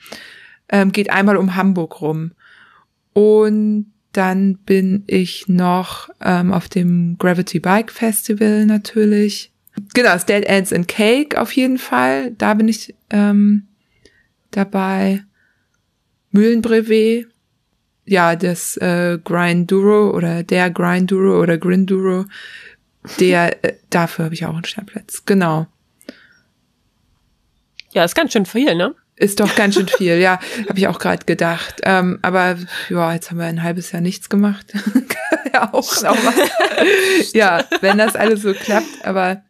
[0.69, 2.33] Ähm, geht einmal um Hamburg rum.
[3.13, 9.53] Und dann bin ich noch ähm, auf dem Gravity Bike Festival natürlich.
[9.95, 12.33] Genau, das Dead Ends and Cake auf jeden Fall.
[12.33, 13.67] Da bin ich ähm,
[14.51, 15.23] dabei.
[16.31, 17.29] Mühlenbrevet.
[18.05, 22.25] Ja, das äh, Grinduro oder der Grinduro oder Grinduro.
[23.21, 25.25] Der, äh, dafür habe ich auch einen Startplatz.
[25.25, 25.67] Genau.
[27.93, 28.95] Ja, ist ganz schön viel, ne?
[29.19, 30.39] Ist doch ganz schön viel, ja,
[30.69, 31.81] habe ich auch gerade gedacht.
[31.85, 32.57] Ähm, aber
[32.91, 34.67] ja, jetzt haben wir ein halbes Jahr nichts gemacht.
[35.55, 36.35] ja, auch nochmal.
[37.33, 39.43] ja, wenn das alles so klappt, aber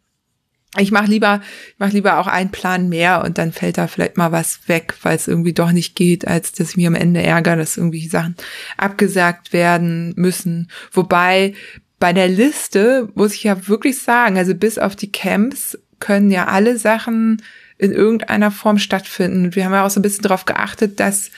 [0.78, 4.16] ich mache lieber, ich mach lieber auch einen Plan mehr und dann fällt da vielleicht
[4.16, 7.22] mal was weg, weil es irgendwie doch nicht geht, als dass ich mir am Ende
[7.22, 8.36] ärgere, dass irgendwie Sachen
[8.76, 10.70] abgesagt werden müssen.
[10.92, 11.54] Wobei
[11.98, 16.46] bei der Liste muss ich ja wirklich sagen, also bis auf die Camps können ja
[16.46, 17.42] alle Sachen
[17.78, 19.54] in irgendeiner Form stattfinden.
[19.54, 21.30] Wir haben ja auch so ein bisschen darauf geachtet, dass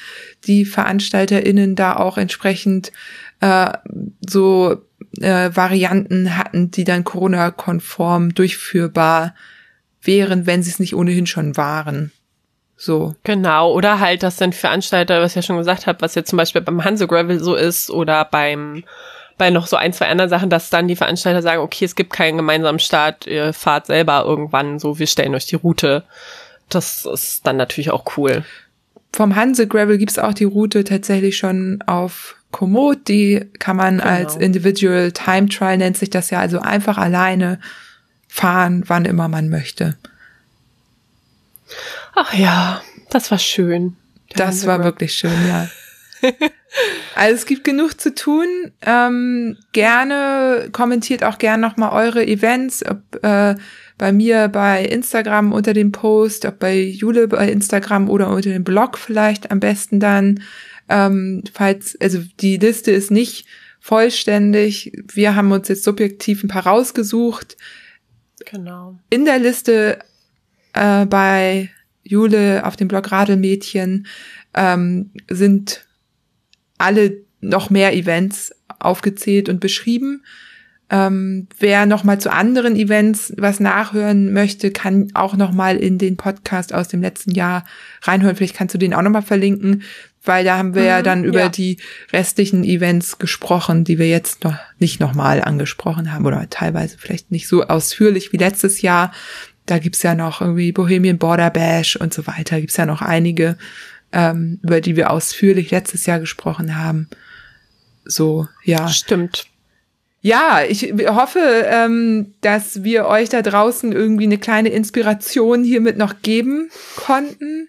[0.47, 2.93] die VeranstalterInnen da auch entsprechend
[3.41, 3.73] äh,
[4.27, 4.83] so
[5.21, 9.35] äh, Varianten hatten, die dann Corona-konform durchführbar
[10.03, 12.13] wären, wenn sie es nicht ohnehin schon waren.
[12.77, 13.17] So.
[13.25, 16.37] Genau, oder halt, dass dann Veranstalter, was ich ja schon gesagt habe, was jetzt zum
[16.37, 18.85] Beispiel beim Hanse Gravel so ist oder beim
[19.39, 22.13] bei noch so ein, zwei anderen Sachen, dass dann die Veranstalter sagen, okay, es gibt
[22.13, 26.05] keinen gemeinsamen Start, ihr fahrt selber irgendwann so, wir stellen euch die Route.
[26.69, 28.45] Das ist dann natürlich auch cool.
[29.13, 33.09] Vom Hanse Gravel gibt's auch die Route tatsächlich schon auf Komoot.
[33.09, 34.11] Die kann man genau.
[34.11, 37.59] als Individual Time Trial nennt sich das ja, also einfach alleine
[38.29, 39.97] fahren, wann immer man möchte.
[42.15, 43.97] Ach ja, das war schön.
[44.35, 45.69] Das war wirklich schön, ja.
[47.15, 48.47] also es gibt genug zu tun.
[48.83, 53.55] Ähm, gerne kommentiert auch gerne nochmal eure Events, ob äh,
[53.97, 58.65] bei mir bei Instagram unter dem Post, ob bei Jule bei Instagram oder unter dem
[58.65, 60.41] Blog vielleicht am besten dann.
[60.89, 63.47] Ähm, falls, also die Liste ist nicht
[63.81, 64.93] vollständig.
[65.13, 67.57] Wir haben uns jetzt subjektiv ein paar rausgesucht.
[68.51, 68.99] Genau.
[69.11, 69.99] In der Liste
[70.73, 71.71] äh, bei
[72.05, 74.07] Jule auf dem Blog Radelmädchen
[74.55, 75.87] ähm, sind
[76.79, 80.23] alle noch mehr Events aufgezählt und beschrieben.
[80.91, 85.99] Ähm, wer noch mal zu anderen Events was nachhören möchte, kann auch noch mal in
[85.99, 87.67] den Podcast aus dem letzten Jahr
[88.03, 88.37] reinhören.
[88.37, 89.83] Vielleicht kannst du den auch noch mal verlinken,
[90.25, 91.49] weil da haben wir mhm, ja dann über ja.
[91.51, 91.77] die
[92.13, 97.31] restlichen Events gesprochen, die wir jetzt noch nicht noch mal angesprochen haben oder teilweise vielleicht
[97.31, 99.13] nicht so ausführlich wie letztes Jahr.
[99.67, 102.61] Da gibt's ja noch irgendwie Bohemian Border Bash und so weiter.
[102.61, 103.59] Gibt's ja noch einige,
[104.13, 107.09] ähm, über die wir ausführlich letztes Jahr gesprochen haben.
[108.05, 108.89] So, ja.
[108.89, 109.47] Stimmt.
[110.21, 116.23] Ja, ich hoffe, ähm, dass wir euch da draußen irgendwie eine kleine Inspiration hiermit noch
[116.23, 117.69] geben konnten.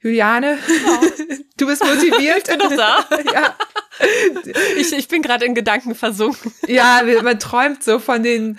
[0.00, 1.00] Juliane, ja.
[1.56, 2.38] du bist motiviert.
[2.38, 3.08] ich bin doch da.
[3.32, 3.56] ja.
[4.76, 6.52] Ich, ich bin gerade in Gedanken versunken.
[6.66, 8.58] Ja, man träumt so von den,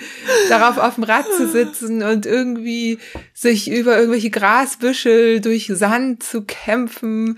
[0.50, 3.00] darauf auf dem Rad zu sitzen und irgendwie
[3.34, 7.38] sich über irgendwelche Grasbüschel durch Sand zu kämpfen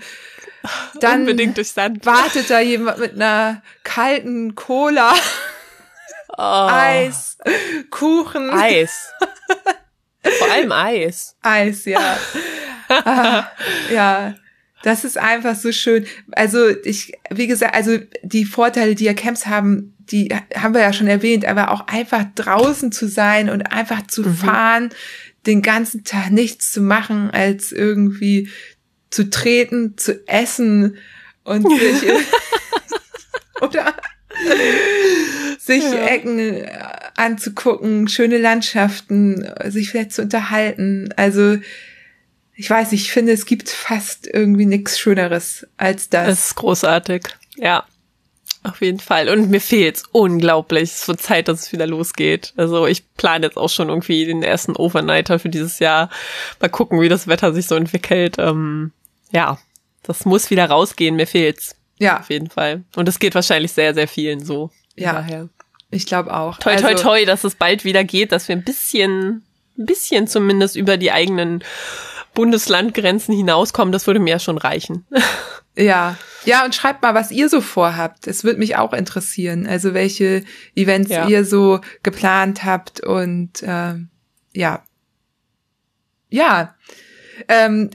[1.00, 2.04] dann Unbedingt durch Sand.
[2.04, 5.14] wartet da jemand mit einer kalten Cola,
[6.36, 6.68] oh.
[6.70, 7.38] Eis,
[7.90, 8.50] Kuchen.
[8.50, 9.12] Eis.
[10.38, 11.36] Vor allem Eis.
[11.42, 12.18] Eis, ja.
[12.88, 13.50] ah,
[13.90, 14.34] ja.
[14.88, 16.06] Das ist einfach so schön.
[16.30, 20.94] Also ich, wie gesagt, also die Vorteile, die ja Camps haben, die haben wir ja
[20.94, 24.34] schon erwähnt, aber auch einfach draußen zu sein und einfach zu mhm.
[24.34, 24.88] fahren,
[25.46, 28.48] den ganzen Tag nichts zu machen, als irgendwie
[29.10, 30.96] zu treten, zu essen
[31.44, 32.10] und sich
[33.60, 33.94] oder
[35.58, 36.06] sich ja.
[36.06, 36.66] Ecken äh,
[37.14, 41.10] anzugucken, schöne Landschaften, sich vielleicht zu unterhalten.
[41.16, 41.58] Also
[42.58, 46.26] ich weiß, ich finde, es gibt fast irgendwie nichts Schöneres als das.
[46.26, 47.22] Das ist großartig.
[47.54, 47.84] Ja.
[48.64, 49.28] Auf jeden Fall.
[49.28, 50.90] Und mir fehlt's unglaublich.
[50.90, 52.54] Es wird Zeit, dass es wieder losgeht.
[52.56, 56.10] Also ich plane jetzt auch schon irgendwie den ersten Overnighter für dieses Jahr.
[56.60, 58.34] Mal gucken, wie das Wetter sich so entwickelt.
[58.40, 58.90] Ähm,
[59.30, 59.58] ja,
[60.02, 61.76] das muss wieder rausgehen, mir fehlt's.
[62.00, 62.18] Ja.
[62.18, 62.82] Auf jeden Fall.
[62.96, 64.72] Und es geht wahrscheinlich sehr, sehr vielen so.
[64.96, 65.12] Ja.
[65.12, 65.48] Daher.
[65.92, 66.58] Ich glaube auch.
[66.58, 69.44] Toi, toi, also, toi, dass es bald wieder geht, dass wir ein bisschen,
[69.78, 71.62] ein bisschen zumindest über die eigenen
[72.38, 75.04] Bundeslandgrenzen hinauskommen, das würde mir ja schon reichen.
[75.76, 78.26] Ja, ja, und schreibt mal, was ihr so vorhabt.
[78.26, 79.66] Es würde mich auch interessieren.
[79.66, 80.44] Also welche
[80.74, 81.28] Events ja.
[81.28, 83.94] ihr so geplant habt und äh,
[84.52, 84.82] ja.
[86.30, 86.74] Ja.
[87.48, 87.90] Ähm,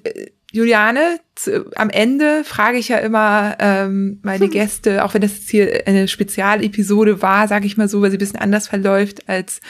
[0.53, 4.51] Juliane, zu, am Ende frage ich ja immer ähm, meine hm.
[4.51, 8.17] Gäste, auch wenn das jetzt hier eine Spezialepisode war, sage ich mal so, weil sie
[8.17, 9.61] ein bisschen anders verläuft als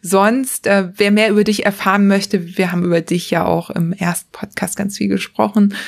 [0.00, 0.68] sonst.
[0.68, 4.30] Äh, wer mehr über dich erfahren möchte, wir haben über dich ja auch im ersten
[4.30, 5.74] Podcast ganz viel gesprochen.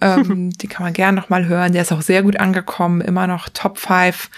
[0.00, 1.72] Ähm, die kann man gerne nochmal hören.
[1.72, 4.30] Der ist auch sehr gut angekommen, immer noch Top 5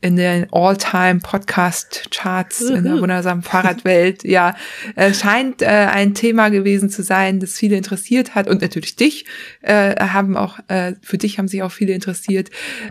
[0.00, 4.22] in den All-Time-Podcast-Charts in der wundersamen Fahrradwelt.
[4.24, 4.54] Ja,
[4.94, 9.24] äh, scheint äh, ein Thema gewesen zu sein, das viele interessiert hat und natürlich dich
[9.62, 12.50] äh, haben auch äh, für dich haben sich auch viele interessiert.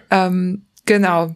[0.10, 1.36] Ähm, genau.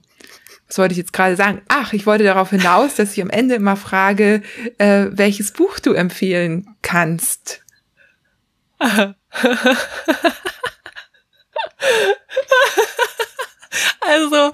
[0.68, 1.62] Was wollte ich jetzt gerade sagen?
[1.68, 4.44] Ach, ich wollte darauf hinaus, dass ich am Ende immer frage,
[4.78, 7.64] äh, welches Buch du empfehlen kannst.
[14.02, 14.52] also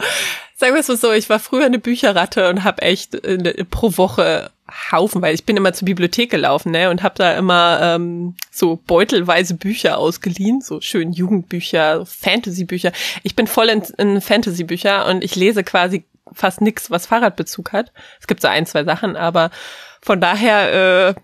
[0.66, 3.64] Sagen wir es mal so, ich war früher eine Bücherratte und habe echt eine, äh,
[3.66, 4.50] pro Woche
[4.92, 8.78] Haufen, weil ich bin immer zur Bibliothek gelaufen, ne, und habe da immer ähm, so
[8.88, 12.94] beutelweise Bücher ausgeliehen, so schön Jugendbücher, Fantasybücher.
[13.22, 17.92] Ich bin voll in, in Fantasybücher und ich lese quasi fast nix, was Fahrradbezug hat.
[18.20, 19.52] Es gibt so ein, zwei Sachen, aber
[20.02, 21.22] von daher, äh,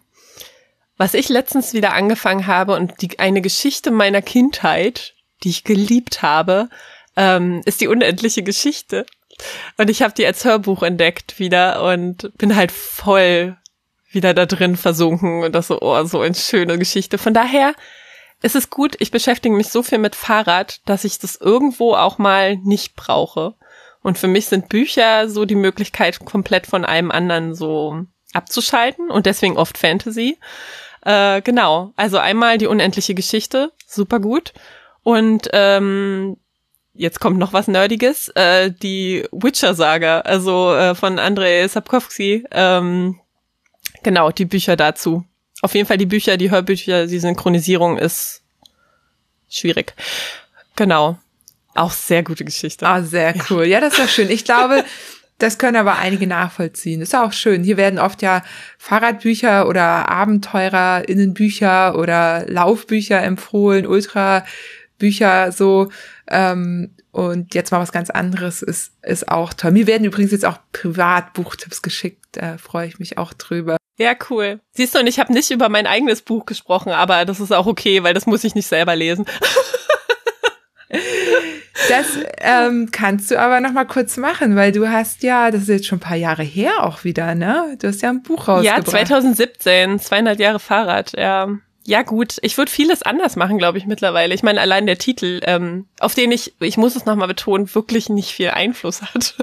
[0.97, 6.21] was ich letztens wieder angefangen habe und die eine Geschichte meiner Kindheit, die ich geliebt
[6.21, 6.69] habe,
[7.15, 9.07] ähm, ist die unendliche Geschichte.
[9.77, 13.57] Und ich habe die als Hörbuch entdeckt wieder und bin halt voll
[14.09, 17.17] wieder da drin versunken und das so, oh, so eine schöne Geschichte.
[17.17, 17.73] Von daher
[18.41, 22.17] ist es gut, ich beschäftige mich so viel mit Fahrrad, dass ich das irgendwo auch
[22.17, 23.55] mal nicht brauche.
[24.03, 29.25] Und für mich sind Bücher so die Möglichkeit, komplett von einem anderen so abzuschalten und
[29.25, 30.39] deswegen oft Fantasy.
[31.03, 34.53] Äh, genau, also einmal die unendliche Geschichte, super gut.
[35.03, 36.37] Und ähm,
[36.93, 42.45] jetzt kommt noch was Nerdiges, äh, die Witcher-Saga, also äh, von Andrei Sapkowski.
[42.51, 43.19] Ähm,
[44.03, 45.25] genau, die Bücher dazu.
[45.61, 48.41] Auf jeden Fall die Bücher, die Hörbücher, die Synchronisierung ist
[49.49, 49.93] schwierig.
[50.75, 51.17] Genau.
[51.75, 52.85] Auch sehr gute Geschichte.
[52.87, 53.65] Ah, sehr cool.
[53.65, 54.29] Ja, das war schön.
[54.29, 54.83] Ich glaube,
[55.37, 57.01] das können aber einige nachvollziehen.
[57.01, 57.63] Ist auch schön.
[57.63, 58.43] Hier werden oft ja
[58.77, 63.85] Fahrradbücher oder Abenteurerinnenbücher oder Laufbücher empfohlen,
[65.01, 65.89] Ultrabücher so.
[66.27, 69.71] Ähm, und jetzt mal was ganz anderes ist, ist auch toll.
[69.71, 72.23] Mir werden übrigens jetzt auch Privatbuchtipps geschickt.
[72.33, 73.77] Da freue ich mich auch drüber.
[73.97, 74.61] Ja, cool.
[74.71, 77.67] Siehst du, und ich habe nicht über mein eigenes Buch gesprochen, aber das ist auch
[77.67, 79.25] okay, weil das muss ich nicht selber lesen.
[81.89, 82.05] Das
[82.37, 85.87] ähm, kannst du aber noch mal kurz machen, weil du hast ja, das ist jetzt
[85.87, 87.75] schon ein paar Jahre her auch wieder, ne?
[87.79, 88.87] Du hast ja ein Buch rausgebracht.
[88.87, 91.49] Ja, 2017, zweieinhalb Jahre Fahrrad, ja.
[91.83, 94.35] Ja gut, ich würde vieles anders machen, glaube ich mittlerweile.
[94.35, 98.07] Ich meine, allein der Titel, ähm, auf den ich, ich muss es nochmal betonen, wirklich
[98.07, 99.35] nicht viel Einfluss hat.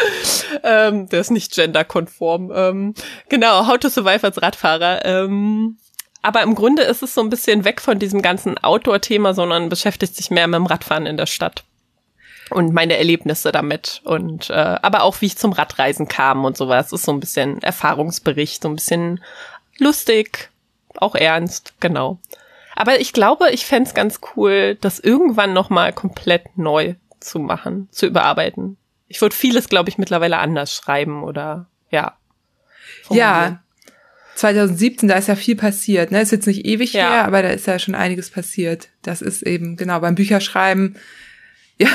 [0.64, 2.52] ähm, der ist nicht genderkonform.
[2.52, 2.94] Ähm,
[3.28, 5.04] genau, How to Survive als Radfahrer.
[5.04, 5.78] Ähm,
[6.22, 10.16] aber im Grunde ist es so ein bisschen weg von diesem ganzen Outdoor-Thema, sondern beschäftigt
[10.16, 11.62] sich mehr mit dem Radfahren in der Stadt
[12.50, 16.92] und meine Erlebnisse damit und äh, aber auch wie ich zum Radreisen kam und sowas
[16.92, 19.22] ist so ein bisschen Erfahrungsbericht, so ein bisschen
[19.78, 20.50] lustig,
[21.02, 22.18] auch ernst, genau.
[22.74, 27.88] Aber ich glaube, ich fände ganz cool, das irgendwann noch mal komplett neu zu machen,
[27.90, 28.76] zu überarbeiten.
[29.08, 32.16] Ich würde vieles, glaube ich, mittlerweile anders schreiben oder ja.
[33.10, 33.62] Ja,
[34.36, 36.10] 2017, da ist ja viel passiert.
[36.10, 36.20] Ne?
[36.20, 37.10] Ist jetzt nicht ewig ja.
[37.10, 38.88] her, aber da ist ja schon einiges passiert.
[39.02, 40.96] Das ist eben, genau, beim Bücherschreiben,
[41.78, 41.88] ja,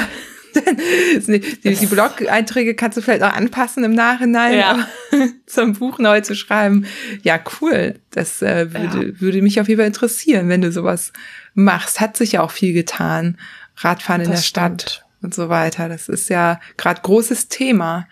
[0.53, 4.69] die, die Blog-Einträge kannst du vielleicht auch anpassen im Nachhinein, ja.
[4.72, 4.88] aber
[5.45, 6.86] zum Buch neu zu schreiben,
[7.23, 7.99] ja, cool.
[8.11, 9.22] Das äh, würde, ja.
[9.22, 11.14] würde mich auf jeden Fall interessieren, wenn du sowas
[11.53, 11.99] machst.
[11.99, 13.38] Hat sich ja auch viel getan.
[13.78, 14.82] Radfahren in das der stimmt.
[14.82, 15.90] Stadt und so weiter.
[15.90, 18.07] Das ist ja gerade großes Thema.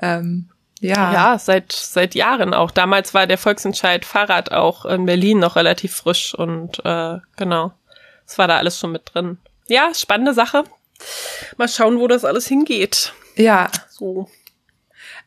[0.00, 0.48] Ähm,
[0.80, 1.12] ja.
[1.12, 2.70] Ja, seit, seit Jahren auch.
[2.70, 7.72] Damals war der Volksentscheid Fahrrad auch in Berlin noch relativ frisch und äh, genau.
[8.26, 9.38] Es war da alles schon mit drin.
[9.68, 10.64] Ja, spannende Sache.
[11.56, 13.12] Mal schauen, wo das alles hingeht.
[13.36, 13.70] Ja.
[13.88, 14.28] So.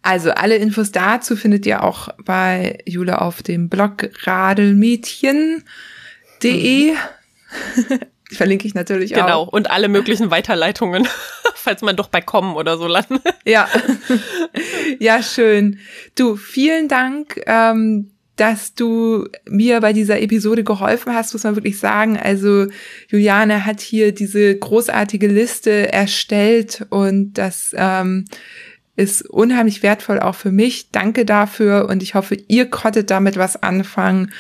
[0.01, 6.91] Also alle Infos dazu findet ihr auch bei Jule auf dem Blog radelmädchen.de.
[6.91, 6.97] Mhm.
[8.31, 9.21] Verlinke ich natürlich genau.
[9.21, 9.27] auch.
[9.27, 11.07] Genau, und alle möglichen Weiterleitungen,
[11.55, 13.21] falls man doch bei kommen oder so landet.
[13.45, 13.69] Ja.
[14.99, 15.79] ja, schön.
[16.15, 17.39] Du, vielen Dank.
[17.45, 22.17] Ähm, dass du mir bei dieser Episode geholfen hast, muss man wirklich sagen.
[22.17, 22.67] Also
[23.09, 28.25] Juliane hat hier diese großartige Liste erstellt und das ähm,
[28.95, 30.89] ist unheimlich wertvoll auch für mich.
[30.91, 34.31] Danke dafür und ich hoffe, ihr konntet damit was anfangen.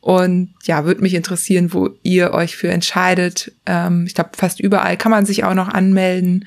[0.00, 3.52] Und ja, würde mich interessieren, wo ihr euch für entscheidet.
[3.66, 6.46] Ähm, ich glaube, fast überall kann man sich auch noch anmelden.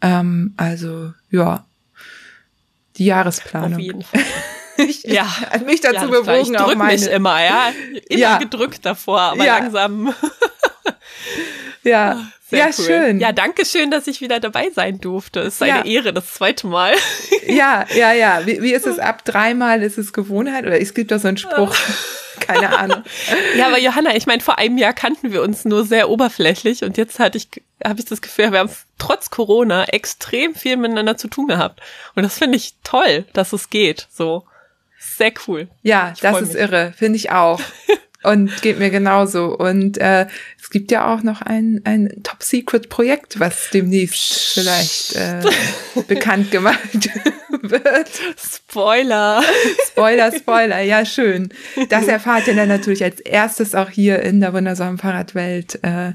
[0.00, 1.64] Ähm, also ja,
[2.96, 3.74] die Jahresplanung.
[3.74, 4.20] Auf jeden Fall.
[4.86, 5.26] mich, ja.
[5.66, 6.92] mich dazu ja, bewogen, ich auch meine.
[6.92, 7.72] mich immer, ja.
[8.08, 8.38] Immer ja.
[8.38, 9.58] gedrückt davor, aber ja.
[9.58, 10.14] langsam.
[11.82, 12.32] ja.
[12.52, 12.84] Sehr ja, cool.
[12.84, 13.20] schön.
[13.20, 15.40] Ja, danke schön, dass ich wieder dabei sein durfte.
[15.40, 15.84] Es ist eine ja.
[15.86, 16.92] Ehre, das zweite Mal.
[17.46, 18.42] ja, ja, ja.
[18.44, 19.82] Wie, wie ist es ab dreimal?
[19.82, 20.66] Ist es Gewohnheit?
[20.66, 21.74] Oder es gibt doch so einen Spruch.
[22.40, 23.04] Keine Ahnung.
[23.56, 26.98] ja, aber Johanna, ich meine, vor einem Jahr kannten wir uns nur sehr oberflächlich und
[26.98, 27.48] jetzt hatte ich,
[27.82, 31.80] habe ich das Gefühl, wir haben trotz Corona extrem viel miteinander zu tun gehabt.
[32.14, 34.08] Und das finde ich toll, dass es geht.
[34.10, 34.44] So.
[35.04, 35.68] Sehr cool.
[35.82, 36.62] Ja, das ist mich.
[36.62, 37.60] irre, finde ich auch.
[38.22, 39.56] Und geht mir genauso.
[39.56, 40.26] Und äh,
[40.60, 45.40] es gibt ja auch noch ein, ein Top-Secret-Projekt, was demnächst vielleicht äh,
[46.06, 46.78] bekannt gemacht
[47.62, 48.10] wird.
[48.36, 49.42] Spoiler.
[49.86, 51.48] Spoiler, Spoiler, ja schön.
[51.88, 56.14] Das erfahrt ihr dann natürlich als erstes auch hier in der wundersamen Fahrradwelt, äh, ja.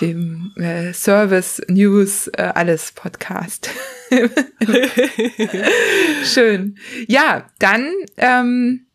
[0.00, 3.70] dem äh, Service News äh, alles Podcast.
[6.24, 6.76] schön.
[7.06, 8.86] Ja, dann ähm,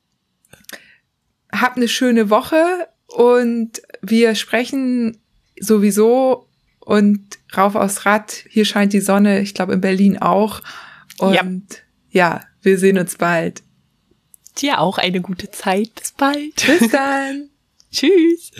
[1.61, 5.17] habt eine schöne Woche und wir sprechen
[5.59, 6.47] sowieso
[6.79, 8.43] und rauf aufs Rad.
[8.49, 10.61] Hier scheint die Sonne, ich glaube in Berlin auch.
[11.17, 11.43] Und ja,
[12.09, 13.63] ja wir sehen uns bald.
[14.57, 15.93] Dir auch eine gute Zeit.
[15.95, 16.55] Bis bald.
[16.55, 17.49] Bis dann.
[17.91, 18.51] Tschüss.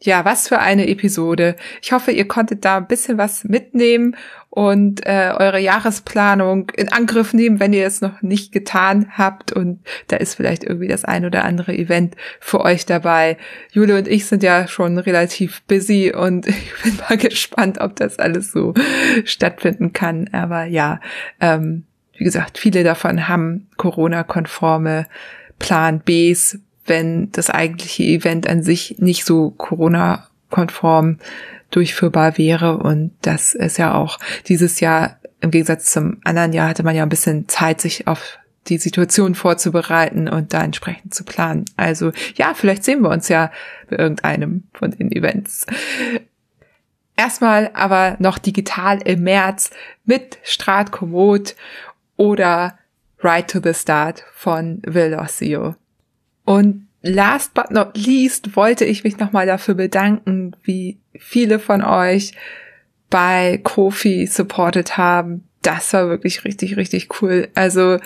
[0.00, 1.56] Ja, was für eine Episode.
[1.80, 4.16] Ich hoffe, ihr konntet da ein bisschen was mitnehmen
[4.54, 9.50] und äh, eure Jahresplanung in Angriff nehmen, wenn ihr es noch nicht getan habt.
[9.50, 13.38] Und da ist vielleicht irgendwie das ein oder andere Event für euch dabei.
[13.70, 18.18] Jule und ich sind ja schon relativ busy und ich bin mal gespannt, ob das
[18.18, 18.74] alles so
[19.24, 20.28] stattfinden kann.
[20.32, 21.00] Aber ja,
[21.40, 21.84] ähm,
[22.18, 25.06] wie gesagt, viele davon haben Corona-konforme
[25.60, 31.16] Plan Bs, wenn das eigentliche Event an sich nicht so Corona-konform
[31.72, 32.78] durchführbar wäre.
[32.78, 37.02] Und das ist ja auch dieses Jahr im Gegensatz zum anderen Jahr hatte man ja
[37.02, 38.38] ein bisschen Zeit, sich auf
[38.68, 41.64] die Situation vorzubereiten und da entsprechend zu planen.
[41.76, 43.50] Also ja, vielleicht sehen wir uns ja
[43.90, 45.66] bei irgendeinem von den Events.
[47.16, 49.70] Erstmal aber noch digital im März
[50.04, 51.56] mit Strat Komoot
[52.16, 52.78] oder
[53.18, 55.74] Right to the Start von Velocio.
[56.44, 62.32] Und last but not least wollte ich mich nochmal dafür bedanken, wie viele von euch
[63.10, 65.44] bei Kofi supported haben.
[65.62, 67.48] Das war wirklich richtig, richtig cool.
[67.54, 67.98] Also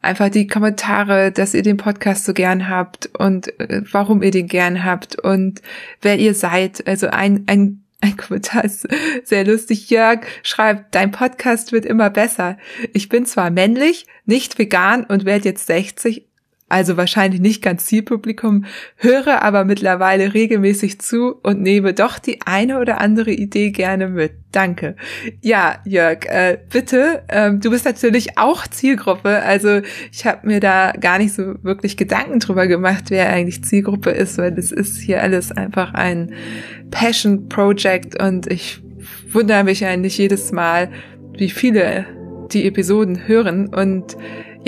[0.00, 4.46] einfach die Kommentare, dass ihr den Podcast so gern habt und äh, warum ihr den
[4.46, 5.60] gern habt und
[6.00, 6.86] wer ihr seid.
[6.86, 8.86] Also ein, ein ein Kommentar ist
[9.24, 9.90] sehr lustig.
[9.90, 12.56] Jörg schreibt, dein Podcast wird immer besser.
[12.92, 16.27] Ich bin zwar männlich, nicht vegan und werde jetzt 60,
[16.68, 18.64] also wahrscheinlich nicht ganz Zielpublikum,
[18.96, 24.32] höre aber mittlerweile regelmäßig zu und nehme doch die eine oder andere Idee gerne mit.
[24.52, 24.96] Danke.
[25.40, 29.42] Ja, Jörg, äh, bitte, ähm, du bist natürlich auch Zielgruppe.
[29.42, 29.80] Also
[30.12, 34.38] ich habe mir da gar nicht so wirklich Gedanken drüber gemacht, wer eigentlich Zielgruppe ist,
[34.38, 36.32] weil das ist hier alles einfach ein
[36.90, 38.82] Passion Project und ich
[39.32, 40.90] wundere mich eigentlich jedes Mal,
[41.36, 42.06] wie viele
[42.52, 44.16] die Episoden hören und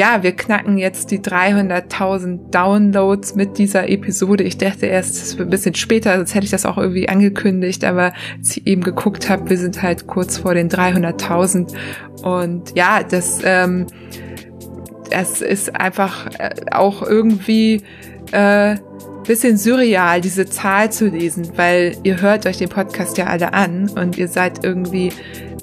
[0.01, 4.44] ja, wir knacken jetzt die 300.000 Downloads mit dieser Episode.
[4.44, 8.56] Ich dachte erst, ein bisschen später, sonst hätte ich das auch irgendwie angekündigt, aber als
[8.56, 11.74] ich eben geguckt habe, wir sind halt kurz vor den 300.000
[12.22, 13.89] und ja, das, ähm,
[15.10, 17.82] das ist einfach äh, auch irgendwie
[18.32, 18.77] äh,
[19.27, 23.90] bisschen surreal, diese Zahl zu lesen, weil ihr hört euch den Podcast ja alle an
[23.90, 25.12] und ihr seid irgendwie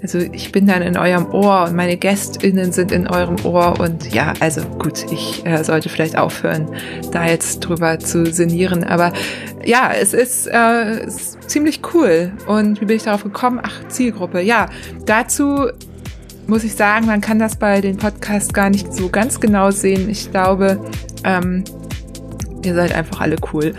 [0.02, 4.14] also ich bin dann in eurem Ohr und meine GästInnen sind in eurem Ohr und
[4.14, 6.68] ja, also gut, ich äh, sollte vielleicht aufhören,
[7.11, 8.84] da jetzt drüber zu sinnieren.
[8.84, 9.11] Aber
[9.65, 12.32] ja, es ist, äh, ist ziemlich cool.
[12.45, 13.60] Und wie bin ich darauf gekommen?
[13.64, 14.41] Ach, Zielgruppe.
[14.41, 14.68] Ja,
[15.06, 15.68] dazu
[16.48, 20.10] muss ich sagen, man kann das bei den Podcasts gar nicht so ganz genau sehen.
[20.10, 20.80] Ich glaube,
[21.24, 21.64] ähm,
[22.64, 23.74] ihr seid einfach alle cool.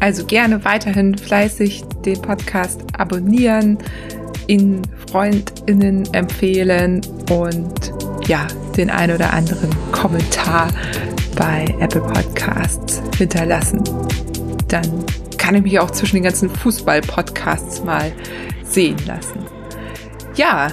[0.00, 3.78] Also gerne weiterhin fleißig den Podcast abonnieren,
[4.48, 7.00] in FreundInnen empfehlen
[7.30, 7.92] und
[8.26, 8.46] ja,
[8.76, 10.68] den ein oder anderen Kommentar
[11.36, 13.84] bei Apple Podcasts hinterlassen.
[14.66, 15.04] Dann
[15.36, 18.12] kann ich mich auch zwischen den ganzen Fußball-Podcasts mal
[18.64, 19.46] sehen lassen.
[20.34, 20.68] Ja,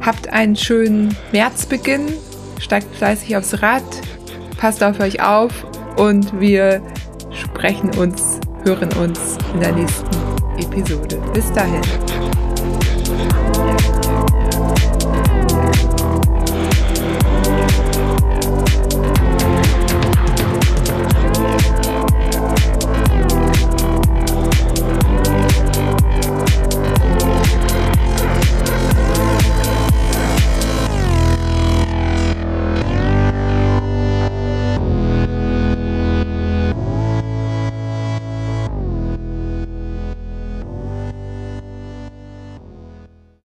[0.00, 2.06] habt einen schönen Märzbeginn,
[2.58, 3.84] steigt fleißig aufs Rad,
[4.56, 5.66] passt auf euch auf
[5.96, 6.82] und wir
[7.32, 10.08] sprechen uns, hören uns in der nächsten
[10.58, 11.20] Episode.
[11.32, 12.09] Bis dahin.